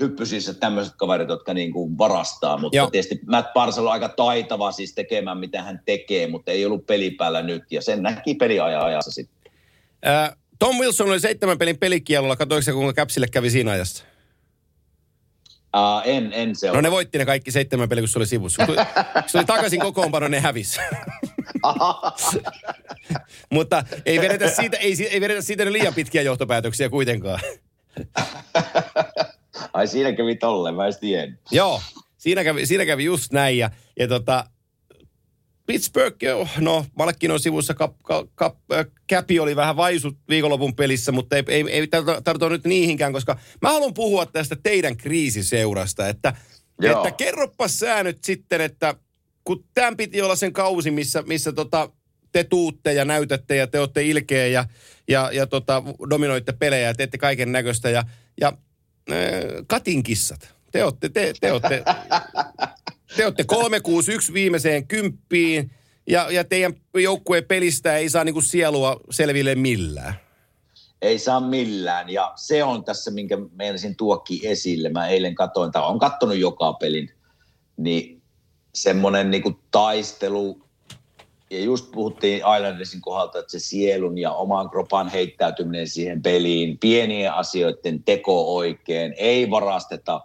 hyppysissä 0.00 0.54
tämmöiset 0.54 0.94
kaverit, 0.96 1.28
jotka 1.28 1.54
niin 1.54 1.72
kuin 1.72 1.98
varastaa, 1.98 2.58
mutta 2.58 2.76
Joo. 2.76 2.90
tietysti 2.90 3.20
Matt 3.26 3.52
Parsel 3.54 3.86
on 3.86 3.92
aika 3.92 4.08
taitava 4.08 4.72
siis 4.72 4.94
tekemään, 4.94 5.38
mitä 5.38 5.62
hän 5.62 5.80
tekee, 5.84 6.26
mutta 6.26 6.52
ei 6.52 6.66
ollut 6.66 6.86
pelipäällä 6.86 7.42
nyt, 7.42 7.62
ja 7.70 7.82
sen 7.82 8.02
näki 8.02 8.34
peliajan 8.34 8.84
ajassa 8.84 9.10
sitten. 9.10 9.52
Äh, 10.06 10.36
Tom 10.58 10.76
Wilson 10.76 11.08
oli 11.08 11.20
seitsemän 11.20 11.58
pelin 11.58 11.78
pelikielolla, 11.78 12.36
katsoiko 12.36 12.72
kuinka 12.72 12.92
Käpsille 12.92 13.28
kävi 13.28 13.50
siinä 13.50 13.70
ajassa? 13.70 14.04
Uh, 15.76 16.02
en, 16.04 16.32
en 16.32 16.56
se 16.56 16.70
No 16.70 16.80
ne 16.80 16.90
voitti 16.90 17.18
ne 17.18 17.26
kaikki 17.26 17.50
seitsemän 17.50 17.88
peliä, 17.88 18.02
kun 18.02 18.08
se 18.08 18.18
oli 18.18 18.26
sivussa. 18.26 18.66
Kun 18.66 18.76
se 19.26 19.38
oli 19.38 19.44
takaisin 19.44 19.80
kokoonpano, 19.80 20.28
ne 20.28 20.40
hävisi. 20.40 20.80
Mutta 23.50 23.84
ei 24.06 24.20
vedetä, 24.20 24.50
siitä, 24.50 24.76
ei, 24.76 25.08
ei 25.10 25.20
vedetä 25.20 25.42
siitä 25.42 25.72
liian 25.72 25.94
pitkiä 25.94 26.22
johtopäätöksiä 26.22 26.88
kuitenkaan. 26.88 27.40
Ai 29.72 29.86
siinä 29.86 30.12
kävi 30.12 30.36
tolleen, 30.36 30.74
mä 30.74 30.86
en 30.86 31.38
Joo, 31.50 31.82
siinä 32.16 32.44
kävi, 32.44 32.66
siinä 32.66 32.86
kävi 32.86 33.04
just 33.04 33.32
näin. 33.32 33.58
Ja, 33.58 33.70
ja 33.98 34.08
tota, 34.08 34.44
Pittsburgh, 35.66 36.16
no 36.60 36.86
Malkin 36.94 37.30
on 37.30 37.40
sivussa, 37.40 37.74
kap, 37.74 37.96
kap, 38.34 38.56
Käpi 39.06 39.40
oli 39.40 39.56
vähän 39.56 39.76
vaisut 39.76 40.18
viikonlopun 40.28 40.74
pelissä, 40.74 41.12
mutta 41.12 41.36
ei, 41.36 41.42
ei, 41.48 41.64
ei 41.70 41.86
tarvita 42.24 42.48
nyt 42.48 42.64
niihinkään, 42.64 43.12
koska 43.12 43.38
mä 43.62 43.68
haluan 43.68 43.94
puhua 43.94 44.26
tästä 44.26 44.56
teidän 44.62 44.96
kriisiseurasta, 44.96 46.08
että, 46.08 46.34
että 46.82 47.10
kerropa 47.10 47.68
sä 47.68 48.02
nyt 48.02 48.24
sitten, 48.24 48.60
että 48.60 48.94
kun 49.44 49.64
tämän 49.74 49.96
piti 49.96 50.22
olla 50.22 50.36
sen 50.36 50.52
kausi, 50.52 50.90
missä, 50.90 51.22
missä 51.26 51.52
tota, 51.52 51.90
te 52.32 52.44
tuutte 52.44 52.92
ja 52.92 53.04
näytätte 53.04 53.56
ja 53.56 53.66
te 53.66 53.80
olette 53.80 54.02
ilkeä 54.02 54.46
ja, 54.46 54.64
ja, 55.08 55.30
ja 55.32 55.46
tota, 55.46 55.82
dominoitte 56.10 56.52
pelejä 56.52 56.86
ja 56.86 56.94
teette 56.94 57.18
kaiken 57.18 57.52
näköistä 57.52 57.90
ja, 57.90 58.04
ja 58.40 58.52
Katin 59.66 60.02
kissat. 60.02 60.54
Te 60.72 60.84
olette, 60.84 61.08
te, 61.08 61.32
te 61.40 61.52
olette, 61.52 61.84
te 63.16 63.24
olette 63.24 63.44
361 63.44 64.32
viimeiseen 64.32 64.86
kymppiin 64.86 65.70
ja, 66.06 66.30
ja 66.30 66.44
teidän 66.44 66.74
joukkueen 66.94 67.44
pelistä 67.44 67.96
ei 67.96 68.08
saa 68.10 68.24
niinku 68.24 68.40
sielua 68.40 69.00
selville 69.10 69.54
millään. 69.54 70.14
Ei 71.02 71.18
saa 71.18 71.40
millään 71.40 72.10
ja 72.10 72.32
se 72.36 72.64
on 72.64 72.84
tässä, 72.84 73.10
minkä 73.10 73.38
meinasin 73.52 73.96
tuokki 73.96 74.40
esille. 74.48 74.88
Mä 74.88 75.08
eilen 75.08 75.34
katoin, 75.34 75.72
tai 75.72 75.82
on 75.82 75.98
kattonut 75.98 76.36
joka 76.36 76.72
pelin, 76.72 77.10
niin 77.76 78.22
semmoinen 78.74 79.30
niinku 79.30 79.60
taistelu 79.70 80.63
ja 81.54 81.64
just 81.64 81.90
puhuttiin 81.90 82.36
Islandersin 82.36 83.00
kohdalta, 83.00 83.38
että 83.38 83.52
se 83.52 83.58
sielun 83.58 84.18
ja 84.18 84.32
oman 84.32 84.70
kropan 84.70 85.08
heittäytyminen 85.08 85.88
siihen 85.88 86.22
peliin, 86.22 86.78
pienien 86.78 87.32
asioiden 87.32 88.02
teko 88.02 88.56
oikein, 88.56 89.14
ei 89.16 89.50
varasteta 89.50 90.20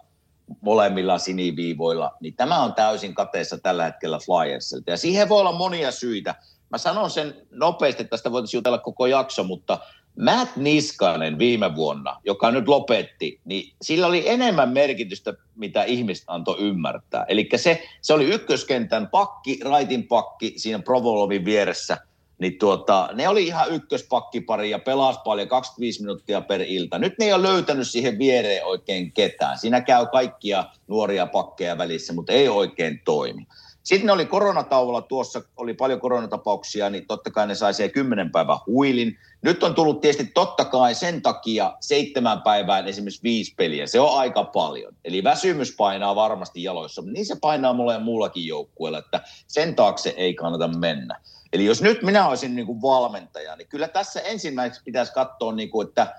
molemmilla 0.60 1.18
siniviivoilla, 1.18 2.12
niin 2.20 2.34
tämä 2.36 2.62
on 2.62 2.74
täysin 2.74 3.14
kateessa 3.14 3.58
tällä 3.58 3.84
hetkellä 3.84 4.18
Flyersilta. 4.18 4.90
Ja 4.90 4.96
siihen 4.96 5.28
voi 5.28 5.40
olla 5.40 5.52
monia 5.52 5.92
syitä. 5.92 6.34
Mä 6.70 6.78
sanon 6.78 7.10
sen 7.10 7.34
nopeasti, 7.50 8.02
että 8.02 8.10
tästä 8.10 8.32
voitaisiin 8.32 8.58
jutella 8.58 8.78
koko 8.78 9.06
jakso, 9.06 9.44
mutta 9.44 9.78
Matt 10.18 10.56
Niskanen 10.56 11.38
viime 11.38 11.76
vuonna, 11.76 12.20
joka 12.24 12.50
nyt 12.50 12.68
lopetti, 12.68 13.40
niin 13.44 13.72
sillä 13.82 14.06
oli 14.06 14.28
enemmän 14.28 14.68
merkitystä, 14.68 15.34
mitä 15.56 15.84
ihmiset 15.84 16.24
antoi 16.26 16.56
ymmärtää. 16.58 17.24
Eli 17.28 17.48
se, 17.56 17.82
se 18.02 18.12
oli 18.12 18.24
ykköskentän 18.24 19.08
pakki, 19.08 19.60
raitin 19.64 20.08
pakki 20.08 20.54
siinä 20.56 20.78
Provolovin 20.78 21.44
vieressä. 21.44 21.98
Niin 22.38 22.58
tuota, 22.58 23.08
ne 23.14 23.28
oli 23.28 23.46
ihan 23.46 23.70
ykköspakkipari 23.70 24.70
ja 24.70 24.78
pelasi 24.78 25.20
paljon 25.24 25.48
25 25.48 26.02
minuuttia 26.02 26.40
per 26.40 26.60
ilta. 26.60 26.98
Nyt 26.98 27.14
ne 27.18 27.24
ei 27.24 27.32
ole 27.32 27.42
löytänyt 27.42 27.88
siihen 27.88 28.18
viereen 28.18 28.64
oikein 28.64 29.12
ketään. 29.12 29.58
Siinä 29.58 29.80
käy 29.80 30.06
kaikkia 30.06 30.64
nuoria 30.88 31.26
pakkeja 31.26 31.78
välissä, 31.78 32.12
mutta 32.12 32.32
ei 32.32 32.48
oikein 32.48 33.00
toimi. 33.04 33.46
Sitten 33.90 34.06
ne 34.06 34.12
oli 34.12 34.26
koronatauolla 34.26 35.02
tuossa, 35.02 35.42
oli 35.56 35.74
paljon 35.74 36.00
koronatapauksia, 36.00 36.90
niin 36.90 37.06
totta 37.06 37.30
kai 37.30 37.46
ne 37.46 37.54
sai 37.54 37.74
se 37.74 37.88
kymmenen 37.88 38.30
päivän 38.30 38.58
huilin. 38.66 39.18
Nyt 39.42 39.62
on 39.62 39.74
tullut 39.74 40.00
tietysti 40.00 40.30
totta 40.34 40.64
kai 40.64 40.94
sen 40.94 41.22
takia 41.22 41.76
seitsemän 41.80 42.42
päivään 42.42 42.88
esimerkiksi 42.88 43.22
viisi 43.22 43.54
peliä. 43.56 43.86
Se 43.86 44.00
on 44.00 44.18
aika 44.18 44.44
paljon. 44.44 44.96
Eli 45.04 45.24
väsymys 45.24 45.74
painaa 45.76 46.14
varmasti 46.14 46.62
jaloissa, 46.62 47.02
mutta 47.02 47.12
niin 47.12 47.26
se 47.26 47.36
painaa 47.40 47.72
mulle 47.72 47.92
ja 47.92 48.00
muullakin 48.00 48.46
joukkueella, 48.46 48.98
että 48.98 49.20
sen 49.46 49.74
taakse 49.74 50.14
ei 50.16 50.34
kannata 50.34 50.68
mennä. 50.68 51.20
Eli 51.52 51.64
jos 51.64 51.82
nyt 51.82 52.02
minä 52.02 52.28
olisin 52.28 52.54
niin 52.54 52.66
kuin 52.66 52.82
valmentaja, 52.82 53.56
niin 53.56 53.68
kyllä 53.68 53.88
tässä 53.88 54.20
ensimmäiseksi 54.20 54.82
pitäisi 54.84 55.12
katsoa, 55.12 55.52
niin 55.52 55.70
kuin, 55.70 55.88
että 55.88 56.14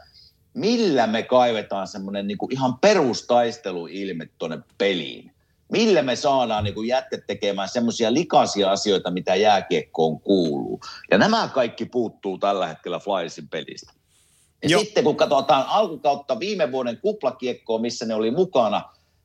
millä 0.53 1.07
me 1.07 1.23
kaivetaan 1.23 1.87
semmoinen 1.87 2.27
niin 2.27 2.37
ihan 2.49 2.79
perustaisteluilme 2.79 4.29
tuonne 4.37 4.59
peliin 4.77 5.30
millä 5.71 6.01
me 6.01 6.15
saadaan 6.15 6.63
niin 6.63 6.87
jätket 6.87 7.27
tekemään 7.27 7.69
semmoisia 7.69 8.13
likaisia 8.13 8.71
asioita, 8.71 9.11
mitä 9.11 9.35
jääkiekkoon 9.35 10.19
kuuluu. 10.19 10.79
Ja 11.11 11.17
nämä 11.17 11.49
kaikki 11.53 11.85
puuttuu 11.85 12.37
tällä 12.37 12.67
hetkellä 12.67 12.99
Flyersin 12.99 13.49
pelistä. 13.49 13.93
Ja 14.63 14.69
Joo. 14.69 14.81
sitten 14.81 15.03
kun 15.03 15.15
katsotaan 15.15 15.65
alkukautta 15.67 16.39
viime 16.39 16.71
vuoden 16.71 16.97
kuplakiekkoa, 16.97 17.79
missä 17.79 18.05
ne 18.05 18.15
oli 18.15 18.31
mukana, 18.31 18.81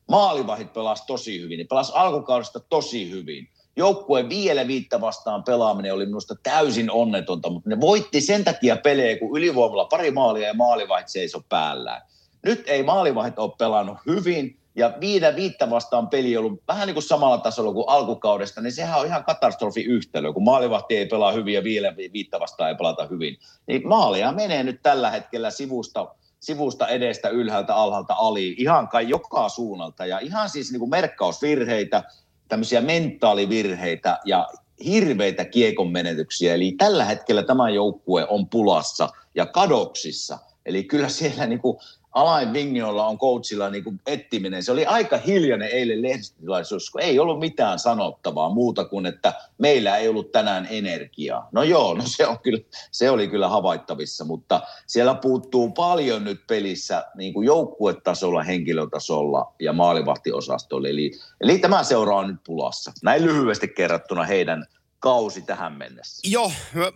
maalivahit 0.09 0.73
pelasi 0.73 1.03
tosi 1.07 1.41
hyvin. 1.41 1.57
Ne 1.57 1.63
pelasi 1.63 1.91
alkukaudesta 1.95 2.59
tosi 2.59 3.11
hyvin. 3.11 3.49
joukkueen 3.75 4.29
vielä 4.29 4.67
viittä 4.67 5.01
vastaan 5.01 5.43
pelaaminen 5.43 5.93
oli 5.93 6.05
minusta 6.05 6.35
täysin 6.43 6.91
onnetonta, 6.91 7.49
mutta 7.49 7.69
ne 7.69 7.81
voitti 7.81 8.21
sen 8.21 8.43
takia 8.43 8.77
pelejä, 8.77 9.19
kun 9.19 9.37
ylivoimalla 9.37 9.85
pari 9.85 10.11
maalia 10.11 10.47
ja 10.47 10.53
maalivahit 10.53 11.07
seiso 11.07 11.41
päällään. 11.49 12.01
Nyt 12.43 12.63
ei 12.67 12.83
maalivahit 12.83 13.39
ole 13.39 13.51
pelannut 13.57 13.97
hyvin, 14.05 14.59
ja 14.77 14.93
viiden 14.99 15.35
viittä 15.35 15.69
vastaan 15.69 16.07
peli 16.07 16.37
on 16.37 16.45
ollut 16.45 16.63
vähän 16.67 16.87
niin 16.87 16.95
kuin 16.95 17.03
samalla 17.03 17.37
tasolla 17.37 17.73
kuin 17.73 17.89
alkukaudesta, 17.89 18.61
niin 18.61 18.71
sehän 18.71 18.99
on 18.99 19.05
ihan 19.05 19.23
katastrofi 19.23 19.83
yhtälö, 19.83 20.33
kun 20.33 20.43
maalivahti 20.43 20.97
ei 20.97 21.05
pelaa 21.05 21.31
hyvin 21.31 21.53
ja 21.53 21.63
vielä 21.63 21.95
viittä 21.95 22.39
vastaan 22.39 22.69
ei 22.69 22.75
pelata 22.75 23.07
hyvin. 23.07 23.37
Niin 23.67 23.87
maalia 23.87 24.31
menee 24.31 24.63
nyt 24.63 24.79
tällä 24.83 25.11
hetkellä 25.11 25.51
sivusta, 25.51 26.15
sivusta 26.39 26.87
edestä, 26.87 27.29
ylhäältä, 27.29 27.75
alhaalta, 27.75 28.15
ali, 28.17 28.55
ihan 28.57 28.87
kai 28.87 29.09
joka 29.09 29.49
suunnalta. 29.49 30.05
Ja 30.05 30.19
ihan 30.19 30.49
siis 30.49 30.71
niin 30.71 30.79
kuin 30.79 30.89
merkkausvirheitä, 30.89 32.03
tämmöisiä 32.47 32.81
mentaalivirheitä 32.81 34.19
ja 34.25 34.47
hirveitä 34.85 35.45
kiekon 35.45 35.91
menetyksiä. 35.91 36.53
Eli 36.53 36.75
tällä 36.77 37.05
hetkellä 37.05 37.43
tämä 37.43 37.69
joukkue 37.69 38.27
on 38.29 38.49
pulassa 38.49 39.09
ja 39.35 39.45
kadoksissa. 39.45 40.39
Eli 40.65 40.83
kyllä 40.83 41.09
siellä 41.09 41.45
niin 41.45 41.59
kuin 41.59 41.77
Alain 42.17 42.53
Vigniolla 42.53 43.07
on 43.07 43.17
coachilla 43.17 43.69
niin 43.69 43.83
kuin 43.83 43.99
ettiminen. 44.05 44.63
Se 44.63 44.71
oli 44.71 44.85
aika 44.85 45.17
hiljainen 45.17 45.69
eilen 45.69 46.01
lehdistötilaisuus, 46.01 46.89
kun 46.89 47.01
ei 47.01 47.19
ollut 47.19 47.39
mitään 47.39 47.79
sanottavaa 47.79 48.49
muuta 48.49 48.85
kuin, 48.85 49.05
että 49.05 49.33
meillä 49.57 49.97
ei 49.97 50.07
ollut 50.07 50.31
tänään 50.31 50.67
energiaa. 50.69 51.49
No 51.51 51.63
joo, 51.63 51.93
no 51.93 52.03
se, 52.05 52.27
on 52.27 52.39
kyllä, 52.39 52.59
se 52.91 53.09
oli 53.09 53.27
kyllä 53.27 53.47
havaittavissa, 53.49 54.25
mutta 54.25 54.61
siellä 54.87 55.13
puuttuu 55.15 55.71
paljon 55.71 56.23
nyt 56.23 56.47
pelissä 56.47 57.05
niin 57.15 57.33
kuin 57.33 57.45
joukkuetasolla, 57.45 58.43
henkilötasolla 58.43 59.53
ja 59.59 59.73
maalivahtiosastolla. 59.73 60.87
Eli, 60.87 61.11
eli 61.41 61.59
tämä 61.59 61.83
seura 61.83 62.15
on 62.15 62.27
nyt 62.27 62.43
pulassa. 62.45 62.91
Näin 63.03 63.25
lyhyesti 63.25 63.67
kerrattuna 63.67 64.23
heidän 64.23 64.65
kausi 64.99 65.41
tähän 65.41 65.73
mennessä. 65.73 66.29
Joo, 66.31 66.51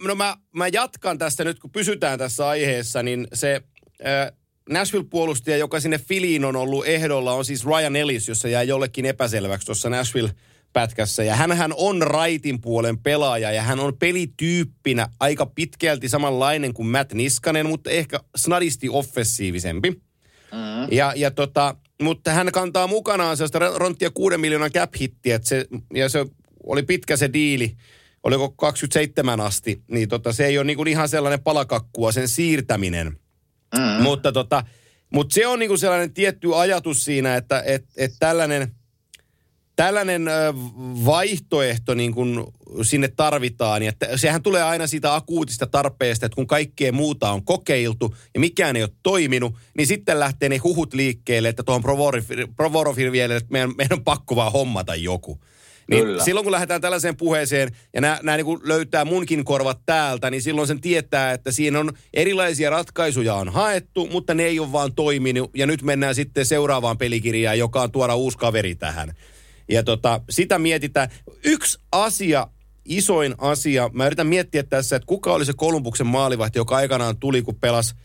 no 0.08 0.16
mä, 0.16 0.38
mä 0.52 0.68
jatkan 0.68 1.18
tästä 1.18 1.44
nyt, 1.44 1.60
kun 1.60 1.72
pysytään 1.72 2.20
tässä 2.20 2.48
aiheessa, 2.48 3.04
niin 3.04 3.28
se... 3.34 3.62
Äh, 4.06 4.41
Nashville-puolustaja, 4.70 5.58
joka 5.58 5.80
sinne 5.80 5.98
Filiin 5.98 6.46
on 6.46 6.56
ollut 6.56 6.86
ehdolla, 6.86 7.34
on 7.34 7.46
siis 7.46 7.66
Ryan 7.66 7.96
Ellis, 7.96 8.28
jossa 8.28 8.48
jää 8.48 8.64
jollekin 8.64 9.06
epäselväksi 9.06 9.66
tuossa 9.66 9.90
Nashville-pätkässä. 9.90 11.24
Ja 11.24 11.36
hän 11.36 11.74
on 11.78 12.02
raitin 12.02 12.62
puolen 12.62 12.98
pelaaja 12.98 13.52
ja 13.52 13.62
hän 13.62 13.80
on 13.80 13.98
pelityyppinä 13.98 15.08
aika 15.20 15.46
pitkälti 15.46 16.10
samanlainen 16.10 16.74
kuin 16.74 16.88
Matt 16.88 17.14
Niskanen, 17.14 17.66
mutta 17.66 17.90
ehkä 17.90 18.20
snadisti 18.36 18.90
offensiivisempi. 18.90 19.92
Mm. 19.92 20.92
Ja, 20.92 21.14
ja 21.16 21.32
tota, 21.32 21.76
mutta 22.02 22.32
hän 22.32 22.52
kantaa 22.52 22.88
mukanaan 22.88 23.38
sellaista 23.38 23.60
ronttia 23.60 24.12
6 24.12 24.38
miljoonan 24.38 24.72
cap 24.72 24.94
hittiä, 25.02 25.40
se, 25.44 25.66
ja 25.94 26.10
se 26.10 26.26
oli 26.64 26.84
pitkä 26.84 27.18
se 27.18 27.34
diili, 27.34 27.76
oliko 28.24 28.50
27 28.50 29.42
asti, 29.42 29.82
niin 29.88 30.10
tota, 30.10 30.34
se 30.34 30.46
ei 30.46 30.58
ole 30.58 30.66
niinku 30.66 30.84
ihan 30.84 31.10
sellainen 31.10 31.44
palakakkua 31.44 32.12
sen 32.12 32.28
siirtäminen– 32.28 33.16
Mm. 33.78 34.04
Mutta 34.04 34.32
tota, 34.32 34.64
mut 35.14 35.32
se 35.32 35.48
on 35.48 35.60
niinku 35.60 35.78
sellainen 35.78 36.14
tietty 36.14 36.56
ajatus 36.56 37.06
siinä, 37.06 37.36
että 37.36 37.64
et, 37.66 37.86
et 37.98 38.12
tällainen, 38.20 38.76
tällainen 39.76 40.26
vaihtoehto 41.06 41.94
niin 41.94 42.14
kun 42.14 42.54
sinne 42.82 43.08
tarvitaan. 43.08 43.84
Ja 43.84 43.92
sehän 44.16 44.44
tulee 44.44 44.64
aina 44.64 44.88
siitä 44.88 45.16
akuutista 45.16 45.68
tarpeesta, 45.68 46.26
että 46.26 46.36
kun 46.36 46.48
kaikkea 46.48 46.92
muuta 46.92 47.32
on 47.32 47.46
kokeiltu 47.46 48.16
ja 48.34 48.40
mikään 48.40 48.76
ei 48.76 48.84
ole 48.84 48.92
toiminut, 49.04 49.56
niin 49.78 49.88
sitten 49.88 50.20
lähtee 50.20 50.50
ne 50.50 50.58
huhut 50.58 50.94
liikkeelle, 50.94 51.50
että 51.50 51.64
tuohon 51.64 51.84
Provorofin 52.56 53.12
vielä, 53.12 53.36
että 53.36 53.52
meidän, 53.52 53.74
meidän 53.78 53.98
on 53.98 54.04
pakko 54.04 54.36
vaan 54.36 54.52
hommata 54.52 54.96
joku. 54.96 55.40
Niin 55.90 56.04
Kyllä. 56.04 56.24
silloin 56.24 56.44
kun 56.44 56.52
lähdetään 56.52 56.82
tällaiseen 56.82 57.18
puheeseen 57.18 57.70
ja 57.94 58.02
nämä, 58.02 58.20
nämä 58.24 58.38
niin 58.38 58.60
löytää 58.64 59.06
munkin 59.06 59.46
korvat 59.46 59.80
täältä, 59.86 60.30
niin 60.30 60.42
silloin 60.42 60.68
sen 60.68 60.82
tietää, 60.82 61.32
että 61.32 61.52
siinä 61.52 61.80
on 61.80 61.94
erilaisia 62.14 62.70
ratkaisuja 62.70 63.36
on 63.36 63.50
haettu, 63.50 64.08
mutta 64.08 64.34
ne 64.34 64.44
ei 64.44 64.60
ole 64.60 64.72
vaan 64.72 64.94
toiminut. 64.94 65.52
Ja 65.56 65.66
nyt 65.66 65.82
mennään 65.82 66.16
sitten 66.16 66.46
seuraavaan 66.46 66.98
pelikirjaan, 66.98 67.60
joka 67.60 67.82
on 67.82 67.92
tuoda 67.92 68.16
uusi 68.16 68.38
kaveri 68.38 68.76
tähän. 68.76 69.14
Ja 69.70 69.84
tota, 69.84 70.22
sitä 70.30 70.60
mietitään. 70.60 71.10
Yksi 71.44 71.80
asia, 71.92 72.48
isoin 72.86 73.36
asia, 73.38 73.90
mä 73.94 74.06
yritän 74.06 74.28
miettiä 74.28 74.64
tässä, 74.64 74.96
että 74.96 75.08
kuka 75.08 75.34
oli 75.34 75.46
se 75.46 75.54
Kolumbuksen 75.56 76.08
maalivahti, 76.08 76.60
joka 76.60 76.76
aikanaan 76.76 77.18
tuli, 77.18 77.42
kun 77.42 77.56
pelas, 77.56 77.96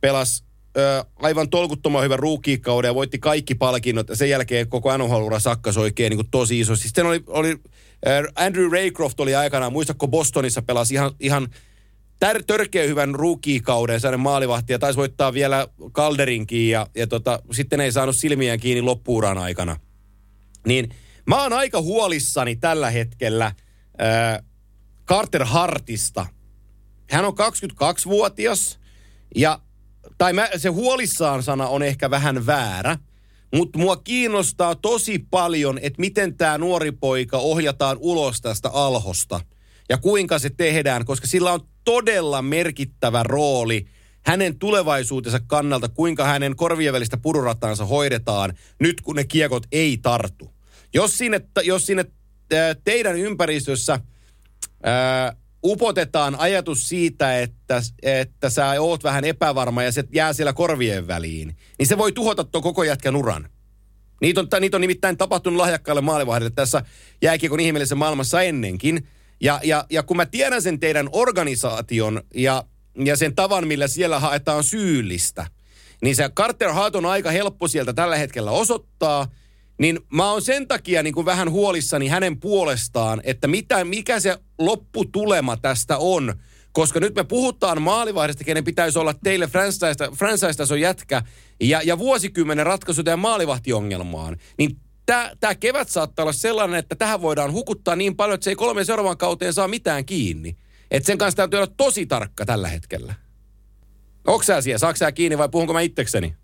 pelas 0.00 0.44
ö, 0.76 1.04
aivan 1.16 1.50
tolkuttoman 1.50 2.04
hyvän 2.04 2.18
ruukiikauden 2.18 2.88
ja 2.88 2.94
voitti 2.94 3.18
kaikki 3.18 3.54
palkinnot. 3.54 4.06
Sen 4.12 4.30
jälkeen 4.30 4.68
koko 4.68 4.96
NHL-ura 4.96 5.38
sakkas 5.38 5.76
oikein 5.76 6.10
niin 6.10 6.18
kuin 6.18 6.30
tosi 6.30 6.60
iso. 6.60 6.76
Sitten 6.76 7.06
oli, 7.06 7.22
oli 7.26 7.58
Andrew 8.34 8.72
Raycroft 8.72 9.20
oli 9.20 9.34
aikanaan, 9.34 9.72
muistatko 9.72 10.08
Bostonissa 10.08 10.62
pelasi 10.62 10.94
ihan, 10.94 11.10
ihan 11.20 11.48
tär, 12.18 12.42
törkeä 12.46 12.86
hyvän 12.86 13.14
ruukiikauden, 13.14 14.00
sellainen 14.00 14.20
maalivahti 14.20 14.72
ja 14.72 14.78
taisi 14.78 14.96
voittaa 14.96 15.32
vielä 15.32 15.68
Calderinkin 15.92 16.68
ja, 16.68 16.86
ja 16.94 17.06
tota, 17.06 17.42
sitten 17.52 17.80
ei 17.80 17.92
saanut 17.92 18.16
silmiään 18.16 18.60
kiinni 18.60 18.82
loppuuran 18.82 19.38
aikana. 19.38 19.76
Niin 20.66 20.94
mä 21.26 21.42
oon 21.42 21.52
aika 21.52 21.80
huolissani 21.80 22.56
tällä 22.56 22.90
hetkellä 22.90 23.46
äh, 23.46 24.44
Carter 25.06 25.44
Hartista. 25.44 26.26
Hän 27.10 27.24
on 27.24 27.32
22-vuotias 27.32 28.78
ja 29.36 29.60
tai 30.18 30.32
mä, 30.32 30.48
se 30.56 30.68
huolissaan 30.68 31.42
sana 31.42 31.68
on 31.68 31.82
ehkä 31.82 32.10
vähän 32.10 32.46
väärä, 32.46 32.96
mutta 33.54 33.78
mua 33.78 33.96
kiinnostaa 33.96 34.74
tosi 34.74 35.26
paljon, 35.30 35.78
että 35.82 36.00
miten 36.00 36.36
tämä 36.36 36.58
nuori 36.58 36.92
poika 36.92 37.38
ohjataan 37.38 37.96
ulos 38.00 38.40
tästä 38.40 38.68
alhosta 38.68 39.40
ja 39.88 39.98
kuinka 39.98 40.38
se 40.38 40.50
tehdään, 40.50 41.04
koska 41.04 41.26
sillä 41.26 41.52
on 41.52 41.60
todella 41.84 42.42
merkittävä 42.42 43.22
rooli 43.22 43.86
hänen 44.26 44.58
tulevaisuutensa 44.58 45.40
kannalta, 45.46 45.88
kuinka 45.88 46.24
hänen 46.24 46.56
korvien 46.56 46.92
välistä 46.92 47.16
pururataansa 47.16 47.84
hoidetaan 47.84 48.54
nyt, 48.78 49.00
kun 49.00 49.16
ne 49.16 49.24
kiekot 49.24 49.66
ei 49.72 49.98
tartu. 50.02 50.52
Jos 50.94 51.18
sinne, 51.18 51.40
jos 51.64 51.86
sinne 51.86 52.04
teidän 52.84 53.16
ympäristössä 53.16 54.00
ää, 54.82 55.36
upotetaan 55.64 56.34
ajatus 56.38 56.88
siitä, 56.88 57.40
että, 57.40 57.82
että 58.02 58.50
sä 58.50 58.80
oot 58.80 59.04
vähän 59.04 59.24
epävarma 59.24 59.82
ja 59.82 59.92
se 59.92 60.04
jää 60.12 60.32
siellä 60.32 60.52
korvien 60.52 61.06
väliin, 61.06 61.56
niin 61.78 61.86
se 61.86 61.98
voi 61.98 62.12
tuhota 62.12 62.44
tuon 62.44 62.62
koko 62.62 62.84
jätkän 62.84 63.16
uran. 63.16 63.48
Niitä 64.20 64.40
on, 64.40 64.48
niitä 64.60 64.76
on 64.76 64.80
nimittäin 64.80 65.16
tapahtunut 65.16 65.56
lahjakkaille 65.56 66.00
maalivahdille 66.00 66.50
tässä 66.54 66.82
jääkiekon 67.22 67.60
ihmeellisessä 67.60 67.94
maailmassa 67.94 68.42
ennenkin. 68.42 69.08
Ja, 69.40 69.60
ja, 69.64 69.84
ja 69.90 70.02
kun 70.02 70.16
mä 70.16 70.26
tiedän 70.26 70.62
sen 70.62 70.80
teidän 70.80 71.08
organisaation 71.12 72.22
ja, 72.34 72.64
ja 73.04 73.16
sen 73.16 73.34
tavan, 73.34 73.68
millä 73.68 73.88
siellä 73.88 74.20
haetaan 74.20 74.64
syyllistä, 74.64 75.46
niin 76.02 76.16
se 76.16 76.28
Carter 76.28 76.72
Hart 76.72 76.96
on 76.96 77.06
aika 77.06 77.30
helppo 77.30 77.68
sieltä 77.68 77.92
tällä 77.92 78.16
hetkellä 78.16 78.50
osoittaa– 78.50 79.26
niin 79.78 80.00
mä 80.12 80.30
oon 80.30 80.42
sen 80.42 80.68
takia 80.68 81.02
niin 81.02 81.14
kuin 81.14 81.26
vähän 81.26 81.50
huolissani 81.50 82.08
hänen 82.08 82.40
puolestaan, 82.40 83.20
että 83.24 83.48
mitä, 83.48 83.84
mikä 83.84 84.20
se 84.20 84.38
lopputulema 84.58 85.56
tästä 85.56 85.98
on. 85.98 86.34
Koska 86.72 87.00
nyt 87.00 87.14
me 87.14 87.24
puhutaan 87.24 87.82
maalivahdista, 87.82 88.44
kenen 88.44 88.64
pitäisi 88.64 88.98
olla 88.98 89.14
teille 89.14 89.48
franchise-tason 90.16 90.80
jätkä 90.80 91.22
ja, 91.60 91.80
ja 91.84 91.98
vuosikymmenen 91.98 92.66
ratkaisu 92.66 93.02
teidän 93.02 93.18
maalivahtiongelmaan. 93.18 94.36
Niin 94.58 94.76
tämä 95.40 95.54
kevät 95.60 95.88
saattaa 95.88 96.22
olla 96.22 96.32
sellainen, 96.32 96.78
että 96.78 96.94
tähän 96.94 97.22
voidaan 97.22 97.52
hukuttaa 97.52 97.96
niin 97.96 98.16
paljon, 98.16 98.34
että 98.34 98.44
se 98.44 98.50
ei 98.50 98.56
kolme 98.56 98.84
seuraavan 98.84 99.16
kauteen 99.18 99.52
saa 99.52 99.68
mitään 99.68 100.04
kiinni. 100.04 100.56
Että 100.90 101.06
sen 101.06 101.18
kanssa 101.18 101.36
täytyy 101.36 101.56
olla 101.56 101.72
tosi 101.76 102.06
tarkka 102.06 102.46
tällä 102.46 102.68
hetkellä. 102.68 103.14
Onko 104.26 104.42
sä 104.42 104.60
siellä? 104.60 104.78
Saako 104.78 104.96
sä 104.96 105.12
kiinni 105.12 105.38
vai 105.38 105.48
puhunko 105.48 105.72
mä 105.72 105.80
itsekseni? 105.80 106.34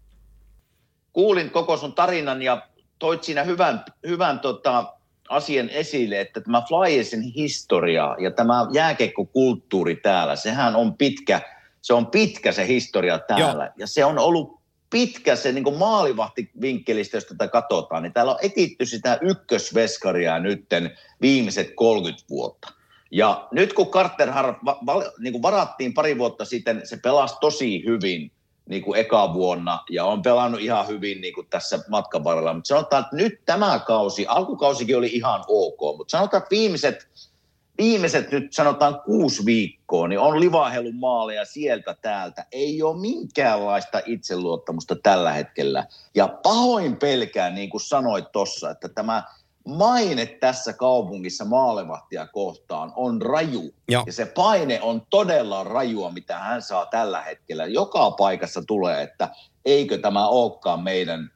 Kuulin 1.13 1.51
koko 1.51 1.77
sun 1.77 1.95
tarinan 1.95 2.43
ja 2.43 2.68
toit 2.99 3.25
siinä 3.25 3.43
hyvän, 3.43 3.85
hyvän 4.07 4.41
tota, 4.41 4.95
asian 5.29 5.69
esille, 5.69 6.21
että 6.21 6.41
tämä 6.41 6.63
Flyersin 6.69 7.23
historia 7.23 8.17
ja 8.19 8.31
tämä 8.31 8.67
jääkekkokulttuuri 8.73 9.97
täällä, 9.97 10.37
sehän 10.37 10.77
on 10.77 10.95
pitkä, 10.95 11.41
se 11.83 11.95
on 11.95 12.07
pitkä 12.07 12.53
se 12.53 12.67
historia 12.67 13.19
täällä. 13.19 13.65
Joo. 13.65 13.75
Ja 13.77 13.87
se 13.87 14.05
on 14.05 14.19
ollut 14.19 14.59
pitkä 14.91 15.37
se 15.37 15.53
niin 15.53 15.79
maalivahtivinkkelistä, 15.79 17.17
jos 17.17 17.25
tätä 17.25 17.49
katsotaan, 17.49 18.03
niin 18.03 18.13
täällä 18.13 18.33
on 18.33 18.39
etitty 18.43 18.87
sitä 18.87 19.19
ykkösveskaria 19.23 20.39
nytten 20.39 20.99
viimeiset 21.21 21.73
30 21.77 22.25
vuotta. 22.31 22.73
Ja 23.11 23.49
nyt 23.53 23.73
kun 23.73 23.91
Carter 23.91 24.31
Hart 24.31 24.57
va, 24.65 24.79
va, 24.87 25.03
niin 25.19 25.43
varattiin 25.43 25.95
pari 25.95 26.19
vuotta 26.19 26.45
sitten, 26.45 26.81
se 26.85 26.97
pelasi 26.97 27.35
tosi 27.41 27.85
hyvin 27.87 28.33
niin 28.69 28.83
kuin 28.83 29.01
eka 29.01 29.35
vuonna 29.35 29.85
ja 29.91 30.05
on 30.05 30.23
pelannut 30.23 30.61
ihan 30.61 30.89
hyvin 30.89 31.21
niin 31.21 31.35
kuin 31.35 31.47
tässä 31.51 31.79
matkan 31.89 32.25
varrella. 32.25 32.55
Mutta 32.55 32.69
sanotaan, 32.69 33.05
että 33.05 33.17
nyt 33.17 33.41
tämä 33.47 33.79
kausi, 33.79 34.27
alkukausikin 34.27 34.97
oli 34.97 35.11
ihan 35.13 35.45
ok, 35.49 35.97
mutta 35.97 36.11
sanotaan, 36.11 36.43
että 36.43 36.51
viimeiset, 36.51 37.09
viimeiset 37.79 38.31
nyt 38.33 38.53
sanotaan 38.53 39.01
kuusi 39.01 39.45
viikkoa, 39.45 40.09
niin 40.09 40.19
on 40.19 40.41
livahelun 40.41 40.97
maaleja 40.97 41.45
sieltä 41.45 41.97
täältä. 42.03 42.47
Ei 42.53 42.83
ole 42.83 43.01
minkäänlaista 43.01 44.01
itseluottamusta 44.07 44.97
tällä 45.03 45.33
hetkellä. 45.33 45.87
Ja 46.15 46.29
pahoin 46.43 46.97
pelkään, 46.97 47.55
niin 47.55 47.71
kuin 47.71 47.81
sanoit 47.81 48.33
tuossa, 48.33 48.71
että 48.71 48.89
tämä 48.89 49.23
maine 49.69 50.27
tässä 50.27 50.73
kaupungissa 50.73 51.45
maalevahtia 51.45 52.27
kohtaan 52.27 52.93
on 52.97 53.23
raju. 53.23 53.75
Joo. 53.89 54.03
Ja 54.07 54.13
se 54.13 54.27
paine 54.27 54.81
on 54.83 55.03
todella 55.11 55.65
rajua, 55.65 56.11
mitä 56.11 56.39
hän 56.39 56.63
saa 56.63 56.87
tällä 56.87 57.23
hetkellä. 57.23 57.67
Joka 57.67 58.11
paikassa 58.11 58.63
tulee, 58.67 59.03
että 59.03 59.29
eikö 59.65 59.99
tämä 59.99 60.29
olekaan 60.29 60.83
meidän 60.83 61.31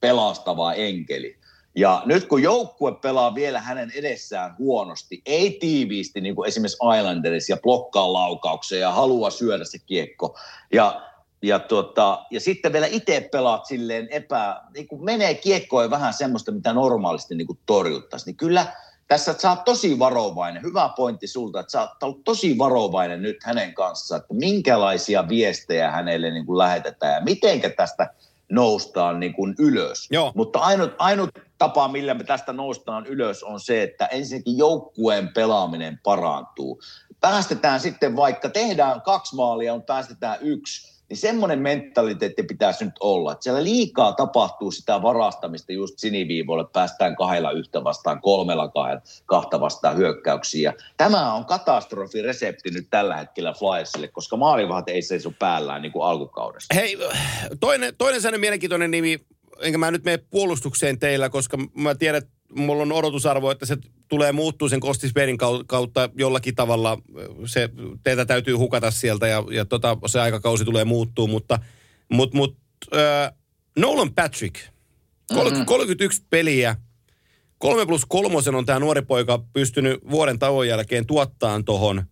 pelastava 0.00 0.72
enkeli. 0.72 1.36
Ja 1.76 2.02
nyt 2.04 2.24
kun 2.24 2.42
joukkue 2.42 2.94
pelaa 2.94 3.34
vielä 3.34 3.60
hänen 3.60 3.92
edessään 3.94 4.54
huonosti, 4.58 5.22
ei 5.26 5.56
tiiviisti 5.60 6.20
niin 6.20 6.34
kuin 6.34 6.48
esimerkiksi 6.48 6.78
Islanders 6.98 7.48
ja 7.48 7.56
blokkaa 7.56 8.12
laukauksia 8.12 8.78
ja 8.78 8.90
haluaa 8.90 9.30
syödä 9.30 9.64
se 9.64 9.78
kiekko. 9.78 10.38
Ja, 10.72 11.05
ja, 11.42 11.58
tota, 11.58 12.24
ja 12.30 12.40
sitten 12.40 12.72
vielä 12.72 12.86
itse 12.86 13.28
pelaat 13.32 13.66
silleen 13.66 14.08
epä, 14.10 14.62
niin 14.74 14.88
kuin 14.88 15.04
menee 15.04 15.34
kiekkoon 15.34 15.90
vähän 15.90 16.14
semmoista, 16.14 16.52
mitä 16.52 16.72
normaalisti 16.72 17.34
niin 17.34 17.46
kuin 17.46 17.58
torjuttaisiin. 17.66 18.26
Niin 18.26 18.36
kyllä 18.36 18.66
tässä 19.08 19.34
sä 19.38 19.50
oot 19.50 19.64
tosi 19.64 19.98
varovainen. 19.98 20.62
Hyvä 20.62 20.90
pointti 20.96 21.26
sulta, 21.26 21.60
että 21.60 21.72
sä 21.72 21.80
oot 21.80 22.02
ollut 22.02 22.24
tosi 22.24 22.58
varovainen 22.58 23.22
nyt 23.22 23.36
hänen 23.44 23.74
kanssaan, 23.74 24.20
että 24.20 24.34
minkälaisia 24.34 25.28
viestejä 25.28 25.90
hänelle 25.90 26.30
niin 26.30 26.46
kuin 26.46 26.58
lähetetään 26.58 27.14
ja 27.14 27.20
mitenkä 27.20 27.70
tästä 27.70 28.10
noustaan 28.52 29.20
niin 29.20 29.34
kuin 29.34 29.54
ylös. 29.58 30.08
Joo. 30.10 30.32
Mutta 30.34 30.58
ainut, 30.58 30.94
ainut 30.98 31.30
tapa, 31.58 31.88
millä 31.88 32.14
me 32.14 32.24
tästä 32.24 32.52
noustaan 32.52 33.06
ylös, 33.06 33.42
on 33.42 33.60
se, 33.60 33.82
että 33.82 34.06
ensinnäkin 34.06 34.58
joukkueen 34.58 35.28
pelaaminen 35.34 36.00
parantuu. 36.02 36.82
Päästetään 37.20 37.80
sitten 37.80 38.16
vaikka, 38.16 38.48
tehdään 38.48 39.02
kaksi 39.02 39.36
maalia, 39.36 39.74
mutta 39.74 39.92
päästetään 39.92 40.38
yksi, 40.40 40.95
niin 41.08 41.16
semmoinen 41.16 41.58
mentaliteetti 41.58 42.42
pitäisi 42.42 42.84
nyt 42.84 42.94
olla. 43.00 43.32
Että 43.32 43.42
siellä 43.42 43.64
liikaa 43.64 44.12
tapahtuu 44.12 44.70
sitä 44.70 45.02
varastamista 45.02 45.72
just 45.72 45.98
siniviivoille, 45.98 46.64
päästään 46.72 47.16
kahdella 47.16 47.50
yhtä 47.50 47.84
vastaan, 47.84 48.20
kolmella 48.20 48.68
kahdella, 48.68 49.02
kahta 49.26 49.60
vastaan 49.60 49.96
hyökkäyksiä. 49.96 50.74
Tämä 50.96 51.34
on 51.34 51.44
katastrofiresepti 51.44 52.70
nyt 52.70 52.86
tällä 52.90 53.16
hetkellä 53.16 53.52
Flyersille, 53.52 54.08
koska 54.08 54.36
maalivahat 54.36 54.88
ei 54.88 55.02
seiso 55.02 55.32
päällään 55.38 55.82
niin 55.82 55.92
kuin 55.92 56.06
alkukaudessa. 56.06 56.74
Hei, 56.74 56.98
toinen, 57.60 57.94
toinen 57.98 58.20
sellainen 58.20 58.40
mielenkiintoinen 58.40 58.90
nimi, 58.90 59.20
enkä 59.60 59.78
mä 59.78 59.90
nyt 59.90 60.04
mene 60.04 60.18
puolustukseen 60.30 60.98
teillä, 60.98 61.28
koska 61.28 61.58
mä 61.74 61.94
tiedän, 61.94 62.18
että 62.18 62.35
mulla 62.56 62.82
on 62.82 62.92
odotusarvo, 62.92 63.50
että 63.50 63.66
se 63.66 63.76
tulee 64.08 64.32
muuttuu 64.32 64.68
sen 64.68 64.80
Kostisperin 64.80 65.38
kautta 65.66 66.10
jollakin 66.14 66.54
tavalla. 66.54 66.98
Se, 67.46 67.70
teitä 68.02 68.24
täytyy 68.24 68.54
hukata 68.54 68.90
sieltä 68.90 69.26
ja, 69.26 69.44
ja 69.50 69.64
tota, 69.64 69.98
se 70.06 70.20
aikakausi 70.20 70.64
tulee 70.64 70.84
muuttuu, 70.84 71.26
mutta 71.26 71.58
mut, 72.12 72.34
mut, 72.34 72.56
äh, 72.94 73.32
Nolan 73.78 74.14
Patrick, 74.14 74.56
kol- 75.34 75.50
mm-hmm. 75.50 75.66
31 75.66 76.22
peliä, 76.30 76.76
kolme 77.58 77.86
plus 77.86 78.06
kolmosen 78.08 78.54
on 78.54 78.66
tämä 78.66 78.78
nuori 78.78 79.02
poika 79.02 79.44
pystynyt 79.52 80.00
vuoden 80.10 80.38
tauon 80.38 80.68
jälkeen 80.68 81.06
tuottaan 81.06 81.64
tohon. 81.64 82.04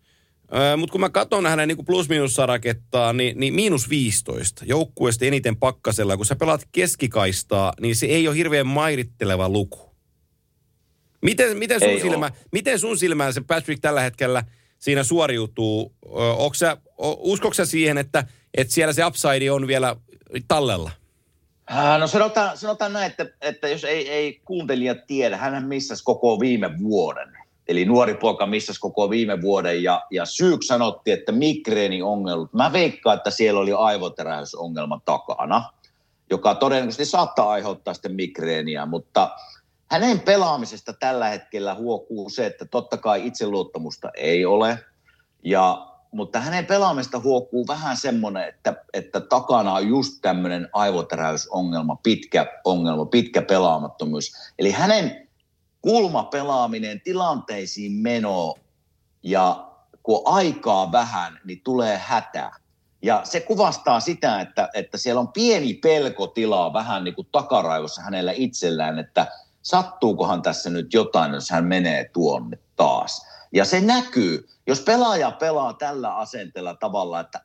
Mutta 0.77 0.93
kun 0.93 1.01
mä 1.01 1.11
katson 1.11 1.47
hänen 1.47 1.69
niin 1.69 1.85
plus-minus-sarakettaa, 1.85 3.13
niin, 3.13 3.41
niin 3.41 3.55
miinus 3.55 3.91
15 3.91 4.65
joukkueesta 4.67 5.25
eniten 5.25 5.57
pakkasella. 5.57 6.17
Kun 6.17 6.27
sä 6.27 6.37
pelaat 6.37 6.69
keskikaistaa, 6.73 7.73
niin 7.81 7.97
se 7.97 8.07
ei 8.07 8.29
ole 8.29 8.37
hirveän 8.37 8.67
mairitteleva 8.67 9.49
luku. 9.49 9.94
Miten, 11.25 11.57
miten, 11.57 11.81
sun, 11.81 11.89
Ei 11.89 12.01
silmä, 12.01 12.31
miten 12.53 12.79
sun 12.79 12.99
silmään 12.99 13.33
se 13.33 13.41
Patrick 13.41 13.81
tällä 13.81 14.01
hetkellä 14.01 14.45
siinä 14.79 15.03
suoriutuu? 15.03 15.93
Sä, 16.55 16.77
siihen, 17.65 17.99
että, 17.99 18.25
että 18.55 18.75
siellä 18.75 18.93
se 18.93 19.07
upside 19.07 19.51
on 19.51 19.67
vielä 19.67 19.97
tallella? 20.49 20.91
Äh, 21.73 21.99
No 22.01 22.07
sanotaan, 22.07 22.59
sanotaan 22.59 22.93
näin, 22.93 23.11
että, 23.11 23.27
että 23.41 23.69
jos 23.69 23.85
ei, 23.85 24.11
ei 24.11 24.41
kuuntelijat 24.45 25.07
tiedä, 25.07 25.37
hän 25.37 25.65
missasi 25.65 26.05
koko 26.05 26.41
viime 26.41 26.79
vuoden. 26.79 27.29
Eli 27.69 27.85
nuori 27.85 28.15
poika 28.15 28.47
missasi 28.47 28.81
koko 28.81 29.11
viime 29.11 29.43
vuoden 29.43 29.83
ja, 29.83 30.03
ja 30.11 30.25
syyksi 30.25 30.67
sanottiin, 30.67 31.19
että 31.19 31.33
migreeniongelmat. 31.33 32.53
Mä 32.53 32.73
veikkaan, 32.73 33.17
että 33.17 33.31
siellä 33.31 33.61
oli 33.61 33.73
aivoteräysongelma 33.73 35.01
takana, 35.05 35.71
joka 36.31 36.55
todennäköisesti 36.55 37.05
saattaa 37.05 37.51
aiheuttaa 37.51 37.95
sitten 37.95 38.15
migreeniä, 38.15 38.87
mutta 38.87 39.31
hänen 39.95 40.21
pelaamisesta 40.21 40.93
tällä 40.93 41.29
hetkellä 41.29 41.75
huokuu 41.75 42.31
se, 42.31 42.47
että 42.47 42.65
totta 42.65 42.97
kai 42.97 43.27
itseluottamusta 43.27 44.11
ei 44.17 44.45
ole, 44.45 44.79
ja, 45.45 45.87
mutta 46.13 46.41
hänen 46.41 46.67
pelaamista 46.67 47.21
huokuu 47.21 47.67
vähän 47.67 47.97
semmoinen, 47.97 48.49
että, 48.49 48.85
että 48.93 49.21
takana 49.21 49.73
on 49.73 49.89
just 49.89 50.19
tämmöinen 50.23 50.69
aivoteräysongelma, 50.73 51.97
pitkä 52.03 52.47
ongelma, 52.65 53.07
pitkä 53.07 53.43
pelaamattomuus. 53.43 54.33
Eli 54.59 54.71
hänen 54.71 55.29
kulmapelaaminen, 55.83 57.01
tilanteisiin 57.01 57.93
meno 57.93 58.55
ja 59.23 59.71
kun 60.03 60.23
aikaa 60.25 60.93
vähän, 60.93 61.41
niin 61.45 61.61
tulee 61.65 62.01
hätä. 62.05 62.51
Ja 63.03 63.21
se 63.25 63.41
kuvastaa 63.41 64.01
sitä, 64.01 64.41
että, 64.41 64.69
että 64.75 64.99
siellä 64.99 65.21
on 65.21 65.33
pieni 65.33 65.75
pelkotila 65.75 66.73
vähän 66.73 67.05
niin 67.05 67.15
kuin 67.15 67.29
takaraivossa 67.33 68.03
hänellä 68.03 68.33
itsellään, 68.35 68.99
että 68.99 69.27
sattuukohan 69.65 70.43
tässä 70.43 70.71
nyt 70.71 70.95
jotain, 70.95 71.35
jos 71.35 71.51
hän 71.51 71.65
menee 71.65 72.11
tuonne 72.13 72.59
taas. 72.77 73.27
Ja 73.53 73.65
se 73.65 73.81
näkyy, 73.81 74.49
jos 74.67 74.81
pelaaja 74.81 75.31
pelaa 75.31 75.73
tällä 75.73 76.17
asenteella 76.17 76.75
tavalla, 76.75 77.21
että 77.21 77.41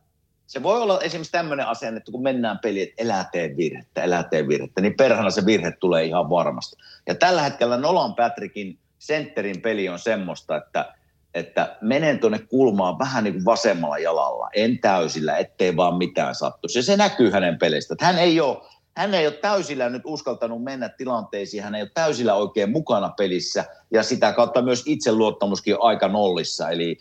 se 0.48 0.64
voi 0.64 0.82
olla 0.82 1.00
esimerkiksi 1.02 1.32
tämmöinen 1.32 1.68
asenne, 1.68 1.98
että 1.98 2.12
kun 2.12 2.24
mennään 2.24 2.60
peliin, 2.60 2.90
että 2.90 3.02
elää 3.02 3.30
tee 3.32 3.58
virhettä, 3.58 4.04
elää 4.04 4.24
tee 4.24 4.48
virhettä, 4.48 4.82
niin 4.82 4.98
perhana 4.98 5.30
se 5.30 5.46
virhe 5.46 5.72
tulee 5.72 6.04
ihan 6.04 6.30
varmasti. 6.30 6.76
Ja 7.08 7.16
tällä 7.16 7.42
hetkellä 7.42 7.78
Nolan 7.78 8.16
Patrickin 8.16 8.80
sentterin 9.00 9.62
peli 9.62 9.90
on 9.90 10.00
semmoista, 10.00 10.58
että, 10.58 10.94
että 11.34 11.78
menen 11.82 12.20
tuonne 12.20 12.40
kulmaan 12.40 13.00
vähän 13.00 13.24
niin 13.24 13.34
kuin 13.34 13.46
vasemmalla 13.46 13.98
jalalla, 13.98 14.50
en 14.54 14.80
täysillä, 14.80 15.38
ettei 15.38 15.76
vaan 15.76 15.98
mitään 15.98 16.36
sattuisi. 16.36 16.80
Ja 16.80 16.84
se 16.84 16.98
näkyy 16.98 17.32
hänen 17.32 17.60
pelistä, 17.60 17.94
että 17.94 18.06
hän 18.06 18.20
ei 18.20 18.42
ole, 18.42 18.58
hän 18.98 19.14
ei 19.14 19.28
ole 19.28 19.36
täysillä 19.36 19.90
nyt 19.90 20.02
uskaltanut 20.06 20.64
mennä 20.64 20.90
tilanteisiin, 20.90 21.64
hän 21.64 21.76
ei 21.76 21.82
ole 21.82 21.92
täysillä 21.94 22.36
oikein 22.36 22.72
mukana 22.72 23.10
pelissä 23.10 23.66
ja 23.92 24.04
sitä 24.04 24.34
kautta 24.34 24.62
myös 24.62 24.84
itseluottamuskin 24.86 25.76
on 25.76 25.84
aika 25.84 26.08
nollissa. 26.08 26.70
Eli 26.70 26.98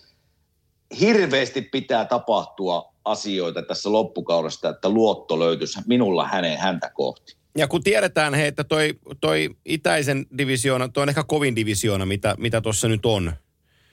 hirveästi 1.00 1.62
pitää 1.62 2.04
tapahtua 2.04 2.92
asioita 3.04 3.62
tässä 3.62 3.92
loppukaudesta, 3.92 4.68
että 4.68 4.88
luotto 4.88 5.38
löytyisi 5.38 5.80
minulla 5.86 6.26
hänen 6.26 6.58
häntä 6.58 6.90
kohti. 6.94 7.36
Ja 7.56 7.68
kun 7.68 7.82
tiedetään, 7.82 8.34
he, 8.34 8.46
että 8.46 8.64
toi, 8.64 8.94
toi 9.20 9.50
itäisen 9.64 10.26
divisioona, 10.38 10.88
toi 10.88 11.02
on 11.02 11.08
ehkä 11.08 11.24
kovin 11.24 11.56
divisioona, 11.56 12.06
mitä, 12.06 12.34
mitä 12.38 12.60
tuossa 12.60 12.88
nyt 12.88 13.06
on, 13.06 13.32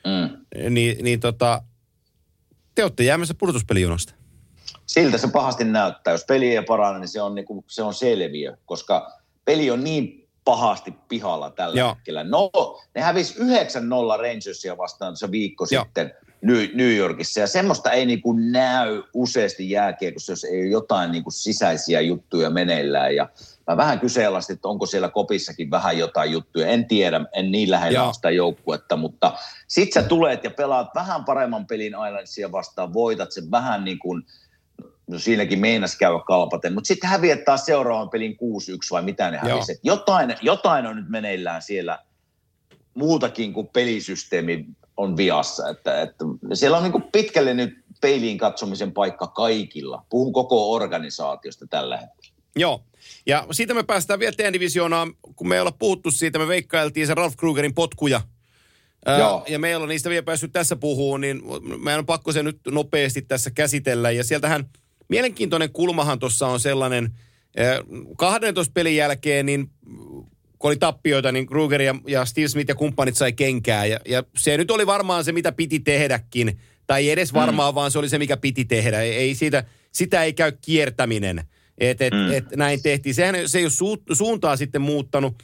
Mm. 0.06 0.46
niin, 0.74 1.04
niin 1.04 1.20
tota, 1.20 1.62
te 2.76 2.84
olette 2.84 3.04
jäämässä 3.04 3.34
pudotuspelijonosta. 3.34 4.14
Siltä 4.86 5.18
se 5.18 5.28
pahasti 5.28 5.64
näyttää. 5.64 6.12
Jos 6.12 6.26
peli 6.26 6.56
ei 6.56 6.64
parane, 6.64 7.00
niin 7.00 7.08
se 7.08 7.22
on, 7.22 7.36
niin 7.36 7.46
kuin, 7.46 7.66
se 7.68 7.84
on 7.84 7.94
selviö, 7.94 8.58
koska 8.66 9.12
peli 9.46 9.72
on 9.72 9.84
niin 9.84 10.28
pahasti 10.46 10.94
pihalla 11.08 11.50
tällä 11.50 11.80
Joo. 11.80 11.96
Hetkellä. 11.96 12.24
No, 12.24 12.52
ne 12.96 13.02
hävisi 13.02 13.40
9-0 13.40 13.44
Rangersia 14.22 14.78
vastaan 14.78 15.18
se 15.18 15.32
viikko 15.32 15.68
Joo. 15.72 15.84
Sitten 15.84 16.14
New, 16.42 16.66
New 16.74 16.96
Yorkissa. 16.96 17.40
Ja 17.40 17.48
semmoista 17.48 17.92
ei 17.92 18.06
niin 18.06 18.22
kuin 18.22 18.52
näy 18.52 19.04
useasti 19.14 19.70
jääkiekossa, 19.70 20.32
jos 20.32 20.44
ei 20.44 20.62
ole 20.62 20.70
jotain 20.70 21.12
niin 21.12 21.24
kuin 21.24 21.34
sisäisiä 21.34 22.02
juttuja 22.02 22.50
meneillään. 22.50 23.16
Ja 23.16 23.30
mä 23.68 23.78
vähän 23.78 24.00
kyseenalaistin, 24.00 24.54
että 24.54 24.68
onko 24.68 24.86
siellä 24.86 25.10
kopissakin 25.10 25.72
vähän 25.72 25.98
jotain 25.98 26.32
juttuja. 26.32 26.68
En 26.68 26.88
tiedä, 26.88 27.22
en 27.34 27.52
niin 27.52 27.72
lähellä 27.72 28.00
Joo. 28.00 28.14
sitä 28.14 28.30
joukkuetta, 28.30 28.98
mutta 28.98 29.34
sit 29.68 29.94
sä 29.94 30.04
tulet 30.04 30.44
ja 30.44 30.52
pelaat 30.52 30.88
vähän 30.96 31.26
paremman 31.26 31.68
pelin 31.68 31.94
Islandsia 32.08 32.52
vastaan, 32.52 32.94
voitat 32.94 33.32
sen 33.32 33.52
vähän 33.52 33.84
niin 33.84 34.00
kuin 34.00 34.26
no 35.08 35.20
siinäkin 35.20 35.60
meinas 35.60 35.98
käydä 35.98 36.20
kalpaten, 36.28 36.74
mutta 36.74 36.88
sitten 36.88 37.10
häviät 37.10 37.46
taas 37.46 37.66
seuraavan 37.66 38.10
pelin 38.10 38.32
6-1 38.32 38.36
vai 38.92 39.02
mitä 39.02 39.32
ne 39.32 39.38
hävisi. 39.38 39.80
Jotain, 39.84 40.36
jotain 40.42 40.86
on 40.86 40.96
nyt 40.96 41.10
meneillään 41.10 41.62
siellä 41.62 42.00
muutakin 42.94 43.54
kuin 43.54 43.68
pelisysteemi 43.68 44.66
on 44.98 45.18
viassa. 45.18 45.70
Että, 45.70 46.02
että 46.02 46.26
siellä 46.54 46.78
on 46.78 46.84
niin 46.84 46.92
kuin 46.92 47.04
pitkälle 47.12 47.54
nyt 47.54 47.86
peiliin 48.02 48.38
katsomisen 48.38 48.92
paikka 48.92 49.28
kaikilla. 49.28 50.06
Puhun 50.10 50.34
koko 50.34 50.74
organisaatiosta 50.74 51.68
tällä 51.68 51.98
hetkellä. 51.98 52.36
Joo. 52.56 52.84
Ja 53.26 53.48
siitä 53.52 53.74
me 53.74 53.84
päästään 53.84 54.20
vielä 54.20 54.36
teidän 54.38 54.54
divisioonaan, 54.54 55.14
kun 55.36 55.48
me 55.48 55.56
ei 55.56 55.62
olla 55.62 55.72
puhuttu 55.72 56.12
siitä, 56.12 56.40
me 56.40 56.48
veikkailtiin 56.48 57.08
se 57.08 57.14
Ralph 57.14 57.38
Krugerin 57.38 57.74
potkuja. 57.74 58.22
Ää, 59.06 59.20
Joo. 59.20 59.46
ja 59.48 59.60
meillä 59.60 59.84
on 59.84 59.90
niistä 59.90 60.10
vielä 60.10 60.24
päässyt 60.24 60.54
tässä 60.54 60.76
puhumaan, 60.76 61.22
niin 61.22 61.42
meidän 61.84 62.00
on 62.00 62.06
pakko 62.06 62.32
se 62.32 62.44
nyt 62.44 62.60
nopeasti 62.68 63.22
tässä 63.22 63.52
käsitellä. 63.52 64.12
Ja 64.12 64.24
sieltähän 64.24 64.70
mielenkiintoinen 65.10 65.72
kulmahan 65.72 66.20
tuossa 66.20 66.48
on 66.48 66.60
sellainen, 66.60 67.12
ää, 67.58 67.80
12 68.18 68.72
pelin 68.74 68.96
jälkeen, 68.96 69.46
niin 69.46 69.70
kun 70.60 70.70
oli 70.70 70.78
tappioita, 70.78 71.32
niin 71.32 71.48
Kruger 71.48 71.82
ja, 71.82 71.96
ja 72.08 72.26
Steve 72.26 72.48
Smith 72.48 72.70
ja 72.70 72.76
kumppanit 72.76 73.16
sai 73.16 73.34
kenkää. 73.34 73.86
Ja, 73.86 74.00
ja 74.08 74.24
se 74.38 74.58
nyt 74.58 74.72
oli 74.72 74.88
varmaan 74.88 75.24
se, 75.24 75.32
mitä 75.32 75.52
piti 75.52 75.80
tehdäkin. 75.80 76.60
Tai 76.88 77.02
ei 77.02 77.12
edes 77.12 77.34
varmaan, 77.34 77.74
mm. 77.74 77.76
vaan 77.76 77.92
se 77.92 78.00
oli 78.00 78.10
se, 78.10 78.18
mikä 78.18 78.38
piti 78.38 78.66
tehdä. 78.66 79.02
Ei, 79.02 79.12
ei 79.12 79.36
siitä, 79.36 79.64
sitä 79.92 80.24
ei 80.24 80.34
käy 80.34 80.52
kiertäminen, 80.62 81.44
että 81.78 82.06
et, 82.06 82.14
Mm. 82.14 82.34
et 82.34 82.46
näin 82.56 82.82
tehtiin. 82.82 83.16
Sehän 83.16 83.36
se 83.46 83.58
ei 83.58 83.64
ole 83.64 83.72
su, 83.72 84.04
suuntaa 84.14 84.58
sitten 84.58 84.82
muuttanut. 84.82 85.44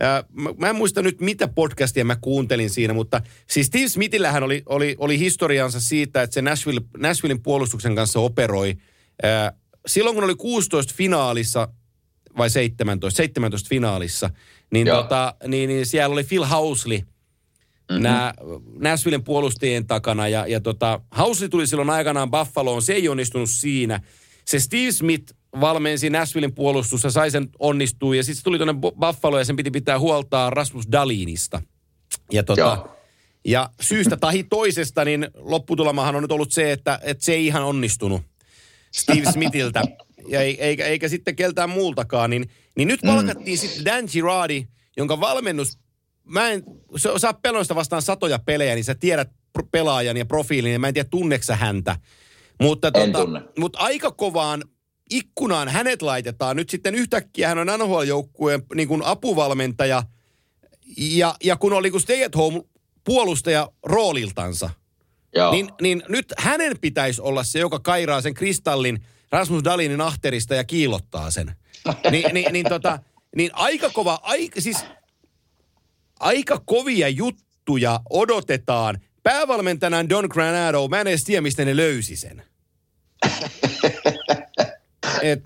Ää, 0.00 0.24
mä, 0.32 0.50
mä 0.58 0.68
en 0.70 0.76
muista 0.76 1.02
nyt, 1.02 1.20
mitä 1.20 1.48
podcastia 1.48 2.04
mä 2.04 2.16
kuuntelin 2.20 2.70
siinä, 2.70 2.94
mutta 2.94 3.22
siis 3.46 3.66
Steve 3.66 3.88
Smithillähän 3.88 4.42
oli, 4.42 4.62
oli, 4.66 4.96
oli 4.98 5.18
historiansa 5.18 5.80
siitä, 5.80 6.22
että 6.22 6.34
se 6.34 6.42
Nashville, 6.42 6.80
Nashvillein 6.96 7.42
puolustuksen 7.42 7.94
kanssa 7.94 8.20
operoi. 8.20 8.76
Silloin 9.86 10.14
kun 10.14 10.24
oli 10.24 10.34
16 10.34 10.94
finaalissa, 10.96 11.68
vai 12.36 12.50
17, 12.50 13.16
17 13.16 13.68
finaalissa, 13.68 14.30
niin, 14.72 14.86
tota, 14.86 15.34
niin, 15.46 15.68
niin 15.68 15.86
siellä 15.86 16.12
oli 16.12 16.24
Phil 16.24 16.44
Housley, 16.44 16.98
mm-hmm. 16.98 18.02
nämä 18.02 18.34
Nashvillen 18.78 19.24
puolustajien 19.24 19.86
takana. 19.86 20.28
Ja, 20.28 20.46
ja 20.46 20.60
tota, 20.60 21.00
Housley 21.18 21.48
tuli 21.48 21.66
silloin 21.66 21.90
aikanaan 21.90 22.30
Buffaloon, 22.30 22.82
se 22.82 22.92
ei 22.92 23.08
onnistunut 23.08 23.50
siinä. 23.50 24.00
Se 24.44 24.60
Steve 24.60 24.92
Smith 24.92 25.34
valmensi 25.60 26.10
Nashvillen 26.10 26.54
puolustusta, 26.54 27.10
sai 27.10 27.30
sen 27.30 27.48
onnistua 27.58 28.16
ja 28.16 28.24
sitten 28.24 28.44
tuli 28.44 28.58
tuonne 28.58 28.74
Buffalo 29.00 29.38
ja 29.38 29.44
sen 29.44 29.56
piti 29.56 29.70
pitää 29.70 29.98
huoltaa 29.98 30.50
Rasmus 30.50 30.84
Dalinista. 30.92 31.62
Ja, 32.32 32.42
tota, 32.42 32.86
ja 33.44 33.70
syystä 33.80 34.16
tahi 34.16 34.44
toisesta, 34.44 35.04
niin 35.04 35.28
lopputulemahan 35.34 36.16
on 36.16 36.22
nyt 36.22 36.32
ollut 36.32 36.52
se, 36.52 36.72
että, 36.72 36.98
että 37.02 37.24
se 37.24 37.32
ei 37.32 37.46
ihan 37.46 37.64
onnistunut 37.64 38.22
Steve 38.98 39.32
Smithiltä 39.32 39.82
ja 40.28 40.40
eikä, 40.40 40.86
eikä 40.86 41.08
sitten 41.08 41.36
keltään 41.36 41.70
muultakaan. 41.70 42.30
Niin, 42.30 42.50
niin 42.76 42.88
nyt 42.88 43.00
palkattiin 43.06 43.58
mm. 43.58 43.60
sitten 43.60 43.84
Dan 43.84 44.04
Girardi, 44.12 44.66
jonka 44.96 45.20
valmennus, 45.20 45.78
mä 46.24 46.50
en, 46.50 46.62
sä, 47.16 47.34
peloista 47.34 47.74
vastaan 47.74 48.02
satoja 48.02 48.38
pelejä, 48.38 48.74
niin 48.74 48.84
sä 48.84 48.94
tiedät 48.94 49.30
pelaajan 49.72 50.16
ja 50.16 50.26
profiilin, 50.26 50.72
ja 50.72 50.78
mä 50.78 50.88
en 50.88 50.94
tiedä 50.94 51.08
tunneksä 51.10 51.56
häntä. 51.56 51.96
Mutta, 52.62 52.88
en 52.88 53.12
tota, 53.12 53.24
tunne. 53.24 53.42
mutta 53.58 53.78
aika 53.78 54.10
kovaan 54.10 54.64
ikkunaan 55.10 55.68
hänet 55.68 56.02
laitetaan. 56.02 56.56
Nyt 56.56 56.70
sitten 56.70 56.94
yhtäkkiä 56.94 57.48
hän 57.48 57.58
on 57.58 57.66
NHL-joukkueen 57.66 58.62
niin 58.74 58.88
kuin 58.88 59.02
apuvalmentaja. 59.04 60.02
Ja, 60.98 61.34
ja 61.44 61.56
kun 61.56 61.72
oli 61.72 61.90
kuin 61.90 62.00
stay 62.00 62.24
at 62.24 62.36
home 62.36 62.62
puolustaja 63.04 63.70
rooliltansa, 63.82 64.70
Joo. 65.34 65.52
Niin, 65.52 65.70
niin 65.80 66.02
nyt 66.08 66.32
hänen 66.38 66.78
pitäisi 66.80 67.20
olla 67.20 67.44
se, 67.44 67.58
joka 67.58 67.78
kairaa 67.78 68.20
sen 68.20 68.34
kristallin 68.34 69.04
Rasmus 69.30 69.64
Dalinin 69.64 70.00
ahterista 70.00 70.54
ja 70.54 70.64
kiilottaa 70.64 71.30
sen. 71.30 71.56
Ni, 72.10 72.24
niin, 72.32 72.52
niin, 72.52 72.66
tota, 72.68 72.98
niin 73.36 73.50
aika 73.52 73.90
kova, 73.90 74.18
aika, 74.22 74.60
siis 74.60 74.84
aika 76.20 76.62
kovia 76.64 77.08
juttuja 77.08 78.00
odotetaan. 78.10 78.98
Päävalmentajana 79.22 80.08
Don 80.08 80.28
Granado, 80.30 80.88
mä 80.88 81.00
en 81.00 81.06
edes 81.06 81.24
tiedä, 81.24 81.40
mistä 81.40 81.64
ne 81.64 81.76
löysi 81.76 82.16
sen. 82.16 82.42
Et... 85.22 85.40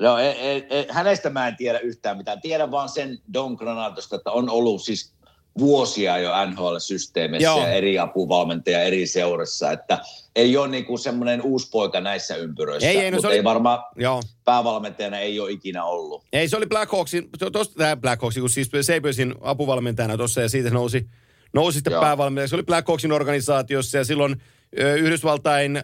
no, 0.00 0.18
e, 0.18 0.30
e, 0.30 0.56
e, 0.70 0.86
hänestä 0.90 1.30
mä 1.30 1.48
en 1.48 1.56
tiedä 1.56 1.78
yhtään 1.78 2.16
mitään. 2.16 2.40
Tiedän 2.40 2.70
vaan 2.70 2.88
sen 2.88 3.18
Don 3.34 3.52
Granadosta, 3.54 4.16
että 4.16 4.30
on 4.30 4.50
ollut 4.50 4.82
siis 4.82 5.12
vuosia 5.58 6.18
jo 6.18 6.30
NHL-systeemissä 6.46 7.44
Joo. 7.44 7.58
ja 7.58 7.68
eri 7.68 7.98
apuvalmentaja 7.98 8.82
eri 8.82 9.06
seurassa, 9.06 9.72
että 9.72 9.98
ei 10.36 10.56
ole 10.56 10.68
niin 10.68 10.84
kuin 10.84 10.98
semmoinen 10.98 11.42
uusi 11.42 11.68
poika 11.70 12.00
näissä 12.00 12.36
ympyröissä, 12.36 12.88
ei, 12.88 12.98
ei, 12.98 13.10
no 13.10 13.14
mutta 13.14 13.28
oli... 13.28 13.36
ei 13.36 13.44
varmaan 13.44 13.78
Joo. 13.96 14.22
päävalmentajana 14.44 15.18
ei 15.18 15.40
ole 15.40 15.50
ikinä 15.50 15.84
ollut. 15.84 16.24
Ei, 16.32 16.48
se 16.48 16.56
oli 16.56 16.66
Blackhawksin, 16.66 17.28
tuosta 17.52 17.74
tämä 17.74 17.96
Blackhawksin, 17.96 18.40
kun 18.40 18.50
siis 18.50 18.70
Sabresin 18.80 19.34
apuvalmentajana 19.40 20.16
tuossa 20.16 20.40
ja 20.40 20.48
siitä 20.48 20.70
nousi, 20.70 21.06
nousi 21.52 21.76
sitten 21.76 22.00
päävalmentaja. 22.00 22.48
Se 22.48 22.54
oli 22.54 22.62
Blackhawksin 22.62 23.12
organisaatiossa 23.12 23.98
ja 23.98 24.04
silloin 24.04 24.36
Yhdysvaltain 24.98 25.82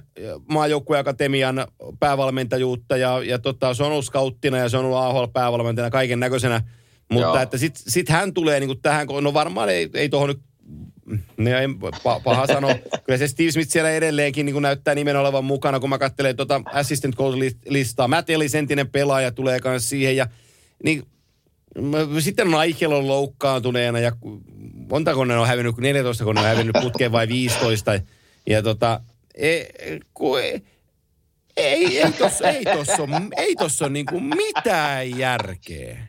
maajoukkueakatemian 0.49 1.67
päävalmentajuutta 2.01 2.97
ja, 2.97 3.23
ja 3.25 3.39
tota, 3.39 3.75
se 3.75 3.83
on 3.83 3.91
ollut 3.91 4.05
skauttina 4.05 4.59
ja 4.59 4.69
se 4.69 4.77
on 4.77 4.85
ollut 4.85 4.99
AHL-päävalmentajana 4.99 5.91
kaiken 5.91 6.21
näköisenä. 6.21 6.63
Mutta 7.11 7.27
Joo. 7.27 7.39
että 7.43 7.59
sitten 7.59 7.93
sit 7.93 8.09
hän 8.09 8.35
tulee 8.35 8.61
niin 8.61 8.69
kuin 8.69 8.83
tähän, 8.83 9.07
no 9.21 9.35
varmaan 9.35 9.69
ei, 9.69 9.91
ei 9.95 10.09
tuohon 10.09 10.29
nyt 10.29 10.41
ne 11.37 11.61
ei 11.61 11.67
paha 12.25 12.47
sanoa. 12.47 12.75
Kyllä 13.05 13.19
se 13.19 13.29
Steve 13.29 13.51
Smith 13.51 13.71
siellä 13.71 13.91
edelleenkin 13.91 14.47
niin 14.47 14.63
näyttää 14.63 14.95
nimen 14.95 15.17
olevan 15.17 15.45
mukana, 15.45 15.81
kun 15.81 15.91
mä 15.91 15.99
katselen 15.99 16.37
tuota 16.37 16.63
assistant 16.73 17.17
coach-listaa. 17.17 18.09
Matt 18.09 18.31
Ellis, 18.31 18.55
entinen 18.55 18.89
pelaaja, 18.89 19.33
tulee 19.33 19.59
myös 19.65 19.89
siihen. 19.89 20.17
Ja, 20.17 20.27
niin, 20.85 21.03
sitten 22.21 22.49
on 22.49 22.55
Aikel 22.55 23.07
loukkaantuneena 23.07 23.99
ja 23.99 24.13
montako 24.91 25.25
ne 25.25 25.37
on 25.37 25.47
hävinnyt, 25.47 25.77
14 25.77 26.25
kun 26.25 26.35
ne 26.35 26.41
on 26.41 26.47
hävinnyt 26.47 26.77
putkeen 26.83 27.13
vai 27.13 27.29
15. 27.29 28.01
Ja 28.47 28.63
tota, 28.63 29.01
ei, 29.35 29.69
ku, 30.15 30.37
ei, 30.37 30.63
ei, 31.59 32.01
ei 32.01 32.13
tossa, 32.13 32.49
ei 32.49 32.65
tossa 32.65 33.03
ole, 33.03 33.21
ei 33.37 33.57
tossa 33.57 33.85
ole 33.85 33.93
niinku 33.93 34.21
mitään 34.21 35.19
järkeä. 35.19 36.07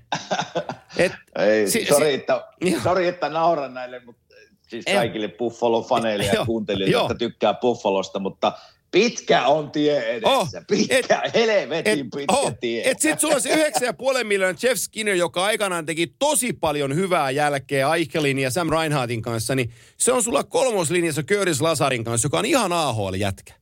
Et, 0.97 1.11
ei, 1.39 1.69
si, 1.69 1.85
sorry, 1.85 2.07
si, 2.07 2.13
että, 2.13 2.43
sorry, 2.83 3.07
että 3.07 3.29
nauran 3.29 3.73
näille, 3.73 4.01
mutta 4.05 4.35
siis 4.67 4.85
kaikille 4.85 5.27
Buffalo-faneille 5.27 6.23
ja 6.33 6.45
kuuntelijoille, 6.45 6.97
jotka 6.97 7.15
tykkää 7.15 7.53
Buffalosta, 7.53 8.19
mutta 8.19 8.53
Pitkä 8.91 9.47
on 9.47 9.71
tie 9.71 9.99
edessä. 9.99 10.29
Oh, 10.29 10.47
pitkä, 10.67 11.21
et, 11.23 11.33
helvetin 11.33 11.99
et, 11.99 12.07
pitkä 12.15 12.35
oh, 12.35 12.53
tie. 12.59 12.91
Et 12.91 12.99
sit 12.99 13.19
sulla 13.19 13.35
on 13.35 13.41
se 13.41 13.71
9,5 14.19 14.23
miljoonaa 14.23 14.59
Jeff 14.63 14.81
Skinner, 14.81 15.15
joka 15.15 15.43
aikanaan 15.43 15.85
teki 15.85 16.13
tosi 16.19 16.53
paljon 16.53 16.95
hyvää 16.95 17.31
jälkeä 17.31 17.95
Eichelin 17.95 18.39
ja 18.39 18.51
Sam 18.51 18.69
Reinhardtin 18.69 19.21
kanssa, 19.21 19.55
niin 19.55 19.73
se 19.97 20.11
on 20.11 20.23
sulla 20.23 20.43
kolmoslinjassa 20.43 21.23
Curtis 21.23 21.61
Lasarin 21.61 22.03
kanssa, 22.03 22.25
joka 22.25 22.39
on 22.39 22.45
ihan 22.45 22.71
AHL-jätkä. 22.73 23.58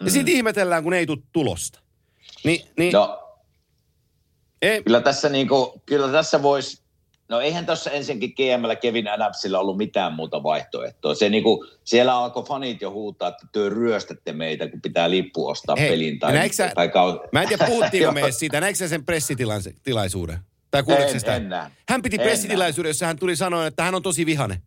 Ja 0.00 0.06
mm. 0.06 0.10
sitten 0.10 0.34
ihmetellään, 0.34 0.82
kun 0.82 0.94
ei 0.94 1.06
tule 1.06 1.18
tulosta. 1.32 1.80
Ni, 2.44 2.66
niin, 2.78 2.92
no, 2.92 3.22
ei. 4.62 4.82
Kyllä 4.82 5.00
tässä, 5.00 5.28
niinku, 5.28 5.82
kyllä 5.86 6.12
tässä 6.12 6.42
voisi 6.42 6.82
No 7.30 7.40
eihän 7.40 7.66
tuossa 7.66 7.90
ensinkin 7.90 8.34
GMllä 8.36 8.76
Kevin 8.76 9.08
Adamsilla 9.08 9.58
ollut 9.58 9.76
mitään 9.76 10.12
muuta 10.12 10.42
vaihtoehtoa. 10.42 11.14
Se 11.14 11.28
niinku, 11.28 11.66
siellä 11.84 12.16
alkoi 12.16 12.44
fanit 12.44 12.80
jo 12.80 12.90
huutaa, 12.90 13.28
että 13.28 13.46
työ 13.52 13.68
ryöstätte 13.68 14.32
meitä, 14.32 14.68
kun 14.68 14.80
pitää 14.80 15.10
lippu 15.10 15.48
ostaa 15.48 15.76
Hei, 15.76 15.90
pelin. 15.90 16.18
Tai, 16.18 16.48
sä, 16.48 16.72
tai 16.74 16.88
kau... 16.88 17.20
Mä 17.32 17.42
en 17.42 17.48
tiedä, 17.48 17.66
puhuttiinko 17.66 18.12
me 18.20 18.32
siitä. 18.32 18.60
Näetkö 18.60 18.88
sen 18.88 19.04
pressitilaisuuden? 19.04 20.38
Tai 20.70 20.82
kuuletko 20.82 21.18
sitä? 21.18 21.36
En, 21.36 21.52
en 21.52 21.70
hän 21.88 22.02
piti 22.02 22.18
pressitilaisuuden, 22.18 22.90
jossa 22.90 23.06
hän 23.06 23.18
tuli 23.18 23.36
sanoa, 23.36 23.66
että 23.66 23.82
hän 23.82 23.94
on 23.94 24.02
tosi 24.02 24.26
vihane. 24.26 24.62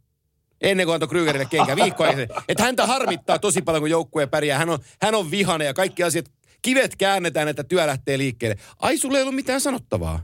Ennen 0.64 0.86
kuin 0.86 0.93
antoi 0.93 1.09
Krygerille 1.09 1.45
kenkä 1.45 1.76
viikkoa. 1.76 2.07
että 2.47 2.64
häntä 2.64 2.88
harmittaa 2.88 3.39
tosi 3.39 3.61
paljon, 3.61 3.82
kun 3.82 3.89
joukkue 3.89 4.28
pärjää. 4.28 4.59
Hän 4.59 4.70
on, 4.70 4.80
hän 5.01 5.16
on 5.16 5.32
vihane 5.32 5.66
ja 5.66 5.74
kaikki 5.74 6.03
asiat, 6.03 6.26
kivet 6.61 6.95
käännetään, 6.95 7.47
että 7.47 7.64
työ 7.64 7.88
lähtee 7.88 8.18
liikkeelle. 8.18 8.57
Ai, 8.80 8.97
sulle 8.97 9.18
ei 9.18 9.22
ollut 9.22 9.36
mitään 9.36 9.61
sanottavaa. 9.61 10.20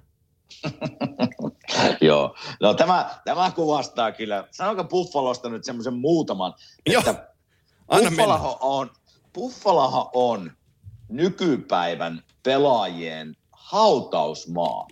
Joo, 2.01 2.35
no 2.59 2.73
tämä, 2.73 3.09
tämä 3.25 3.51
kuvastaa 3.51 4.11
kyllä, 4.11 4.47
sanonko 4.51 4.83
Buffalosta 4.83 5.49
nyt 5.49 5.63
semmoisen 5.63 5.93
muutaman, 5.93 6.53
Joo. 6.85 6.99
että 6.99 7.27
Anna 7.87 8.09
Buffalaho 8.09 8.57
on, 8.61 8.91
Buffalahan 9.33 10.05
on 10.13 10.51
nykypäivän 11.09 12.23
pelaajien 12.43 13.35
hautausmaa. 13.51 14.87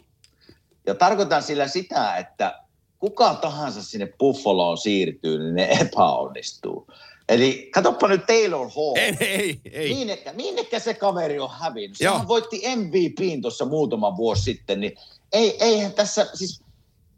Ja 0.85 0.95
tarkoitan 0.95 1.43
sillä 1.43 1.67
sitä, 1.67 2.17
että 2.17 2.59
kuka 2.99 3.33
tahansa 3.33 3.83
sinne 3.83 4.13
Buffaloon 4.19 4.77
siirtyy, 4.77 5.39
niin 5.39 5.55
ne 5.55 5.67
epäonnistuu. 5.81 6.87
Eli 7.29 7.69
katsoppa 7.73 8.07
nyt 8.07 8.25
Taylor 8.25 8.69
Hall. 8.75 8.95
Ei, 8.95 9.17
ei, 9.19 9.59
ei. 9.71 9.93
Minnekä, 9.93 10.33
minnekä 10.33 10.79
se 10.79 10.93
kaveri 10.93 11.39
on 11.39 11.49
hävinnyt? 11.49 11.97
Sehän 11.97 12.27
voitti 12.27 12.61
MVPin 12.75 13.41
tuossa 13.41 13.65
muutama 13.65 14.17
vuosi 14.17 14.43
sitten, 14.43 14.79
niin 14.79 14.97
ei, 15.33 15.57
eihän 15.63 15.93
tässä, 15.93 16.27
siis 16.33 16.61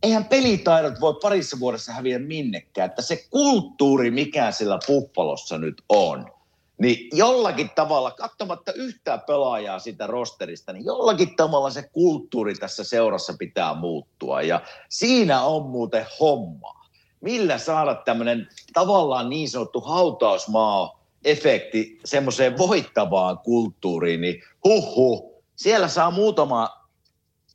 eihän 0.03 0.25
pelitaidot 0.25 1.01
voi 1.01 1.15
parissa 1.21 1.59
vuodessa 1.59 1.93
häviä 1.93 2.19
minnekään. 2.19 2.89
Että 2.89 3.01
se 3.01 3.25
kulttuuri, 3.29 4.11
mikä 4.11 4.51
sillä 4.51 4.79
Buffalossa 4.87 5.57
nyt 5.57 5.83
on, 5.89 6.31
niin 6.79 7.09
jollakin 7.13 7.69
tavalla, 7.75 8.11
katsomatta 8.11 8.73
yhtään 8.73 9.21
pelaajaa 9.27 9.79
sitä 9.79 10.07
rosterista, 10.07 10.73
niin 10.73 10.85
jollakin 10.85 11.35
tavalla 11.35 11.69
se 11.69 11.89
kulttuuri 11.93 12.55
tässä 12.55 12.83
seurassa 12.83 13.33
pitää 13.39 13.73
muuttua. 13.73 14.41
Ja 14.41 14.61
siinä 14.89 15.41
on 15.41 15.69
muuten 15.69 16.05
homma. 16.19 16.79
Millä 17.21 17.57
saada 17.57 17.95
tämmöinen 17.95 18.47
tavallaan 18.73 19.29
niin 19.29 19.49
sanottu 19.49 19.81
hautausmaa 19.81 20.99
efekti 21.25 21.99
semmoiseen 22.05 22.57
voittavaan 22.57 23.37
kulttuuriin, 23.37 24.21
niin 24.21 24.43
huhu, 24.63 25.43
siellä 25.55 25.87
saa 25.87 26.11
muutama 26.11 26.69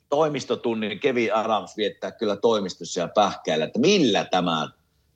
toimistotunnin 0.09 1.01
Kevin 1.01 1.35
Adams 1.35 1.77
viettää 1.77 2.11
kyllä 2.13 2.37
toimistossa 2.37 3.01
ja 3.01 3.09
pähkäillä, 3.09 3.65
että 3.65 3.79
millä 3.79 4.25
tämä 4.25 4.69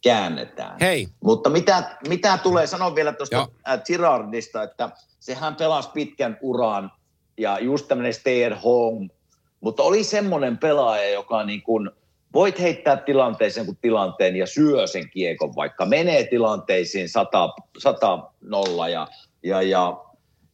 käännetään. 0.03 0.77
Hei. 0.81 1.09
Mutta 1.25 1.51
mitä, 1.51 1.97
mitä 2.09 2.39
tulee, 2.39 2.67
sanon 2.67 2.95
vielä 2.95 3.13
tuosta 3.13 3.49
äh, 3.69 3.83
Girardista, 3.83 4.63
että 4.63 4.91
sehän 5.21 5.57
pelasi 5.57 5.91
pitkän 5.95 6.39
uran 6.41 6.93
ja 7.37 7.59
just 7.59 7.89
tämmöinen 7.89 8.15
stay 8.15 8.45
at 8.45 8.65
home, 8.65 9.09
mutta 9.61 9.83
oli 9.83 10.05
semmoinen 10.05 10.59
pelaaja, 10.59 11.11
joka 11.11 11.45
niin 11.45 11.63
kuin, 11.63 11.91
voit 12.35 12.61
heittää 12.61 12.97
tilanteeseen 12.97 13.67
kuin 13.67 13.79
tilanteen 13.81 14.37
ja 14.37 14.47
syö 14.47 14.87
sen 14.87 15.11
kiekon, 15.11 15.57
vaikka 15.57 15.87
menee 15.87 16.27
tilanteisiin 16.27 17.09
100, 17.09 17.49
100 17.79 18.33
nolla 18.41 18.89
ja, 18.89 19.09
ja, 19.43 19.63
ja 19.63 20.05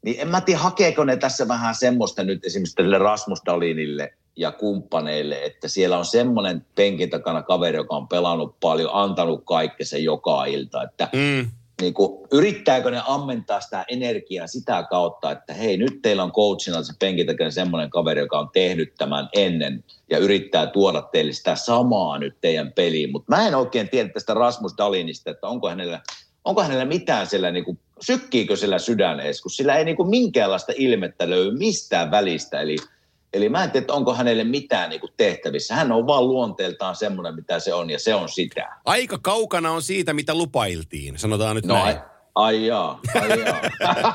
niin 0.03 0.21
en 0.21 0.29
mä 0.29 0.41
tiedä, 0.41 0.61
hakeeko 0.61 1.05
ne 1.05 1.17
tässä 1.17 1.49
vähän 1.49 1.75
semmoista 1.75 2.25
nyt 2.25 2.45
esimerkiksi 2.45 2.75
tälle 2.75 2.99
Rasmus 2.99 3.43
Dalinille, 3.47 4.15
ja 4.37 4.53
kumppaneille, 4.53 5.45
että 5.45 5.69
siellä 5.69 5.99
on 5.99 6.05
semmoinen 6.05 6.67
penkin 6.75 7.11
takana 7.11 7.43
kaveri, 7.43 7.77
joka 7.77 7.97
on 7.97 8.09
pelannut 8.09 8.57
paljon, 8.61 8.91
antanut 8.93 9.43
kaikkensa 9.45 9.99
joka 9.99 10.45
ilta, 10.45 10.83
että 10.83 11.09
Mm. 11.13 11.51
niin 11.81 11.95
kuin, 11.95 12.29
yrittääkö 12.33 12.91
ne 12.91 13.03
ammentaa 13.07 13.61
sitä 13.61 13.85
energiaa 13.89 14.47
sitä 14.47 14.87
kautta, 14.91 15.31
että 15.31 15.55
hei, 15.55 15.77
nyt 15.77 16.03
teillä 16.03 16.23
on 16.23 16.33
coachina 16.33 16.83
se 16.83 16.93
penkin 16.99 17.27
takana 17.27 17.51
semmoinen 17.51 17.91
kaveri, 17.91 18.21
joka 18.21 18.39
on 18.39 18.51
tehnyt 18.53 18.95
tämän 18.99 19.29
ennen 19.33 19.85
ja 20.11 20.19
yrittää 20.19 20.67
tuoda 20.67 21.03
teille 21.03 21.33
sitä 21.33 21.55
samaa 21.57 22.19
nyt 22.19 22.37
teidän 22.41 22.73
peliin. 22.73 23.13
Mutta 23.13 23.37
mä 23.37 23.49
en 23.49 23.55
oikein 23.55 23.89
tiedä 23.89 24.09
tästä 24.09 24.35
Rasmus 24.35 24.75
Dalinista, 24.79 25.31
että 25.31 25.47
onko 25.47 25.69
hänellä, 25.69 26.01
onko 26.45 26.63
hänellä 26.63 26.85
mitään 26.85 27.27
siellä, 27.27 27.51
niin 27.51 27.65
kuin, 27.65 27.79
sykkiikö 28.01 28.57
sillä 28.57 28.79
sydän 28.79 29.21
edes, 29.21 29.43
kun 29.43 29.51
sillä 29.51 29.77
ei 29.77 29.85
niin 29.85 29.97
kuin 29.97 30.11
minkäänlaista 30.11 30.73
ilmettä 30.77 31.31
löydy 31.31 31.59
mistään 31.59 32.11
välistä. 32.11 32.61
Eli, 32.61 32.77
eli 33.35 33.49
mä 33.49 33.65
en 33.65 33.71
tiedä, 33.71 33.93
onko 33.93 34.15
hänelle 34.15 34.45
mitään 34.45 34.91
niin 34.91 35.01
tehtävissä. 35.17 35.75
Hän 35.75 35.93
on 35.93 36.07
vaan 36.07 36.29
luonteeltaan 36.29 36.97
semmoinen, 36.97 37.35
mitä 37.35 37.61
se 37.61 37.75
on, 37.75 37.91
ja 37.91 37.99
se 37.99 38.15
on 38.15 38.29
sitä. 38.29 38.77
Aika 38.85 39.19
kaukana 39.19 39.71
on 39.71 39.83
siitä, 39.83 40.13
mitä 40.13 40.35
lupailtiin, 40.35 41.19
sanotaan 41.19 41.57
nyt 41.57 41.67
No 41.67 41.75
näin. 41.75 41.87
ai, 41.87 42.03
ai 42.35 42.67
jaa, 42.67 43.01
ai 43.15 43.41
jaa. 43.41 43.61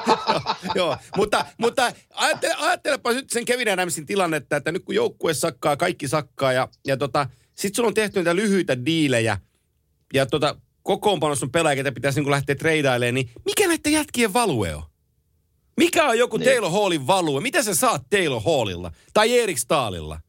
Joo, 0.75 0.97
mutta, 1.17 1.45
mutta 1.57 1.91
ajattele, 2.13 2.53
ajattelepa 2.57 3.11
nyt 3.11 3.29
sen 3.29 3.45
Kevin 3.45 3.69
Adamsin 3.69 4.05
tilannetta, 4.05 4.55
että 4.55 4.71
nyt 4.71 4.83
kun 4.85 4.95
joukkue 4.95 5.33
sakkaa, 5.33 5.77
kaikki 5.77 6.07
sakkaa 6.07 6.53
ja, 6.53 6.67
ja 6.87 6.97
tota, 6.97 7.29
sit 7.55 7.75
sulla 7.75 7.87
on 7.87 7.93
tehty 7.93 8.19
niitä 8.19 8.35
lyhyitä 8.35 8.85
diilejä 8.85 9.37
ja 10.13 10.25
tota, 10.25 10.55
kokoonpanossa 10.83 11.45
on 11.45 11.51
pelaajia, 11.51 11.75
ketä 11.75 11.91
pitäisi 11.91 12.21
niin 12.21 12.31
lähteä 12.31 12.55
treidailemaan, 12.55 13.13
niin 13.13 13.29
mikä 13.45 13.67
näiden 13.67 13.93
jätkien 13.93 14.33
value 14.33 14.75
on? 14.75 14.83
Mikä 15.79 16.05
on 16.05 16.17
joku 16.19 16.37
Niin. 16.37 16.49
Taylor 16.49 16.71
Hallin 16.71 17.07
value? 17.07 17.41
Mitä 17.41 17.63
sä 17.63 17.75
saat 17.75 18.01
Taylor 18.09 18.41
Hallilla? 18.45 18.91
Tai 19.13 19.39
Erik 19.39 19.57
Staalilla? 19.57 20.19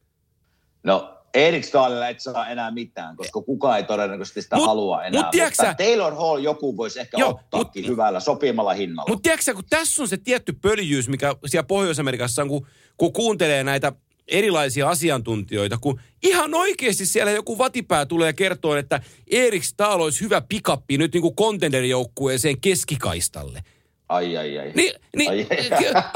No 0.83 1.17
Erik 1.33 1.63
Staalilla 1.63 2.07
et 2.07 2.19
saa 2.19 2.47
enää 2.49 2.71
mitään, 2.71 3.15
koska 3.17 3.41
kukaan 3.41 3.77
ei 3.77 3.83
todennäköisesti 3.83 4.41
sitä 4.41 4.55
Mut- 4.55 4.65
halua 4.65 5.03
enää. 5.03 5.21
mut 5.21 5.31
tiedätkö 5.31 5.63
Mutta 5.67 5.83
Taylor 5.83 6.15
Hall 6.15 6.37
joku 6.37 6.77
voisi 6.77 6.99
ehkä 6.99 7.17
Joo, 7.17 7.29
Joo, 7.29 7.39
ottaakin 7.39 7.83
mut- 7.83 7.91
hyvällä 7.91 8.19
sopimalla 8.19 8.73
hinnalla. 8.73 9.09
Mutta 9.09 9.23
tiedätkö 9.23 9.53
kun 9.53 9.63
tässä 9.69 10.01
on 10.03 10.07
se 10.07 10.17
tietty 10.17 10.53
pöljyys, 10.61 11.09
mikä 11.09 11.35
siellä 11.45 11.67
Pohjois-Amerikassa 11.67 12.41
on, 12.41 12.47
kun, 12.47 12.67
kun 12.97 13.13
kuuntelee 13.13 13.63
näitä 13.63 13.93
erilaisia 14.27 14.89
asiantuntijoita, 14.89 15.77
kun 15.81 15.99
ihan 16.23 16.53
oikeasti 16.53 17.05
siellä 17.05 17.31
joku 17.31 17.57
vatipää 17.57 18.05
tulee 18.05 18.27
ja 18.29 18.33
kertoo, 18.33 18.75
että 18.75 19.01
Erik 19.31 19.63
Stahl 19.63 20.01
olisi 20.01 20.21
hyvä 20.21 20.41
pikappi 20.49 20.97
nyt 20.97 21.13
niin 21.13 21.21
kuin 21.21 21.35
contenderijoukkueeseen 21.35 22.61
keskikaistalle. 22.61 23.63
Ai, 24.11 24.37
ai, 24.37 24.59
ai. 24.59 24.71
Niin, 24.75 24.93
niin 25.15 25.29
Ai. 25.31 25.47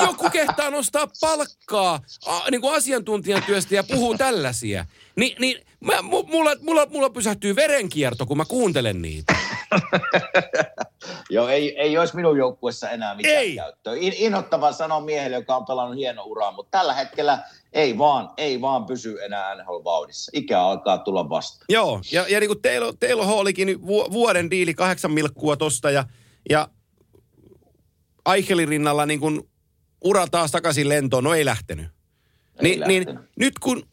joku 0.07 0.29
kehtaa 0.29 0.69
nostaa 0.69 1.07
palkkaa 1.21 1.99
a, 2.25 2.49
niin 2.51 2.61
kuin 2.61 2.75
asiantuntijan 2.75 3.43
työstä 3.43 3.75
ja 3.75 3.83
puhuu 3.83 4.17
tällaisia. 4.17 4.85
Ni, 5.15 5.35
niin 5.39 5.65
mä, 5.79 5.93
mu- 5.93 6.31
mulla, 6.31 6.51
mulla, 6.61 6.85
mulla 6.85 7.09
pysähtyy 7.09 7.55
verenkierto, 7.55 8.25
kun 8.25 8.37
mä 8.37 8.45
kuuntelen 8.45 9.01
niitä. 9.01 9.35
Joo, 11.29 11.47
ei, 11.47 11.79
ei 11.79 11.97
olisi 11.97 12.15
minun 12.15 12.37
joukkuessa 12.37 12.89
enää 12.89 13.15
mitään 13.15 13.35
Ei. 13.35 13.55
käyttöä. 13.55 13.93
In, 13.93 14.13
inhottava 14.15 14.71
sanoa 14.71 15.01
miehelle, 15.01 15.37
joka 15.37 15.55
on 15.55 15.65
pelannut 15.65 15.97
hieno 15.97 16.23
uraa, 16.23 16.51
mutta 16.51 16.77
tällä 16.77 16.93
hetkellä 16.93 17.39
ei 17.73 17.97
vaan, 17.97 18.29
ei 18.37 18.61
vaan 18.61 18.85
pysy 18.85 19.17
enää 19.23 19.55
NHL-vauhdissa. 19.55 20.31
Ikä 20.33 20.61
alkaa 20.61 20.97
tulla 20.97 21.29
vastaan. 21.29 21.65
Joo, 21.69 22.01
ja, 22.11 22.25
ja 22.29 22.39
niin 22.39 22.49
kuin 22.49 23.27
Hallikin 23.27 23.65
niin 23.65 23.87
vu, 23.87 24.11
vuoden 24.11 24.51
diili 24.51 24.73
kahdeksan 24.73 25.11
milkkua 25.11 25.57
tosta 25.57 25.91
ja, 25.91 26.05
ja 26.49 26.67
Eichelin 28.33 28.67
rinnalla 28.67 29.05
niin 29.05 29.19
kuin 29.19 29.49
ura 30.03 30.27
taas 30.27 30.51
takaisin 30.51 30.89
lentoon, 30.89 31.23
no 31.23 31.33
ei 31.33 31.45
lähtenyt. 31.45 31.85
Ei 31.85 31.91
Niin, 32.61 32.81
niin 32.87 33.03
lähtenyt. 33.07 33.29
nyt 33.39 33.59
kun 33.59 33.87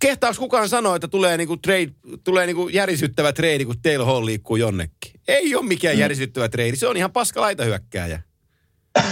kehtaaks 0.00 0.38
kukaan 0.38 0.68
sanoa, 0.68 0.96
että 0.96 1.08
tulee 1.08 1.36
niinku 1.36 1.56
trade, 1.56 1.90
tulee 2.24 2.46
niinku 2.46 2.68
järisyttävä 2.68 3.32
trade, 3.32 3.64
kun 3.64 3.80
Taylor 3.82 4.06
Hall 4.06 4.26
liikkuu 4.26 4.56
jonnekin. 4.56 5.20
Ei 5.28 5.54
ole 5.54 5.66
mikään 5.66 5.96
mm. 5.96 6.00
järisyttävä 6.00 6.48
trade, 6.48 6.76
se 6.76 6.86
on 6.88 6.96
ihan 6.96 7.12
paska 7.12 7.40
laitahyökkääjä. 7.40 8.22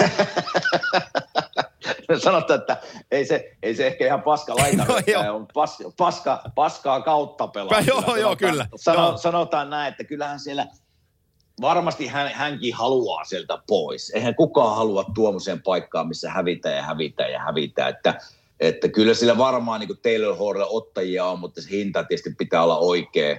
Sanotaan, 2.25 2.61
että 2.61 2.77
ei 3.11 3.25
se, 3.27 3.57
ei 3.63 3.75
se 3.75 3.87
ehkä 3.87 4.07
ihan 4.07 4.23
paska 4.23 4.57
laita, 4.57 4.85
No, 4.89 5.01
joo. 5.07 5.23
no, 5.23 5.37
on 5.37 5.47
pas, 5.55 5.79
paska, 5.97 6.43
paskaa 6.55 7.01
kautta 7.03 7.49
pelaa. 7.49 7.81
Joo, 7.81 8.17
joo, 8.17 8.37
kyllä. 8.37 8.67
Sano, 8.77 8.99
Joo. 9.09 9.17
Sanotaan 9.17 9.71
näin, 9.71 9.89
että 9.91 10.05
kyllähän 10.05 10.41
siellä 10.41 10.67
varmasti 11.61 12.07
hän, 12.07 12.29
hänkin 12.35 12.75
haluaa 12.75 13.25
sieltä 13.25 13.59
pois. 13.67 14.11
Eihän 14.11 14.35
kukaan 14.35 14.77
halua 14.77 15.05
tuommoiseen 15.15 15.63
paikkaan, 15.63 16.09
missä 16.09 16.31
hävitään 16.31 16.77
ja 16.77 16.83
hävitään 16.83 17.33
ja 17.33 17.41
hävitään. 17.41 17.91
Että, 17.91 18.19
että 18.61 18.89
kyllä 18.89 19.15
sillä 19.15 19.39
varmaan 19.39 19.81
niin 19.81 19.99
Taylor 20.03 20.37
Hallilla 20.39 20.67
ottajia 20.67 21.25
on, 21.25 21.39
mutta 21.39 21.63
se 21.63 21.71
hinta 21.71 22.05
tietysti 22.05 22.35
pitää 22.39 22.63
olla 22.63 22.79
oikea. 22.79 23.39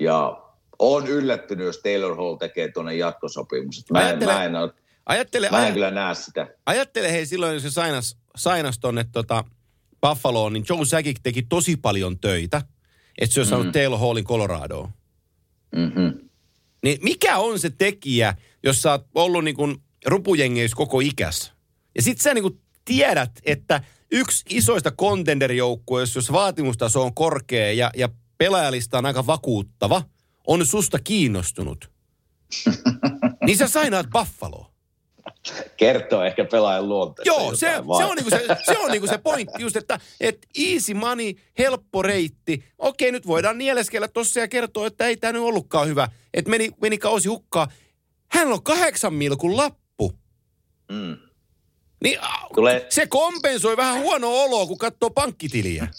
Ja 0.00 0.42
on 0.78 1.06
yllättynyt, 1.06 1.66
jos 1.66 1.78
Taylor 1.78 2.16
Hall 2.16 2.34
tekee 2.36 2.72
tuonne 2.72 2.94
jatkosopimus. 2.94 3.84
Mä 3.90 4.00
en, 4.00 4.06
Ajattele- 4.18 4.32
mä 4.32 4.44
en, 4.44 4.56
ole- 4.56 4.72
Ajattele, 5.06 5.50
mä 5.50 5.66
en 5.66 5.72
kyllä 5.74 5.90
näe 5.90 6.14
sitä. 6.14 6.46
ajattele 6.66 7.12
hei 7.12 7.26
silloin, 7.26 7.54
jos 7.54 7.62
se 7.62 7.70
sainas, 7.70 8.18
sainas 8.36 8.78
tonne 8.78 9.04
tota 9.12 9.44
Buffaloon, 10.00 10.52
niin 10.52 10.64
Joe 10.68 10.84
Sakic 10.84 11.18
teki 11.22 11.42
tosi 11.42 11.76
paljon 11.76 12.18
töitä, 12.18 12.62
että 13.18 13.34
se 13.34 13.40
olisi 13.40 13.50
saanut 13.50 13.72
Taylor 13.72 13.98
Hallin 13.98 14.24
Coloradoon. 14.24 14.88
Mm-hmm. 15.76 16.25
Niin 16.86 16.98
mikä 17.02 17.38
on 17.38 17.58
se 17.58 17.70
tekijä, 17.70 18.34
jos 18.62 18.82
sä 18.82 18.90
oot 18.90 19.06
ollut 19.14 19.44
niin 19.44 19.56
kuin 19.56 19.76
rupujengeissä 20.06 20.76
koko 20.76 21.00
ikäs? 21.00 21.52
Ja 21.94 22.02
sit 22.02 22.20
sä 22.20 22.34
niin 22.34 22.42
kuin 22.42 22.60
tiedät, 22.84 23.30
että 23.44 23.80
yksi 24.12 24.44
isoista 24.50 24.90
contenderijoukkueista, 24.90 26.18
jos 26.18 26.32
vaatimustaso 26.32 27.02
on 27.02 27.14
korkea 27.14 27.72
ja, 27.72 27.90
ja 27.96 28.08
pelaajalista 28.38 28.98
on 28.98 29.06
aika 29.06 29.26
vakuuttava, 29.26 30.02
on 30.46 30.66
susta 30.66 30.98
kiinnostunut. 30.98 31.90
niin 33.46 33.58
sä 33.58 33.68
sainaat 33.68 34.06
Buffalo. 34.10 34.72
Kertoo 35.76 36.22
ehkä 36.24 36.44
pelaajan 36.44 36.88
luonteesta. 36.88 37.30
Joo, 37.30 37.56
se, 37.56 37.66
se 37.98 38.04
on, 38.04 38.16
niinku 38.16 38.30
se, 38.30 38.46
se, 38.64 38.78
on 38.78 38.90
niinku 38.90 39.06
se 39.06 39.18
pointti 39.18 39.62
just, 39.62 39.76
että 39.76 40.00
et 40.20 40.46
easy 40.58 40.94
money, 40.94 41.34
helppo 41.58 42.02
reitti. 42.02 42.64
Okei, 42.78 43.12
nyt 43.12 43.26
voidaan 43.26 43.58
nieleskellä 43.58 44.08
tossa 44.08 44.40
ja 44.40 44.48
kertoa, 44.48 44.86
että 44.86 45.06
ei 45.06 45.16
tämä 45.16 45.32
nyt 45.32 45.42
ollutkaan 45.42 45.88
hyvä. 45.88 46.08
Että 46.34 46.50
meni, 46.50 46.70
meni 46.82 46.98
kausi 46.98 47.28
hukkaan. 47.28 47.68
Hän 48.28 48.48
on 48.48 48.62
kahdeksan 48.62 49.14
milkun 49.14 49.56
lappu. 49.56 50.12
Mm. 50.92 51.16
Niin 52.04 52.18
Tulee- 52.54 52.86
se 52.88 53.06
kompensoi 53.06 53.76
vähän 53.76 54.00
huonoa 54.00 54.42
oloa, 54.42 54.66
kun 54.66 54.78
katsoo 54.78 55.10
pankkitiliä. 55.10 55.88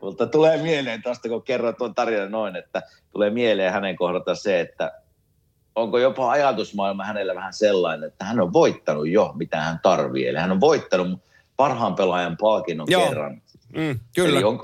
Mutta 0.00 0.26
tulee 0.26 0.62
mieleen 0.62 1.02
tuosta, 1.02 1.28
kun 1.28 1.42
kerroit 1.42 1.76
tuon 1.76 1.94
tarinan 1.94 2.30
noin, 2.30 2.56
että 2.56 2.82
tulee 3.12 3.30
mieleen 3.30 3.72
hänen 3.72 3.96
kohdalta 3.96 4.34
se, 4.34 4.60
että 4.60 4.92
onko 5.78 5.98
jopa 5.98 6.30
ajatusmaailma 6.30 7.04
hänellä 7.04 7.34
vähän 7.34 7.52
sellainen, 7.52 8.08
että 8.08 8.24
hän 8.24 8.40
on 8.40 8.52
voittanut 8.52 9.08
jo, 9.08 9.32
mitä 9.36 9.60
hän 9.60 9.80
tarvii. 9.82 10.26
Eli 10.28 10.38
hän 10.38 10.52
on 10.52 10.60
voittanut 10.60 11.20
parhaan 11.56 11.94
pelaajan 11.94 12.36
palkinnon 12.36 12.86
Joo. 12.90 13.08
kerran. 13.08 13.42
Mm, 13.76 14.00
kyllä. 14.14 14.38
Eli 14.38 14.44
on, 14.44 14.60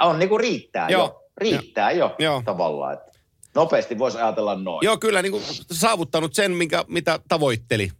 on 0.00 0.18
niin 0.18 0.28
kuin 0.28 0.40
riittää 0.40 0.88
Joo. 0.88 1.02
jo. 1.02 1.20
Riittää 1.36 1.90
jo 1.92 2.14
Joo. 2.18 2.42
tavallaan. 2.44 2.92
Että 2.92 3.12
nopeasti 3.54 3.98
voisi 3.98 4.18
ajatella 4.18 4.54
noin. 4.54 4.84
Joo, 4.84 4.96
kyllä 4.96 5.22
niin 5.22 5.32
kuin 5.32 5.44
saavuttanut 5.72 6.34
sen, 6.34 6.52
minkä, 6.52 6.84
mitä 6.88 7.18
tavoitteli. 7.28 7.90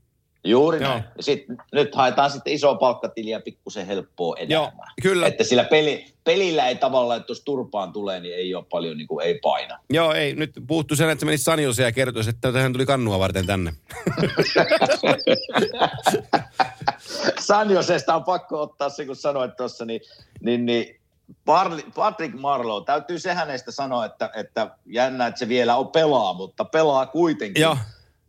Juuri 0.44 0.80
Joo. 0.80 0.90
näin. 0.90 1.04
Ja 1.16 1.22
sit, 1.22 1.44
nyt 1.72 1.94
haetaan 1.94 2.30
sitten 2.30 2.52
iso 2.52 2.74
palkkatiliä 2.74 3.40
pikkusen 3.40 3.86
helppoa 3.86 4.36
Joo, 4.48 4.64
elämää. 4.64 4.86
kyllä. 5.02 5.26
Että 5.26 5.44
sillä 5.44 5.64
peli, 5.64 6.06
pelillä 6.24 6.68
ei 6.68 6.76
tavallaan, 6.76 7.20
että 7.20 7.30
jos 7.30 7.40
turpaan 7.40 7.92
tulee, 7.92 8.20
niin 8.20 8.34
ei 8.34 8.54
ole 8.54 8.64
paljon, 8.70 8.96
niin 8.98 9.08
kuin, 9.08 9.26
ei 9.26 9.38
paina. 9.42 9.78
Joo, 9.90 10.12
ei. 10.12 10.34
Nyt 10.34 10.52
puuttuu 10.66 10.96
sen, 10.96 11.10
että 11.10 11.20
se 11.20 11.26
menisi 11.26 11.44
Sanjoseen 11.44 11.86
ja 11.86 11.92
kertoisi, 11.92 12.30
että 12.30 12.52
hän 12.52 12.72
tuli 12.72 12.86
kannua 12.86 13.18
varten 13.18 13.46
tänne. 13.46 13.72
Sanjosesta 17.40 18.14
on 18.14 18.24
pakko 18.24 18.60
ottaa 18.62 18.88
se, 18.88 19.06
kun 19.06 19.16
sanoit 19.16 19.56
tuossa, 19.56 19.84
niin, 19.84 20.00
niin, 20.40 20.66
niin 20.66 21.00
Patrick 21.94 22.40
Marlowe, 22.40 22.84
täytyy 22.84 23.18
se 23.18 23.34
hänestä 23.34 23.70
sanoa, 23.70 24.04
että, 24.04 24.30
että 24.34 24.70
jännä, 24.86 25.26
että 25.26 25.38
se 25.38 25.48
vielä 25.48 25.76
on 25.76 25.88
pelaa, 25.88 26.34
mutta 26.34 26.64
pelaa 26.64 27.06
kuitenkin. 27.06 27.62
Joo. 27.62 27.76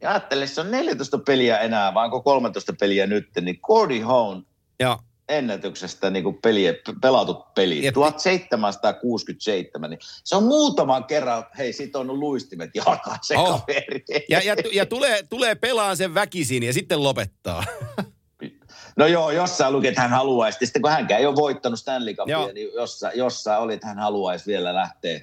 Ja 0.01 0.09
ajattele, 0.09 0.47
se 0.47 0.61
on 0.61 0.71
14 0.71 1.17
peliä 1.17 1.57
enää, 1.59 1.93
vai 1.93 2.05
onko 2.05 2.21
13 2.21 2.73
peliä 2.79 3.07
nyt, 3.07 3.29
niin 3.41 3.59
Cordy 3.61 3.99
Hone 3.99 4.41
Ja 4.79 4.99
ennätyksestä 5.29 6.09
niin 6.09 6.23
kuin 6.23 6.37
peliä, 6.41 6.73
pelatut 7.01 7.53
pelit, 7.53 7.83
Ja- 7.83 7.91
1767, 7.91 9.89
niin 9.89 9.99
se 10.23 10.35
on 10.35 10.43
muutaman 10.43 11.03
kerran, 11.03 11.45
hei, 11.57 11.73
sit 11.73 11.95
on 11.95 12.19
luistimet 12.19 12.69
jalkaan 12.75 13.19
se 13.21 13.37
Oh. 13.37 13.59
kaveri. 13.61 14.03
Ja, 14.29 14.41
ja, 14.45 14.55
ja 14.73 14.85
tulee, 14.85 15.23
tulee 15.29 15.55
pelaan 15.55 15.97
sen 15.97 16.13
väkisin 16.13 16.63
ja 16.63 16.73
sitten 16.73 17.03
lopettaa. 17.03 17.63
No 18.97 19.05
joo, 19.07 19.31
jossain 19.31 19.73
luki, 19.73 19.87
että 19.87 20.01
hän 20.01 20.09
haluaisi. 20.11 20.59
Sitten 20.65 20.81
kun 20.81 20.91
hänkään 20.91 21.19
ei 21.19 21.25
ole 21.27 21.35
voittanut 21.35 21.79
Stanley 21.79 22.15
Joo. 22.27 22.39
Cupia, 22.41 22.53
niin 22.53 22.69
jossain, 22.73 23.17
jossain 23.17 23.61
oli, 23.61 23.73
että 23.73 23.87
hän 23.87 23.99
haluaisi 23.99 24.45
vielä 24.45 24.73
lähteä, 24.73 25.19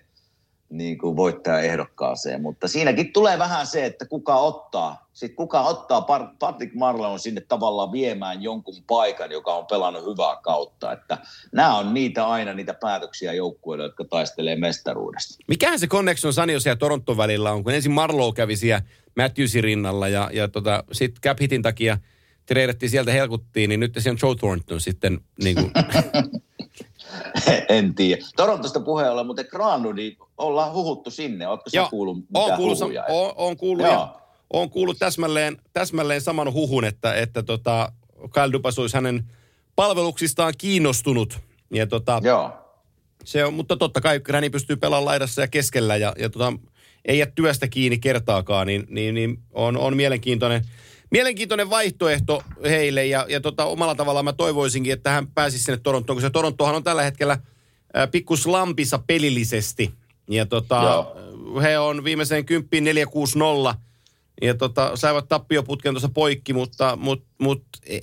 niin 0.73 0.99
kuin 0.99 1.17
voittajaehdokkaaseen. 1.17 2.43
Mutta 2.43 2.69
siinäkin 2.69 3.13
tulee 3.13 3.39
vähän 3.39 3.67
se, 3.67 3.87
että 3.87 4.07
kuka 4.07 4.37
ottaa. 4.37 5.09
Sitten 5.13 5.37
kuka 5.37 5.61
ottaa 5.61 6.07
Patrick 6.39 6.75
Marlon 6.75 7.19
sinne 7.19 7.41
tavallaan 7.41 7.93
viemään 7.93 8.43
jonkun 8.43 8.75
paikan, 8.87 9.33
joka 9.33 9.55
on 9.55 9.67
pelannut 9.67 10.05
hyvää 10.05 10.37
kautta. 10.43 10.93
Että 10.93 11.19
nämä 11.53 11.77
on 11.79 11.95
niitä 11.95 12.27
aina 12.27 12.55
niitä 12.55 12.75
päätöksiä 12.75 13.33
joukkueille, 13.33 13.85
jotka 13.85 14.05
taistelee 14.05 14.57
mestaruudesta. 14.57 15.45
Mikähän 15.49 15.79
se 15.79 15.87
connection 15.87 16.33
Sanios 16.33 16.67
ja 16.67 16.77
Toronton 16.77 17.17
välillä 17.17 17.53
on, 17.53 17.65
kun 17.65 17.73
ensin 17.73 17.93
Marlow 17.93 18.35
kävi 18.35 18.57
siellä 18.57 18.83
Matthewsin 19.17 19.65
rinnalla 19.65 20.09
ja, 20.09 20.31
ja 20.33 20.49
tota, 20.49 20.85
sitten 20.93 21.21
cap 21.21 21.41
hitin 21.41 21.63
takia 21.63 21.99
treidattiin 22.47 22.91
sieltä 22.91 23.13
helkuttiin, 23.13 23.69
niin 23.69 23.81
nyt 23.81 23.95
se 23.99 24.11
on 24.11 24.19
Joe 24.23 24.35
Thornton 24.35 24.81
sitten 24.81 25.21
niin 25.43 25.57
kuin... 25.57 25.73
en 27.69 27.95
tiedä. 27.95 28.23
Torontosta 28.37 28.81
puheen 28.81 29.13
ollen, 29.13 29.27
mutta 29.27 29.45
Granlundin 29.45 30.17
ollaan 30.39 30.73
huhuttu 30.73 31.11
sinne. 31.11 31.47
Oletko 31.47 31.71
sä 31.71 31.87
kuullut 31.91 32.17
mitä 32.17 32.41
on 32.41 32.57
kuullut, 32.57 32.81
huhuja? 32.81 33.05
On, 33.09 33.33
on 33.37 33.57
kuullut, 33.57 33.87
ja, 33.87 34.15
on 34.51 34.71
kuullut 34.71 34.99
täsmälleen, 34.99 35.57
täsmälleen 35.73 36.21
saman 36.21 36.53
huhun, 36.53 36.85
että, 36.85 37.15
että 37.15 37.43
tota, 37.43 37.93
Kyle 38.35 38.53
Dubas 38.53 38.79
olisi 38.79 38.97
hänen 38.97 39.25
palveluksistaan 39.77 40.55
kiinnostunut. 40.59 41.39
Ja 41.71 41.87
tota, 41.87 42.21
Joo. 42.25 42.51
Se 43.25 43.45
on, 43.45 43.55
mutta 43.55 43.77
totta 43.77 44.01
kai 44.01 44.21
Granny 44.21 44.51
pystyy 44.51 44.77
pelaamaan 44.77 45.05
laidassa 45.05 45.41
ja 45.41 45.49
keskellä 45.49 45.97
ja, 45.97 46.13
ja 46.19 46.31
tota, 46.31 46.53
ei 47.05 47.19
jää 47.19 47.29
työstä 47.35 47.69
kiinni 47.69 47.99
kertaakaan, 47.99 48.67
niin, 48.67 48.87
niin, 48.89 49.15
niin 49.15 49.39
on, 49.53 49.77
on 49.77 49.97
mielenkiintoinen, 49.97 50.65
mielenkiintoinen 51.13 51.71
vaihtoehto 51.71 52.43
heille. 52.65 53.07
Ja, 53.07 53.27
ja 53.29 53.41
tota, 53.41 53.65
omalla 53.65 53.95
tavallaan 53.95 54.25
mä 54.25 54.33
toivoisinkin, 54.33 54.93
että 54.93 55.11
hän 55.11 55.27
pääsisi 55.27 55.65
sinne 55.65 55.81
Torontoon, 55.83 56.17
koska 56.17 56.31
Torontohan 56.31 56.75
on 56.75 56.85
tällä 56.85 57.03
hetkellä 57.03 57.39
ää, 57.95 58.07
pikkus 58.07 58.47
lampissa 58.47 58.99
pelillisesti. 59.07 59.95
Ja 60.31 60.47
tota, 60.47 61.07
he 61.63 61.79
on 61.79 62.05
viimeiseen 62.05 62.45
kymppiin 62.45 62.85
4-6-0 63.73 63.75
ja 64.43 64.55
tota, 64.55 64.97
saivat 64.97 65.29
tappioputken 65.29 65.95
tuossa 65.95 66.09
poikki, 66.09 66.53
mutta 66.53 66.97
mut, 66.97 67.25
mut, 67.39 67.65
e, 67.87 67.99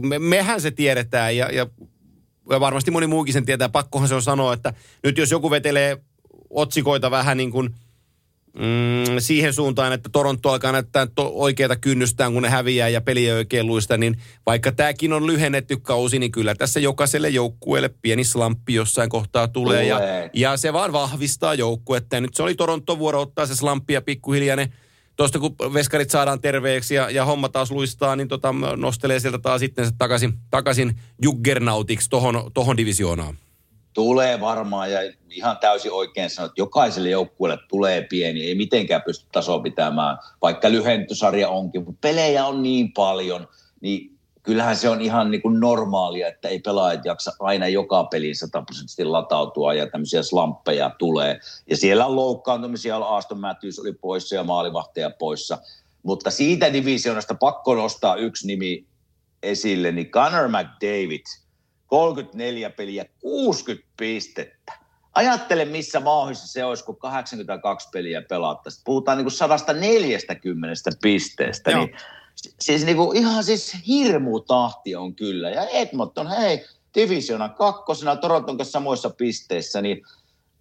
me, 0.00 0.18
mehän 0.18 0.60
se 0.60 0.70
tiedetään 0.70 1.36
ja, 1.36 1.52
ja, 1.52 1.66
ja 2.50 2.60
varmasti 2.60 2.90
moni 2.90 3.06
muukin 3.06 3.32
sen 3.32 3.46
tietää. 3.46 3.68
Pakkohan 3.68 4.08
se 4.08 4.14
on 4.14 4.22
sanoa, 4.22 4.52
että 4.52 4.74
nyt 5.02 5.18
jos 5.18 5.30
joku 5.30 5.50
vetelee 5.50 5.96
otsikoita 6.50 7.10
vähän 7.10 7.36
niin 7.36 7.50
kuin– 7.50 7.74
mm, 8.58 9.18
siihen 9.18 9.52
suuntaan, 9.54 9.92
että 9.92 10.08
Toronto 10.12 10.50
alkaa 10.50 10.72
näyttää 10.72 11.06
to- 11.06 11.32
oikeita 11.34 11.76
kynnystään, 11.76 12.32
kun 12.32 12.42
ne 12.42 12.48
häviää 12.48 12.88
ja 12.88 13.00
peli 13.00 13.26
ei 13.26 13.32
oikein 13.32 13.66
luista, 13.66 13.96
niin 13.96 14.18
vaikka 14.46 14.72
tämäkin 14.72 15.12
on 15.12 15.26
lyhennetty 15.26 15.76
kausi, 15.76 16.18
niin 16.18 16.32
kyllä 16.32 16.54
tässä 16.54 16.80
jokaiselle 16.80 17.28
joukkueelle 17.28 17.90
pieni 18.02 18.24
slamppi 18.24 18.74
jossain 18.74 19.10
kohtaa 19.10 19.48
tulee. 19.48 19.90
tulee. 19.90 20.24
Ja, 20.24 20.30
ja 20.32 20.56
se 20.56 20.72
vaan 20.72 20.92
vahvistaa 20.92 21.54
joukkuetta. 21.54 22.16
Ja 22.16 22.20
nyt 22.20 22.34
se 22.34 22.42
oli 22.42 22.54
Toronto 22.54 22.98
vuoro 22.98 23.20
ottaa 23.20 23.46
se 23.46 23.56
slamppi 23.56 23.92
ja 23.92 24.02
pikkuhiljaa 24.02 24.56
ne 24.56 24.72
tuosta 25.16 25.38
kun 25.38 25.56
veskarit 25.74 26.10
saadaan 26.10 26.40
terveeksi 26.40 26.94
ja, 26.94 27.10
ja 27.10 27.24
homma 27.24 27.48
taas 27.48 27.70
luistaa, 27.70 28.16
niin 28.16 28.28
tota, 28.28 28.54
nostelee 28.76 29.20
sieltä 29.20 29.38
taas 29.38 29.60
sitten 29.60 29.90
takaisin, 29.98 30.32
takaisin 30.50 31.00
juggernautiksi 31.22 32.10
tohon, 32.10 32.50
tohon 32.54 32.76
divisioonaan. 32.76 33.36
Tulee 33.98 34.40
varmaan 34.40 34.92
ja 34.92 35.00
ihan 35.30 35.58
täysin 35.58 35.92
oikein 35.92 36.30
sanoa, 36.30 36.46
että 36.46 36.60
jokaiselle 36.60 37.10
joukkueelle 37.10 37.58
tulee 37.68 38.02
pieni, 38.02 38.46
ei 38.46 38.54
mitenkään 38.54 39.02
pysty 39.02 39.26
tasoa 39.32 39.58
pitämään, 39.58 40.18
vaikka 40.42 40.70
lyhentysarja 40.70 41.48
onkin, 41.48 41.84
mutta 41.84 41.98
pelejä 42.00 42.46
on 42.46 42.62
niin 42.62 42.92
paljon, 42.92 43.48
niin 43.80 44.18
kyllähän 44.42 44.76
se 44.76 44.88
on 44.88 45.00
ihan 45.00 45.30
niin 45.30 45.42
kuin 45.42 45.60
normaalia, 45.60 46.28
että 46.28 46.48
ei 46.48 46.58
pelaajat 46.58 47.04
jaksa 47.04 47.32
aina 47.40 47.68
joka 47.68 48.04
peliin 48.04 48.36
sataprosenttisesti 48.36 49.04
latautua 49.04 49.74
ja 49.74 49.90
tämmöisiä 49.90 50.22
slamppeja 50.22 50.90
tulee. 50.98 51.40
Ja 51.70 51.76
siellä 51.76 52.06
on 52.06 52.16
loukkaantumisia, 52.16 52.96
Aston 52.96 53.40
Matthews 53.40 53.78
oli 53.78 53.92
poissa 53.92 54.34
ja 54.34 54.44
maalivahteja 54.44 55.10
poissa. 55.10 55.58
Mutta 56.02 56.30
siitä 56.30 56.72
divisionasta 56.72 57.34
pakko 57.34 57.74
nostaa 57.74 58.16
yksi 58.16 58.46
nimi 58.46 58.84
esille, 59.42 59.92
niin 59.92 60.10
Connor 60.10 60.48
McDavid– 60.48 61.24
34 61.88 62.70
peliä, 62.70 63.04
60 63.20 63.88
pistettä. 63.96 64.72
Ajattele, 65.14 65.64
missä 65.64 66.04
vauhissa 66.04 66.46
se 66.46 66.64
olisi, 66.64 66.84
kun 66.84 66.96
82 66.96 67.88
peliä 67.92 68.22
pelattaisiin. 68.22 68.82
Puhutaan 68.84 69.18
niin 69.18 69.24
kuin 69.24 69.32
140 69.32 70.90
pisteestä. 71.02 71.76
Niin, 71.76 71.96
siis 72.60 72.84
niin 72.84 72.96
kuin 72.96 73.16
ihan 73.16 73.44
siis 73.44 73.76
hirmu 73.86 74.40
tahti 74.40 74.96
on 74.96 75.14
kyllä. 75.14 75.50
Ja 75.50 75.66
Edmonton, 75.66 76.30
hei, 76.30 76.64
divisiona 76.94 77.48
kakkosena 77.48 78.16
Toronton 78.16 78.56
kanssa 78.56 78.72
samoissa 78.72 79.10
pisteissä, 79.10 79.82
niin 79.82 80.02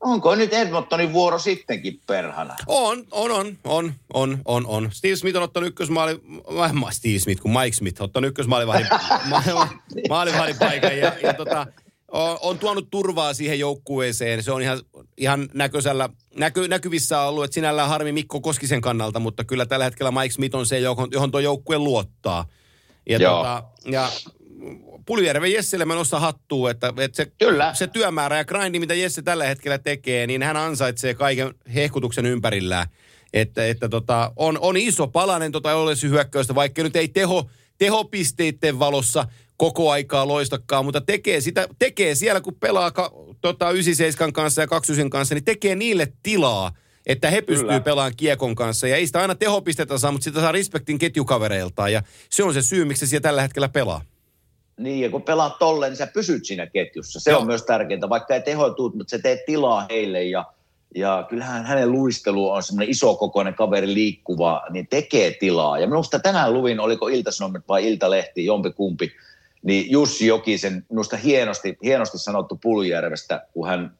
Onko 0.01 0.35
nyt 0.35 0.53
Edmontonin 0.53 1.13
vuoro 1.13 1.39
sittenkin 1.39 1.99
perhana? 2.07 2.55
On, 2.67 3.03
on, 3.11 3.31
on, 3.31 3.57
on, 3.63 3.93
on, 4.13 4.41
on, 4.45 4.65
on. 4.65 4.89
Steve 4.91 5.15
Smith 5.15 5.37
on 5.37 5.43
ottanut 5.43 5.67
ykkösmaali, 5.67 6.21
vähemmän 6.55 6.93
Steve 6.93 7.19
Smith 7.19 7.41
kuin 7.41 7.59
Mike 7.59 7.75
Smith, 7.75 8.01
on 8.01 8.05
ottanut 8.05 8.27
ykkösmaalivahdin 8.27 8.87
maalivahdin 10.09 10.55
paikan 10.59 10.97
ja, 10.97 11.13
ja 11.23 11.33
tota, 11.33 11.67
on, 12.11 12.37
on, 12.41 12.59
tuonut 12.59 12.87
turvaa 12.91 13.33
siihen 13.33 13.59
joukkueeseen. 13.59 14.43
Se 14.43 14.51
on 14.51 14.61
ihan, 14.61 14.81
ihan 15.17 15.49
näköisellä, 15.53 16.09
näky, 16.35 16.67
näkyvissä 16.67 17.21
ollut, 17.21 17.43
että 17.43 17.55
sinällään 17.55 17.89
harmi 17.89 18.11
Mikko 18.11 18.41
Koskisen 18.41 18.81
kannalta, 18.81 19.19
mutta 19.19 19.43
kyllä 19.43 19.65
tällä 19.65 19.85
hetkellä 19.85 20.11
Mike 20.11 20.33
Smith 20.33 20.55
on 20.55 20.65
se, 20.65 20.79
johon, 20.79 21.09
johon 21.11 21.31
tuo 21.31 21.39
joukkue 21.39 21.77
luottaa. 21.77 22.45
Ja, 23.09 23.19
tota, 23.19 23.63
ja 23.85 24.09
Puljärven 25.07 25.51
Jesselle 25.51 25.85
mä 25.85 25.95
nostan 25.95 26.21
hattua, 26.21 26.71
että, 26.71 26.93
että 26.97 27.15
se, 27.15 27.31
Kyllä. 27.39 27.73
se 27.73 27.87
työmäärä 27.87 28.37
ja 28.37 28.45
grindi, 28.45 28.79
mitä 28.79 28.93
Jesse 28.93 29.21
tällä 29.21 29.45
hetkellä 29.45 29.77
tekee, 29.77 30.27
niin 30.27 30.43
hän 30.43 30.57
ansaitsee 30.57 31.13
kaiken 31.13 31.53
hehkutuksen 31.75 32.25
ympärillään. 32.25 32.87
Että, 33.33 33.67
että 33.67 33.89
tota, 33.89 34.33
on, 34.35 34.57
on 34.61 34.77
iso 34.77 35.07
palanen 35.07 35.51
tota 35.51 35.69
hyökkäystä, 36.09 36.55
vaikka 36.55 36.83
nyt 36.83 36.95
ei 36.95 37.07
teho, 37.07 37.49
tehopisteiden 37.77 38.79
valossa 38.79 39.27
koko 39.57 39.91
aikaa 39.91 40.27
loistakaan, 40.27 40.85
mutta 40.85 41.01
tekee, 41.01 41.41
sitä, 41.41 41.67
tekee 41.79 42.15
siellä, 42.15 42.41
kun 42.41 42.55
pelaa 42.55 42.91
ka, 42.91 43.11
tota, 43.41 43.71
97 43.71 44.33
kanssa 44.33 44.61
ja 44.61 44.67
29 44.67 45.09
kanssa, 45.09 45.35
niin 45.35 45.45
tekee 45.45 45.75
niille 45.75 46.13
tilaa, 46.23 46.71
että 47.05 47.29
he 47.29 47.41
pystyy 47.41 47.79
pelaamaan 47.79 48.15
kiekon 48.17 48.55
kanssa. 48.55 48.87
Ja 48.87 48.95
ei 48.95 49.07
sitä 49.07 49.21
aina 49.21 49.35
tehopistettä 49.35 49.97
saa, 49.97 50.11
mutta 50.11 50.23
sitä 50.23 50.39
saa 50.39 50.51
respektin 50.51 50.97
ketjukavereiltaan. 50.97 51.93
Ja 51.93 52.03
se 52.29 52.43
on 52.43 52.53
se 52.53 52.61
syy, 52.61 52.85
miksi 52.85 52.99
se 53.05 53.09
siellä 53.09 53.21
tällä 53.21 53.41
hetkellä 53.41 53.69
pelaa. 53.69 54.01
Niin, 54.77 54.99
ja 54.99 55.09
kun 55.09 55.21
pelaat 55.21 55.59
tolleen, 55.59 55.89
niin 55.89 55.97
sä 55.97 56.07
pysyt 56.07 56.45
siinä 56.45 56.67
ketjussa. 56.67 57.19
Se 57.19 57.31
Joo. 57.31 57.39
on 57.39 57.47
myös 57.47 57.63
tärkeintä, 57.63 58.09
vaikka 58.09 58.33
ei 58.33 58.41
tehoitu, 58.41 58.89
mutta 58.95 59.11
se 59.11 59.19
teet 59.19 59.45
tilaa 59.45 59.85
heille 59.89 60.23
ja, 60.23 60.45
ja 60.95 61.25
kyllähän 61.29 61.65
hänen 61.65 61.91
luistelu 61.91 62.49
on 62.49 62.63
semmoinen 62.63 62.89
isokokoinen 62.89 63.53
kaveri 63.53 63.93
liikkuva, 63.93 64.63
niin 64.69 64.87
tekee 64.87 65.31
tilaa. 65.31 65.79
Ja 65.79 65.87
minusta 65.87 66.19
tänään 66.19 66.53
luvin, 66.53 66.79
oliko 66.79 67.07
Iltasanomat 67.07 67.67
vai 67.67 67.87
Iltalehti, 67.87 68.45
jompi 68.45 68.71
kumpi, 68.71 69.11
niin 69.63 69.91
Jussi 69.91 70.27
Jokisen 70.27 70.85
minusta 70.89 71.17
hienosti, 71.17 71.77
hienosti 71.83 72.17
sanottu 72.17 72.59
Puljärvestä, 72.63 73.47
kun 73.53 73.67
hän 73.67 73.97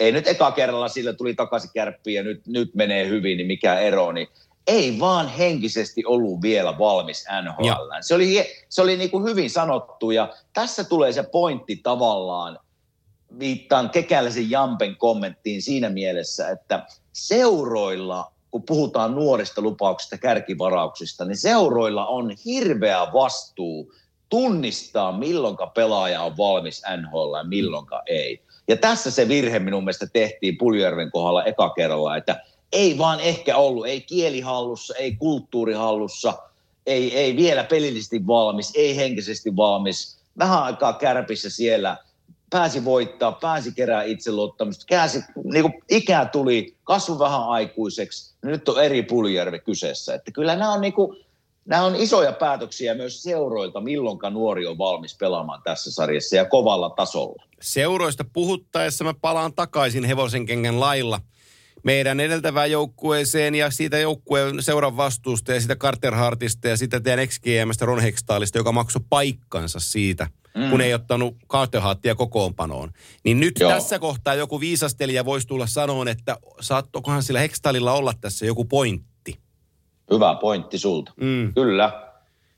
ei 0.00 0.12
nyt 0.12 0.28
eka 0.28 0.50
kerralla 0.50 0.88
sillä 0.88 1.12
tuli 1.12 1.34
takaisin 1.34 1.70
kärppiin 1.74 2.16
ja 2.16 2.22
nyt, 2.22 2.46
nyt 2.46 2.74
menee 2.74 3.08
hyvin, 3.08 3.36
niin 3.36 3.46
mikä 3.46 3.78
ero, 3.78 4.12
niin 4.12 4.28
ei 4.66 4.98
vaan 5.00 5.28
henkisesti 5.28 6.04
ollut 6.06 6.42
vielä 6.42 6.78
valmis 6.78 7.24
NHL. 7.42 7.90
Se 8.00 8.14
oli, 8.14 8.44
se 8.68 8.82
oli 8.82 8.96
niin 8.96 9.10
kuin 9.10 9.24
hyvin 9.24 9.50
sanottu 9.50 10.10
ja 10.10 10.34
tässä 10.52 10.84
tulee 10.84 11.12
se 11.12 11.22
pointti 11.22 11.76
tavallaan, 11.76 12.58
viittaan 13.38 13.90
Kekäläisen 13.90 14.50
Jampen 14.50 14.96
kommenttiin 14.96 15.62
siinä 15.62 15.88
mielessä, 15.88 16.48
että 16.50 16.86
seuroilla, 17.12 18.32
kun 18.50 18.62
puhutaan 18.62 19.14
nuorista 19.14 19.60
lupauksista, 19.60 20.18
kärkivarauksista, 20.18 21.24
niin 21.24 21.36
seuroilla 21.36 22.06
on 22.06 22.32
hirveä 22.44 23.06
vastuu 23.12 23.92
tunnistaa, 24.28 25.18
milloinka 25.18 25.66
pelaaja 25.66 26.22
on 26.22 26.36
valmis 26.36 26.82
NHL 26.96 27.36
ja 27.36 27.44
milloinka 27.44 28.02
ei. 28.06 28.42
Ja 28.68 28.76
tässä 28.76 29.10
se 29.10 29.28
virhe 29.28 29.58
minun 29.58 29.84
mielestä 29.84 30.06
tehtiin 30.12 30.58
Puljärven 30.58 31.10
kohdalla 31.10 31.44
eka 31.44 31.70
kerralla, 31.70 32.16
että– 32.16 32.40
ei 32.72 32.98
vaan 32.98 33.20
ehkä 33.20 33.56
ollut, 33.56 33.86
ei 33.86 34.00
kielihallussa, 34.00 34.94
ei 34.94 35.16
kulttuurihallussa, 35.16 36.34
ei, 36.86 37.16
ei 37.16 37.36
vielä 37.36 37.64
pelillisesti 37.64 38.26
valmis, 38.26 38.72
ei 38.74 38.96
henkisesti 38.96 39.56
valmis. 39.56 40.18
Vähän 40.38 40.62
aikaa 40.62 40.92
kärpissä 40.92 41.50
siellä, 41.50 41.96
pääsi 42.50 42.84
voittaa, 42.84 43.32
pääsi 43.32 43.72
kerää 43.72 44.02
itseluottamusta, 44.02 44.84
käsi, 44.88 45.20
niin 45.44 45.62
kuin 45.62 45.82
ikää 45.90 46.26
tuli, 46.26 46.76
kasvu 46.84 47.18
vähän 47.18 47.48
aikuiseksi, 47.48 48.34
nyt 48.42 48.68
on 48.68 48.84
eri 48.84 49.02
Puljärvi 49.02 49.58
kyseessä. 49.58 50.14
Että 50.14 50.32
kyllä 50.32 50.56
nämä 50.56 50.72
on, 50.72 50.80
niin 50.80 50.92
kuin, 50.92 51.24
nämä 51.64 51.84
on 51.84 51.96
isoja 51.96 52.32
päätöksiä 52.32 52.94
myös 52.94 53.22
seuroilta, 53.22 53.80
milloin 53.80 54.18
nuori 54.30 54.66
on 54.66 54.78
valmis 54.78 55.16
pelaamaan 55.16 55.62
tässä 55.64 55.92
sarjassa 55.92 56.36
ja 56.36 56.44
kovalla 56.44 56.90
tasolla. 56.90 57.42
Seuroista 57.60 58.24
puhuttaessa 58.32 59.04
mä 59.04 59.14
palaan 59.20 59.54
takaisin 59.54 60.04
hevosen 60.04 60.46
kengän 60.46 60.80
lailla– 60.80 61.20
meidän 61.86 62.20
edeltävään 62.20 62.70
joukkueeseen 62.70 63.54
ja 63.54 63.70
siitä 63.70 63.98
joukkueen 63.98 64.62
seuran 64.62 64.96
vastuusta 64.96 65.52
ja 65.52 65.60
sitä 65.60 65.76
Carter 65.76 66.14
Hartista 66.14 66.68
ja 66.68 66.76
sitä 66.76 67.00
teidän 67.00 67.24
ex 67.24 67.40
Ron 67.80 68.00
Hextaalista, 68.00 68.58
joka 68.58 68.72
maksoi 68.72 69.02
paikkansa 69.08 69.80
siitä, 69.80 70.26
mm. 70.54 70.70
kun 70.70 70.80
ei 70.80 70.94
ottanut 70.94 71.36
Carterhattia 71.48 72.14
kokoonpanoon. 72.14 72.90
Niin 73.24 73.40
nyt 73.40 73.54
Joo. 73.60 73.70
tässä 73.70 73.98
kohtaa 73.98 74.34
joku 74.34 74.60
viisastelija 74.60 75.24
voisi 75.24 75.46
tulla 75.46 75.66
sanoon, 75.66 76.08
että 76.08 76.36
saattokohan 76.60 77.22
sillä 77.22 77.40
Hextalilla 77.40 77.92
olla 77.92 78.12
tässä 78.20 78.46
joku 78.46 78.64
pointti. 78.64 79.38
Hyvä 80.10 80.34
pointti 80.40 80.78
sulta. 80.78 81.12
Mm. 81.20 81.54
Kyllä, 81.54 82.12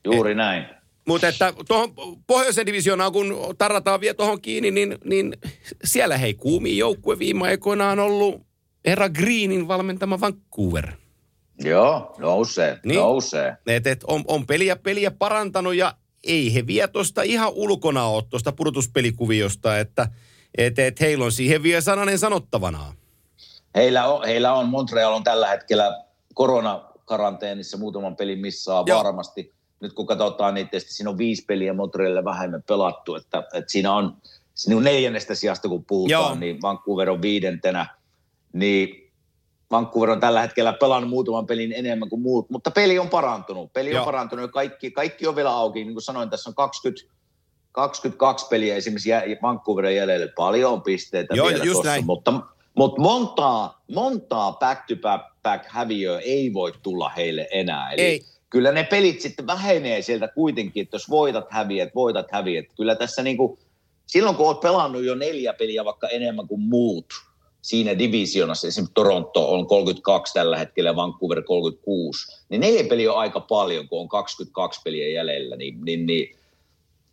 juuri 0.05 0.35
näin. 0.35 0.67
Mutta 1.09 1.29
että 1.29 1.55
tuohon 1.69 1.95
pohjoisen 2.27 2.67
divisioonaan, 2.67 3.13
kun 3.13 3.37
tarrataan 3.59 4.01
vielä 4.01 4.15
tuohon 4.15 4.41
kiinni, 4.41 4.71
niin, 4.71 4.99
niin 5.05 5.37
siellä 5.85 6.19
hei 6.19 6.35
kuumi 6.35 6.79
joukkue 6.79 7.19
viime 7.19 7.49
aikoina 7.49 7.91
on 7.91 7.99
ollut 7.99 8.48
herra 8.87 9.09
Greenin 9.09 9.69
valmentama 9.69 10.21
Vancouver. 10.21 10.93
Joo, 11.59 12.15
nousee, 12.19 12.73
Niin. 12.73 12.81
niin. 12.85 13.01
nousee. 13.01 13.57
Et, 13.67 13.87
et 13.87 14.05
on, 14.05 14.25
on 14.29 14.47
peliä, 14.47 14.77
peliä 14.77 15.11
parantanut 15.11 15.75
ja 15.75 15.95
ei 16.25 16.55
he 16.55 16.67
vie 16.67 16.89
tuosta 16.89 17.23
ihan 17.23 17.53
ulkona 17.55 18.05
ole 18.05 18.23
tuosta 18.31 18.53
pudotuspelikuviosta, 18.53 19.79
että 19.79 20.09
et, 20.59 20.79
et 20.79 21.01
heillä 21.01 21.25
on 21.25 21.33
siihen 21.33 21.63
vielä 21.63 21.81
sananen 21.81 22.19
sanottavanaan. 22.19 22.95
Heillä 23.75 24.07
on, 24.07 24.27
heillä 24.27 24.53
on, 24.53 24.69
Montreal 24.69 25.13
on 25.13 25.25
tällä 25.25 25.49
hetkellä 25.49 26.05
koronakaranteenissa 26.35 27.77
muutaman 27.79 28.17
pelin 28.17 28.39
missaa 28.39 28.85
Joo. 28.87 29.05
varmasti. 29.05 29.53
Nyt 29.81 29.93
kun 29.93 30.07
katsotaan, 30.07 30.55
niin 30.55 30.69
tietysti 30.69 30.93
siinä 30.93 31.11
on 31.11 31.19
viisi 31.19 31.45
peliä 31.45 31.73
Montrealille 31.73 32.25
vähemmän 32.25 32.63
pelattu, 32.63 33.15
että, 33.15 33.39
että 33.39 33.73
siinä 33.73 33.93
on 33.93 34.17
siinä 34.55 34.77
on 34.77 34.85
neljännestä 34.85 35.35
sijasta, 35.35 35.69
kun 35.69 35.85
puhutaan, 35.85 36.23
Joo. 36.23 36.35
niin 36.35 36.63
Vancouver 36.63 37.11
on 37.11 37.23
viidentenä. 37.23 37.87
Niin 38.53 39.09
Vancouver 39.71 40.11
on 40.11 40.21
tällä 40.21 40.41
hetkellä 40.41 40.73
pelannut 40.73 41.11
muutaman 41.11 41.47
pelin 41.47 41.73
enemmän 41.73 42.09
kuin 42.09 42.23
muut, 42.23 42.51
mutta 42.51 42.71
peli 42.71 42.99
on 42.99 43.09
parantunut. 43.09 43.73
Peli 43.73 43.91
Joo. 43.91 44.01
on 44.01 44.05
parantunut 44.05 44.43
ja 44.43 44.49
kaikki, 44.49 44.91
kaikki 44.91 45.27
on 45.27 45.37
vielä 45.37 45.51
auki. 45.51 45.85
Niin 45.85 45.95
kuin 45.95 46.03
sanoin, 46.03 46.31
tässä 46.31 46.51
on 46.51 46.55
20, 46.55 47.03
22 47.73 48.47
peliä 48.51 48.77
esimerkiksi 48.77 49.11
Vancouverin 49.43 49.97
jäljellä. 49.97 50.33
Paljon 50.37 50.73
on 50.73 50.83
pisteitä 50.83 51.35
Joo, 51.35 51.49
vielä 51.49 51.65
just 51.65 51.83
tossa, 51.83 52.03
mutta, 52.03 52.33
mutta 52.75 53.03
montaa, 53.03 53.83
montaa 53.95 54.53
back-to-back 54.53 55.65
häviöä 55.67 56.19
ei 56.19 56.53
voi 56.53 56.73
tulla 56.83 57.09
heille 57.09 57.49
enää. 57.51 57.91
Eli 57.91 58.03
Ei. 58.03 58.25
kyllä 58.51 58.73
ne 58.73 58.85
pelit 58.85 59.21
sitten 59.21 59.47
vähenee 59.47 60.03
sieltä 60.03 60.29
kuitenkin, 60.29 60.83
että 60.83 60.95
jos 60.95 61.11
voitat 61.11 61.47
häviät, 61.51 61.95
voitat 61.95 62.27
häviät. 62.33 62.67
Kyllä 62.77 62.95
tässä 62.95 63.23
niinku, 63.23 63.59
silloin 64.07 64.37
kun 64.37 64.47
oot 64.47 64.61
pelannut 64.61 65.05
jo 65.05 65.15
neljä 65.15 65.53
peliä 65.53 65.85
vaikka 65.85 66.09
enemmän 66.09 66.49
kuin 66.49 66.61
muut 66.61 67.07
siinä 67.63 67.99
divisionassa, 67.99 68.69
esimerkiksi 68.69 68.95
Toronto 68.95 69.53
on 69.53 69.67
32 69.67 70.35
tällä 70.35 70.59
hetkellä 70.59 70.91
ja 70.91 70.97
Vancouver 70.97 71.43
36, 71.43 72.45
niin 72.49 72.61
neljä 72.61 72.85
peliä 72.85 73.13
on 73.13 73.19
aika 73.19 73.41
paljon, 73.41 73.89
kun 73.89 74.01
on 74.01 74.09
22 74.09 74.81
peliä 74.85 75.09
jäljellä, 75.09 75.57
niin, 75.57 75.85
niin, 75.85 76.07
niin 76.07 76.37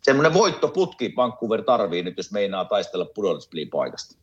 semmoinen 0.02 0.34
voittoputki 0.34 1.12
Vancouver 1.16 1.62
tarvii 1.62 2.02
nyt, 2.02 2.16
jos 2.16 2.32
meinaa 2.32 2.64
taistella 2.64 3.04
pudotuspelipaikasta. 3.04 4.16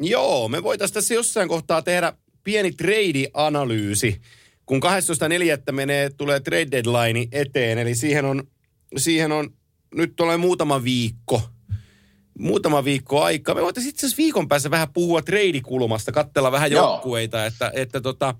Joo, 0.00 0.48
me 0.48 0.62
voitaisiin 0.62 0.94
tässä 0.94 1.14
jossain 1.14 1.48
kohtaa 1.48 1.82
tehdä 1.82 2.12
pieni 2.44 2.72
trade-analyysi, 2.72 4.20
kun 4.66 4.80
12.4. 5.66 5.72
menee, 5.72 6.10
tulee 6.10 6.40
trade 6.40 6.70
deadline 6.70 7.28
eteen, 7.32 7.78
eli 7.78 7.94
siihen 7.94 8.24
on, 8.24 8.42
siihen 8.96 9.32
on 9.32 9.50
nyt 9.94 10.12
tulee 10.16 10.36
muutama 10.36 10.84
viikko, 10.84 11.42
muutama 12.38 12.84
viikko 12.84 13.22
aikaa. 13.22 13.54
Me 13.54 13.62
voitaisiin 13.62 13.90
itse 13.90 14.06
asiassa 14.06 14.22
viikon 14.22 14.48
päässä 14.48 14.70
vähän 14.70 14.92
puhua 14.92 15.22
trade-kulmasta, 15.22 16.12
katsella 16.12 16.52
vähän 16.52 16.72
Joo. 16.72 16.90
joukkueita, 16.90 17.46
että, 17.46 17.70
että 17.74 18.00
tota, 18.00 18.34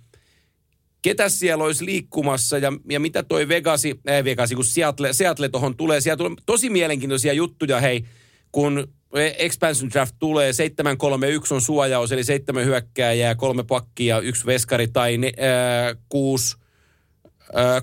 ketä 1.03 1.29
siellä 1.29 1.65
olisi 1.65 1.85
liikkumassa 1.85 2.59
ja, 2.59 2.73
ja 2.91 3.01
mitä 3.01 3.23
toi 3.23 3.49
Vegasi, 3.49 4.01
äh, 4.09 4.25
Vegasi 4.25 4.55
kun 4.55 4.65
Seattle, 4.65 5.13
Seattle 5.13 5.49
tuohon 5.49 5.77
tulee. 5.77 6.01
Siellä 6.01 6.17
tulee 6.17 6.37
tosi 6.47 6.71
mielenkiintoisia 6.71 7.33
juttuja, 7.33 7.81
hei, 7.81 8.05
kun 8.53 8.89
expansion 9.39 9.91
draft 9.91 10.15
tulee, 10.19 10.53
7-3-1 10.53 11.55
on 11.55 11.61
suojaus, 11.61 12.13
eli 12.13 12.25
seitsemän 12.25 12.65
hyökkääjää, 12.65 13.35
kolme 13.35 13.65
pakkia, 13.65 14.21
yksi 14.21 14.47
veskari 14.47 14.89
tai 14.89 15.19
ne, 15.19 15.27
äh, 15.27 15.97
kuusi, 16.09 16.57
äh, 17.57 17.83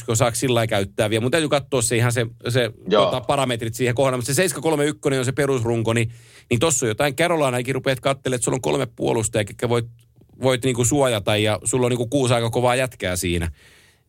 6-4-1, 0.00 0.04
kun 0.06 0.16
saako 0.16 0.34
sillä 0.34 0.54
lailla 0.54 0.66
käyttää 0.66 1.10
vielä. 1.10 1.20
Mun 1.20 1.30
täytyy 1.30 1.48
katsoa 1.48 1.82
se 1.82 1.96
ihan 1.96 2.12
se, 2.12 2.26
se 2.48 2.70
Joo. 2.88 3.04
tota, 3.04 3.20
parametrit 3.20 3.74
siihen 3.74 3.94
kohdalla, 3.94 4.18
mutta 4.18 4.34
se 4.34 4.46
7-3-1 4.46 5.18
on 5.18 5.24
se 5.24 5.32
perusrunko, 5.32 5.92
niin, 5.92 6.10
niin 6.50 6.60
tossa 6.60 6.86
on 6.86 6.88
jotain. 6.88 7.16
Carolinakin 7.16 7.74
rupeat 7.74 8.00
katselemaan, 8.00 8.36
että 8.36 8.44
sulla 8.44 8.56
on 8.56 8.60
kolme 8.60 8.86
puolustajaa, 8.96 9.44
ketkä 9.44 9.68
voit, 9.68 9.86
voit 10.42 10.64
niinku 10.64 10.84
suojata 10.84 11.36
ja 11.36 11.58
sulla 11.64 11.86
on 11.86 11.90
niinku 11.90 12.06
kuusi 12.06 12.34
aika 12.34 12.50
kovaa 12.50 12.76
jätkää 12.76 13.16
siinä. 13.16 13.50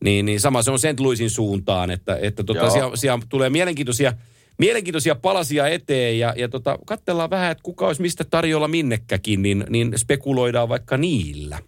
Niin, 0.04 0.26
niin 0.26 0.40
sama 0.40 0.62
se 0.62 0.70
on 0.70 0.78
St. 0.78 1.00
Louisin 1.00 1.30
suuntaan, 1.30 1.90
että, 1.90 2.18
että 2.22 2.44
tota, 2.44 2.70
siellä, 2.70 2.96
siellä 2.96 3.20
tulee 3.28 3.50
mielenkiintoisia, 3.50 4.12
mielenkiintoisia 4.58 5.14
palasia 5.14 5.68
eteen 5.68 6.18
ja, 6.18 6.34
ja 6.36 6.48
tota, 6.48 6.78
katsellaan 6.86 7.30
vähän, 7.30 7.52
että 7.52 7.62
kuka 7.62 7.86
olisi 7.86 8.02
mistä 8.02 8.24
tarjolla 8.24 8.68
minnekäkin, 8.68 9.42
niin, 9.42 9.64
niin 9.68 9.92
spekuloidaan 9.96 10.68
vaikka 10.68 10.96
niillä. 10.96 11.58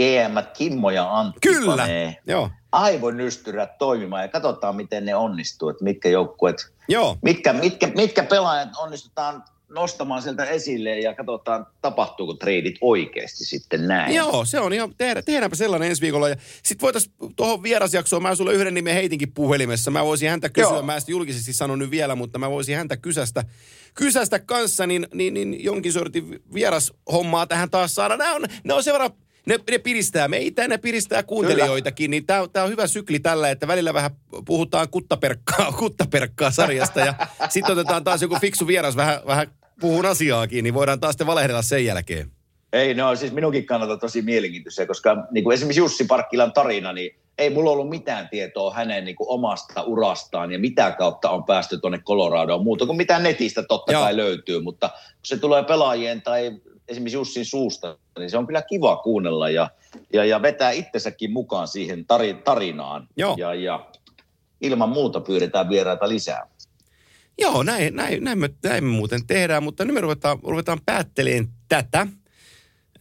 GM 0.00 0.52
Kimmo 0.56 0.90
ja 0.90 1.18
Antti 1.18 1.40
Kyllä, 1.48 1.76
panee 1.76 2.16
joo, 2.26 2.50
aivonystyrät 2.72 3.78
toimimaan 3.78 4.22
ja 4.22 4.28
katsotaan, 4.28 4.76
miten 4.76 5.04
ne 5.04 5.14
onnistuu, 5.14 5.68
että 5.68 5.84
mitkä 5.84 6.08
joukkueet 6.08 6.72
joo. 6.88 7.16
mitkä, 7.22 7.52
mitkä, 7.52 7.86
mitkä 7.86 8.22
pelaajat 8.22 8.68
onnistutaan 8.78 9.44
nostamaan 9.68 10.22
sieltä 10.22 10.44
esille 10.44 10.98
ja 11.00 11.14
katsotaan, 11.14 11.66
tapahtuuko 11.82 12.34
treidit 12.34 12.78
oikeasti 12.80 13.44
sitten 13.44 13.88
näin. 13.88 14.14
Joo, 14.14 14.44
se 14.44 14.60
on 14.60 14.72
ihan, 14.72 14.94
tehdä, 14.98 15.22
tehdäänpä 15.22 15.56
sellainen 15.56 15.88
ensi 15.88 16.02
viikolla. 16.02 16.28
Ja 16.28 16.36
sitten 16.62 16.82
voitaisiin 16.82 17.14
tuohon 17.36 17.62
vierasjaksoon, 17.62 18.22
mä 18.22 18.34
sulle 18.34 18.52
yhden 18.52 18.74
nimen 18.74 18.94
heitinkin 18.94 19.32
puhelimessa. 19.32 19.90
Mä 19.90 20.04
voisin 20.04 20.30
häntä 20.30 20.48
kysyä, 20.48 20.72
Joo. 20.72 20.82
mä 20.82 20.94
en 20.94 21.02
julkisesti 21.08 21.52
sano 21.52 21.76
nyt 21.76 21.90
vielä, 21.90 22.14
mutta 22.14 22.38
mä 22.38 22.50
voisin 22.50 22.76
häntä 22.76 22.96
kysästä, 22.96 23.44
kysästä 23.94 24.38
kanssa, 24.38 24.86
niin, 24.86 25.06
niin, 25.14 25.34
niin 25.34 25.64
jonkin 25.64 25.92
sortin 25.92 26.42
vierashommaa 26.54 27.46
tähän 27.46 27.70
taas 27.70 27.94
saada. 27.94 28.16
Nämä 28.16 28.34
on, 28.34 28.44
ne 28.64 28.74
on 28.74 28.82
sen 28.82 28.92
verran, 28.92 29.10
ne, 29.46 29.58
ne 29.70 29.78
piristää 29.78 30.28
meitä 30.28 30.68
ne 30.68 30.78
piristää 30.78 31.22
kuuntelijoitakin, 31.22 32.10
niin 32.10 32.26
tämä 32.26 32.64
on 32.64 32.70
hyvä 32.70 32.86
sykli 32.86 33.18
tällä, 33.18 33.50
että 33.50 33.68
välillä 33.68 33.94
vähän 33.94 34.10
puhutaan 34.44 34.88
kuttaperkkaa, 34.88 35.72
kuttaperkkaa 35.78 36.50
sarjasta 36.50 37.00
ja 37.00 37.14
sitten 37.48 37.72
otetaan 37.72 38.04
taas 38.04 38.22
joku 38.22 38.36
fiksu 38.40 38.66
vieras 38.66 38.96
vähän, 38.96 39.20
vähän 39.26 39.46
puhun 39.80 40.06
asiaakin, 40.06 40.62
niin 40.62 40.74
voidaan 40.74 41.00
taas 41.00 41.12
sitten 41.12 41.26
valehdella 41.26 41.62
sen 41.62 41.84
jälkeen. 41.84 42.30
Ei, 42.72 42.94
no 42.94 43.16
siis 43.16 43.32
minunkin 43.32 43.66
kannalta 43.66 43.96
tosi 43.96 44.22
mielenkiintoisia, 44.22 44.86
koska 44.86 45.26
niin 45.30 45.44
kuin 45.44 45.54
esimerkiksi 45.54 45.80
Jussi 45.80 46.04
Parkkilan 46.04 46.52
tarina, 46.52 46.92
niin 46.92 47.16
ei 47.38 47.50
mulla 47.50 47.70
ollut 47.70 47.88
mitään 47.88 48.28
tietoa 48.28 48.74
hänen 48.74 49.04
niin 49.04 49.16
kuin 49.16 49.28
omasta 49.28 49.82
urastaan 49.82 50.52
ja 50.52 50.58
mitä 50.58 50.90
kautta 50.90 51.30
on 51.30 51.44
päästy 51.44 51.78
tuonne 51.78 51.98
Coloradoon 51.98 52.64
muuta 52.64 52.86
kuin 52.86 52.96
mitä 52.96 53.18
netistä 53.18 53.62
totta 53.62 53.92
Joo. 53.92 54.02
kai 54.02 54.16
löytyy, 54.16 54.60
mutta 54.60 54.88
kun 54.88 54.98
se 55.22 55.36
tulee 55.36 55.64
pelaajien 55.64 56.22
tai 56.22 56.52
esimerkiksi 56.90 57.16
Jussin 57.16 57.44
suusta, 57.44 57.98
niin 58.18 58.30
se 58.30 58.38
on 58.38 58.46
kyllä 58.46 58.62
kiva 58.62 58.96
kuunnella 58.96 59.50
ja, 59.50 59.70
ja, 60.12 60.24
ja 60.24 60.42
vetää 60.42 60.70
itsensäkin 60.70 61.32
mukaan 61.32 61.68
siihen 61.68 62.06
tari, 62.06 62.34
tarinaan. 62.34 63.08
Joo. 63.16 63.36
Ja, 63.38 63.54
ja 63.54 63.86
ilman 64.60 64.88
muuta 64.88 65.20
pyydetään 65.20 65.68
vieraita 65.68 66.08
lisää. 66.08 66.46
Joo, 67.38 67.62
näin, 67.62 67.96
näin, 67.96 68.24
näin, 68.24 68.38
me, 68.38 68.50
näin 68.62 68.84
me 68.84 68.90
muuten 68.90 69.26
tehdään, 69.26 69.62
mutta 69.62 69.84
nyt 69.84 69.94
me 69.94 70.00
ruvetaan, 70.00 70.38
ruvetaan 70.42 70.80
päättelemään 70.86 71.48
tätä. 71.68 72.06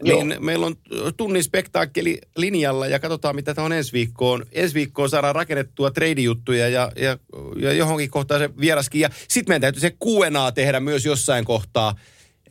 Joo. 0.04 0.24
Niin 0.24 0.46
meillä 0.46 0.66
on 0.66 0.76
tunnin 1.18 1.44
spektaakkeli 1.44 2.22
linjalla 2.36 2.88
ja 2.88 3.00
katsotaan, 3.00 3.36
mitä 3.36 3.54
tämä 3.54 3.66
on 3.66 3.74
ensi 3.74 3.94
viikkoon. 3.94 4.46
Ensi 4.52 4.76
viikkoon 4.76 5.10
saadaan 5.10 5.36
rakennettua 5.36 5.92
trade-juttuja 5.92 6.70
ja, 6.70 6.92
ja, 6.96 7.18
ja 7.56 7.74
johonkin 7.74 8.10
kohtaan 8.10 8.40
se 8.40 8.50
vieraskin. 8.60 9.02
Ja 9.02 9.10
sitten 9.28 9.52
meidän 9.52 9.62
täytyy 9.62 9.82
se 9.82 9.92
Q&A 9.92 10.52
tehdä 10.52 10.80
myös 10.80 11.06
jossain 11.06 11.46
kohtaa, 11.46 11.96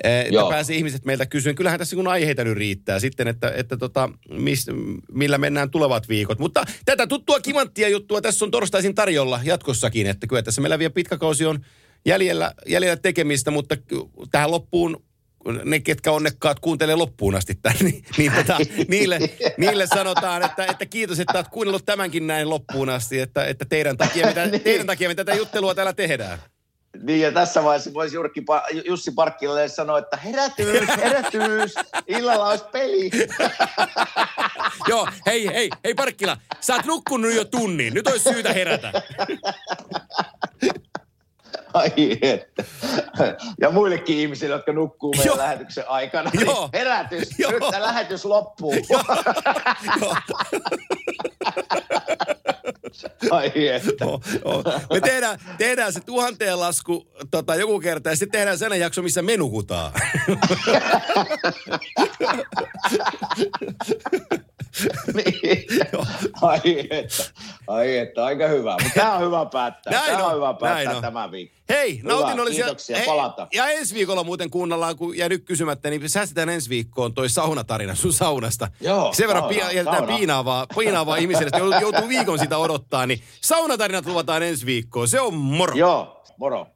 että 0.04 0.34
Joo. 0.34 0.48
pääsee 0.48 0.76
ihmiset 0.76 1.04
meiltä 1.04 1.26
kysymään. 1.26 1.56
Kyllähän 1.56 1.78
tässä 1.78 1.96
kun 1.96 2.08
aiheita 2.08 2.44
nyt 2.44 2.58
riittää 2.58 3.00
sitten, 3.00 3.28
että, 3.28 3.52
että 3.56 3.76
tota, 3.76 4.08
mis, 4.30 4.66
millä 5.12 5.38
mennään 5.38 5.70
tulevat 5.70 6.08
viikot. 6.08 6.38
Mutta 6.38 6.64
tätä 6.84 7.06
tuttua 7.06 7.40
kimanttia 7.40 7.88
juttua 7.88 8.20
tässä 8.20 8.44
on 8.44 8.50
torstaisin 8.50 8.94
tarjolla 8.94 9.40
jatkossakin, 9.44 10.06
että 10.06 10.26
kyllä 10.26 10.42
tässä 10.42 10.60
meillä 10.60 10.78
vielä 10.78 10.90
pitkä 10.90 11.16
kausi 11.16 11.46
on 11.46 11.60
jäljellä, 12.06 12.54
jäljellä 12.66 12.96
tekemistä, 12.96 13.50
mutta 13.50 13.76
tähän 14.30 14.50
loppuun 14.50 15.08
ne, 15.64 15.80
ketkä 15.80 16.12
onnekkaat 16.12 16.60
kuuntelee 16.60 16.94
loppuun 16.94 17.34
asti 17.34 17.54
tämän, 17.54 17.78
niin, 17.86 18.04
niin 18.18 18.32
tota, 18.32 18.58
niille, 18.88 19.18
niille 19.56 19.86
sanotaan, 19.86 20.42
että, 20.42 20.66
että 20.66 20.86
kiitos, 20.86 21.20
että 21.20 21.38
olet 21.38 21.48
kuunnellut 21.48 21.86
tämänkin 21.86 22.26
näin 22.26 22.50
loppuun 22.50 22.88
asti, 22.88 23.20
että, 23.20 23.44
että 23.46 23.64
teidän, 23.64 23.96
takia, 23.96 24.26
mitä, 24.26 24.46
Niin. 24.46 24.60
teidän 24.60 24.86
takia 24.86 25.08
me 25.08 25.14
tätä 25.14 25.34
juttelua 25.34 25.74
täällä 25.74 25.92
tehdään. 25.92 26.38
Niin 27.02 27.20
ja 27.20 27.32
tässä 27.32 27.64
vaiheessa 27.64 27.94
voisi 27.94 28.16
Jyrki, 28.16 28.40
Pa- 28.40 28.82
Jussi 28.84 29.10
Parkkilalle 29.10 29.68
sanoa, 29.68 29.98
että 29.98 30.16
herätyys, 30.16 30.88
herätyys, 30.96 31.74
illalla 32.06 32.48
olisi 32.48 32.64
peli. 32.72 33.10
Joo, 34.88 35.08
hei, 35.26 35.46
hei, 35.46 35.70
hei 35.84 35.94
Parkkila, 35.94 36.36
sä 36.60 36.74
oot 36.74 36.84
nukkunut 36.84 37.34
jo 37.34 37.44
tunnin, 37.44 37.94
nyt 37.94 38.06
olisi 38.06 38.32
syytä 38.32 38.52
herätä. 38.52 38.92
Ai 41.74 41.92
että. 42.22 42.64
Ja 43.60 43.70
muillekin 43.70 44.18
ihmisille, 44.18 44.54
jotka 44.54 44.72
nukkuu 44.72 45.10
meidän 45.10 45.26
Joo. 45.26 45.36
lähetyksen 45.36 45.88
aikana, 45.88 46.30
Joo. 46.34 46.54
niin 46.60 46.70
herätys, 46.72 47.38
Joo. 47.38 47.50
nyt 47.50 47.62
tämä 47.70 47.82
lähetys 47.82 48.24
loppuu. 48.24 48.74
Joo. 48.90 49.02
Ai 53.30 53.68
että. 53.68 54.06
Oh, 54.06 54.20
oh. 54.44 54.64
Me 54.92 55.00
tehdään, 55.00 55.38
tehdään 55.58 55.92
se 55.92 56.00
tuhanteen 56.00 56.60
lasku 56.60 57.08
tota, 57.30 57.54
joku 57.54 57.80
kerta 57.80 58.10
ja 58.10 58.16
sitten 58.16 58.38
tehdään 58.38 58.58
sellainen 58.58 58.82
jakso, 58.82 59.02
missä 59.02 59.22
me 59.22 59.36
nukutaan. 59.36 59.92
niin. 65.16 65.64
Ai 66.42 66.60
että, 66.90 67.24
ai 67.66 67.96
että, 67.98 68.24
aika 68.24 68.48
hyvä. 68.48 68.70
Mutta 68.82 68.90
tämä 68.94 69.14
on 69.14 69.22
hyvä 69.26 69.46
päättää. 69.46 69.92
Näin 69.92 70.10
tämä 70.12 70.24
on, 70.24 70.30
on, 70.30 70.36
hyvä 70.36 70.54
päättää 70.54 70.96
on. 70.96 71.02
tämä 71.02 71.30
viikko. 71.30 71.58
Hei, 71.68 71.98
Hyvä, 71.98 72.08
nautinnollisia. 72.12 72.64
kiitoksia, 72.64 72.96
Hei, 72.96 73.06
palata. 73.06 73.46
Ja 73.54 73.68
ensi 73.68 73.94
viikolla 73.94 74.24
muuten 74.24 74.50
kuunnellaan, 74.50 74.96
kun 74.96 75.16
jää 75.16 75.28
nyt 75.28 75.44
kysymättä, 75.44 75.90
niin 75.90 76.10
säästetään 76.10 76.48
ensi 76.48 76.68
viikkoon 76.70 77.14
toi 77.14 77.28
saunatarina 77.28 77.94
sun 77.94 78.12
saunasta. 78.12 78.68
Joo, 78.80 79.12
Sen 79.12 79.28
verran 79.28 79.42
sauna, 79.44 79.56
pia- 79.56 79.72
jätetään 79.72 79.96
sauna. 79.98 80.16
piinaavaa, 80.16 80.66
piinaavaa 80.78 81.16
ihmisille, 81.16 81.46
että 81.48 81.80
joutuu 81.80 82.08
viikon 82.08 82.38
sitä 82.38 82.58
odottaa, 82.58 83.06
niin 83.06 83.22
saunatarinat 83.40 84.06
luvataan 84.06 84.42
ensi 84.42 84.66
viikkoon. 84.66 85.08
Se 85.08 85.20
on 85.20 85.34
moro. 85.34 85.76
Joo, 85.76 86.22
moro. 86.36 86.66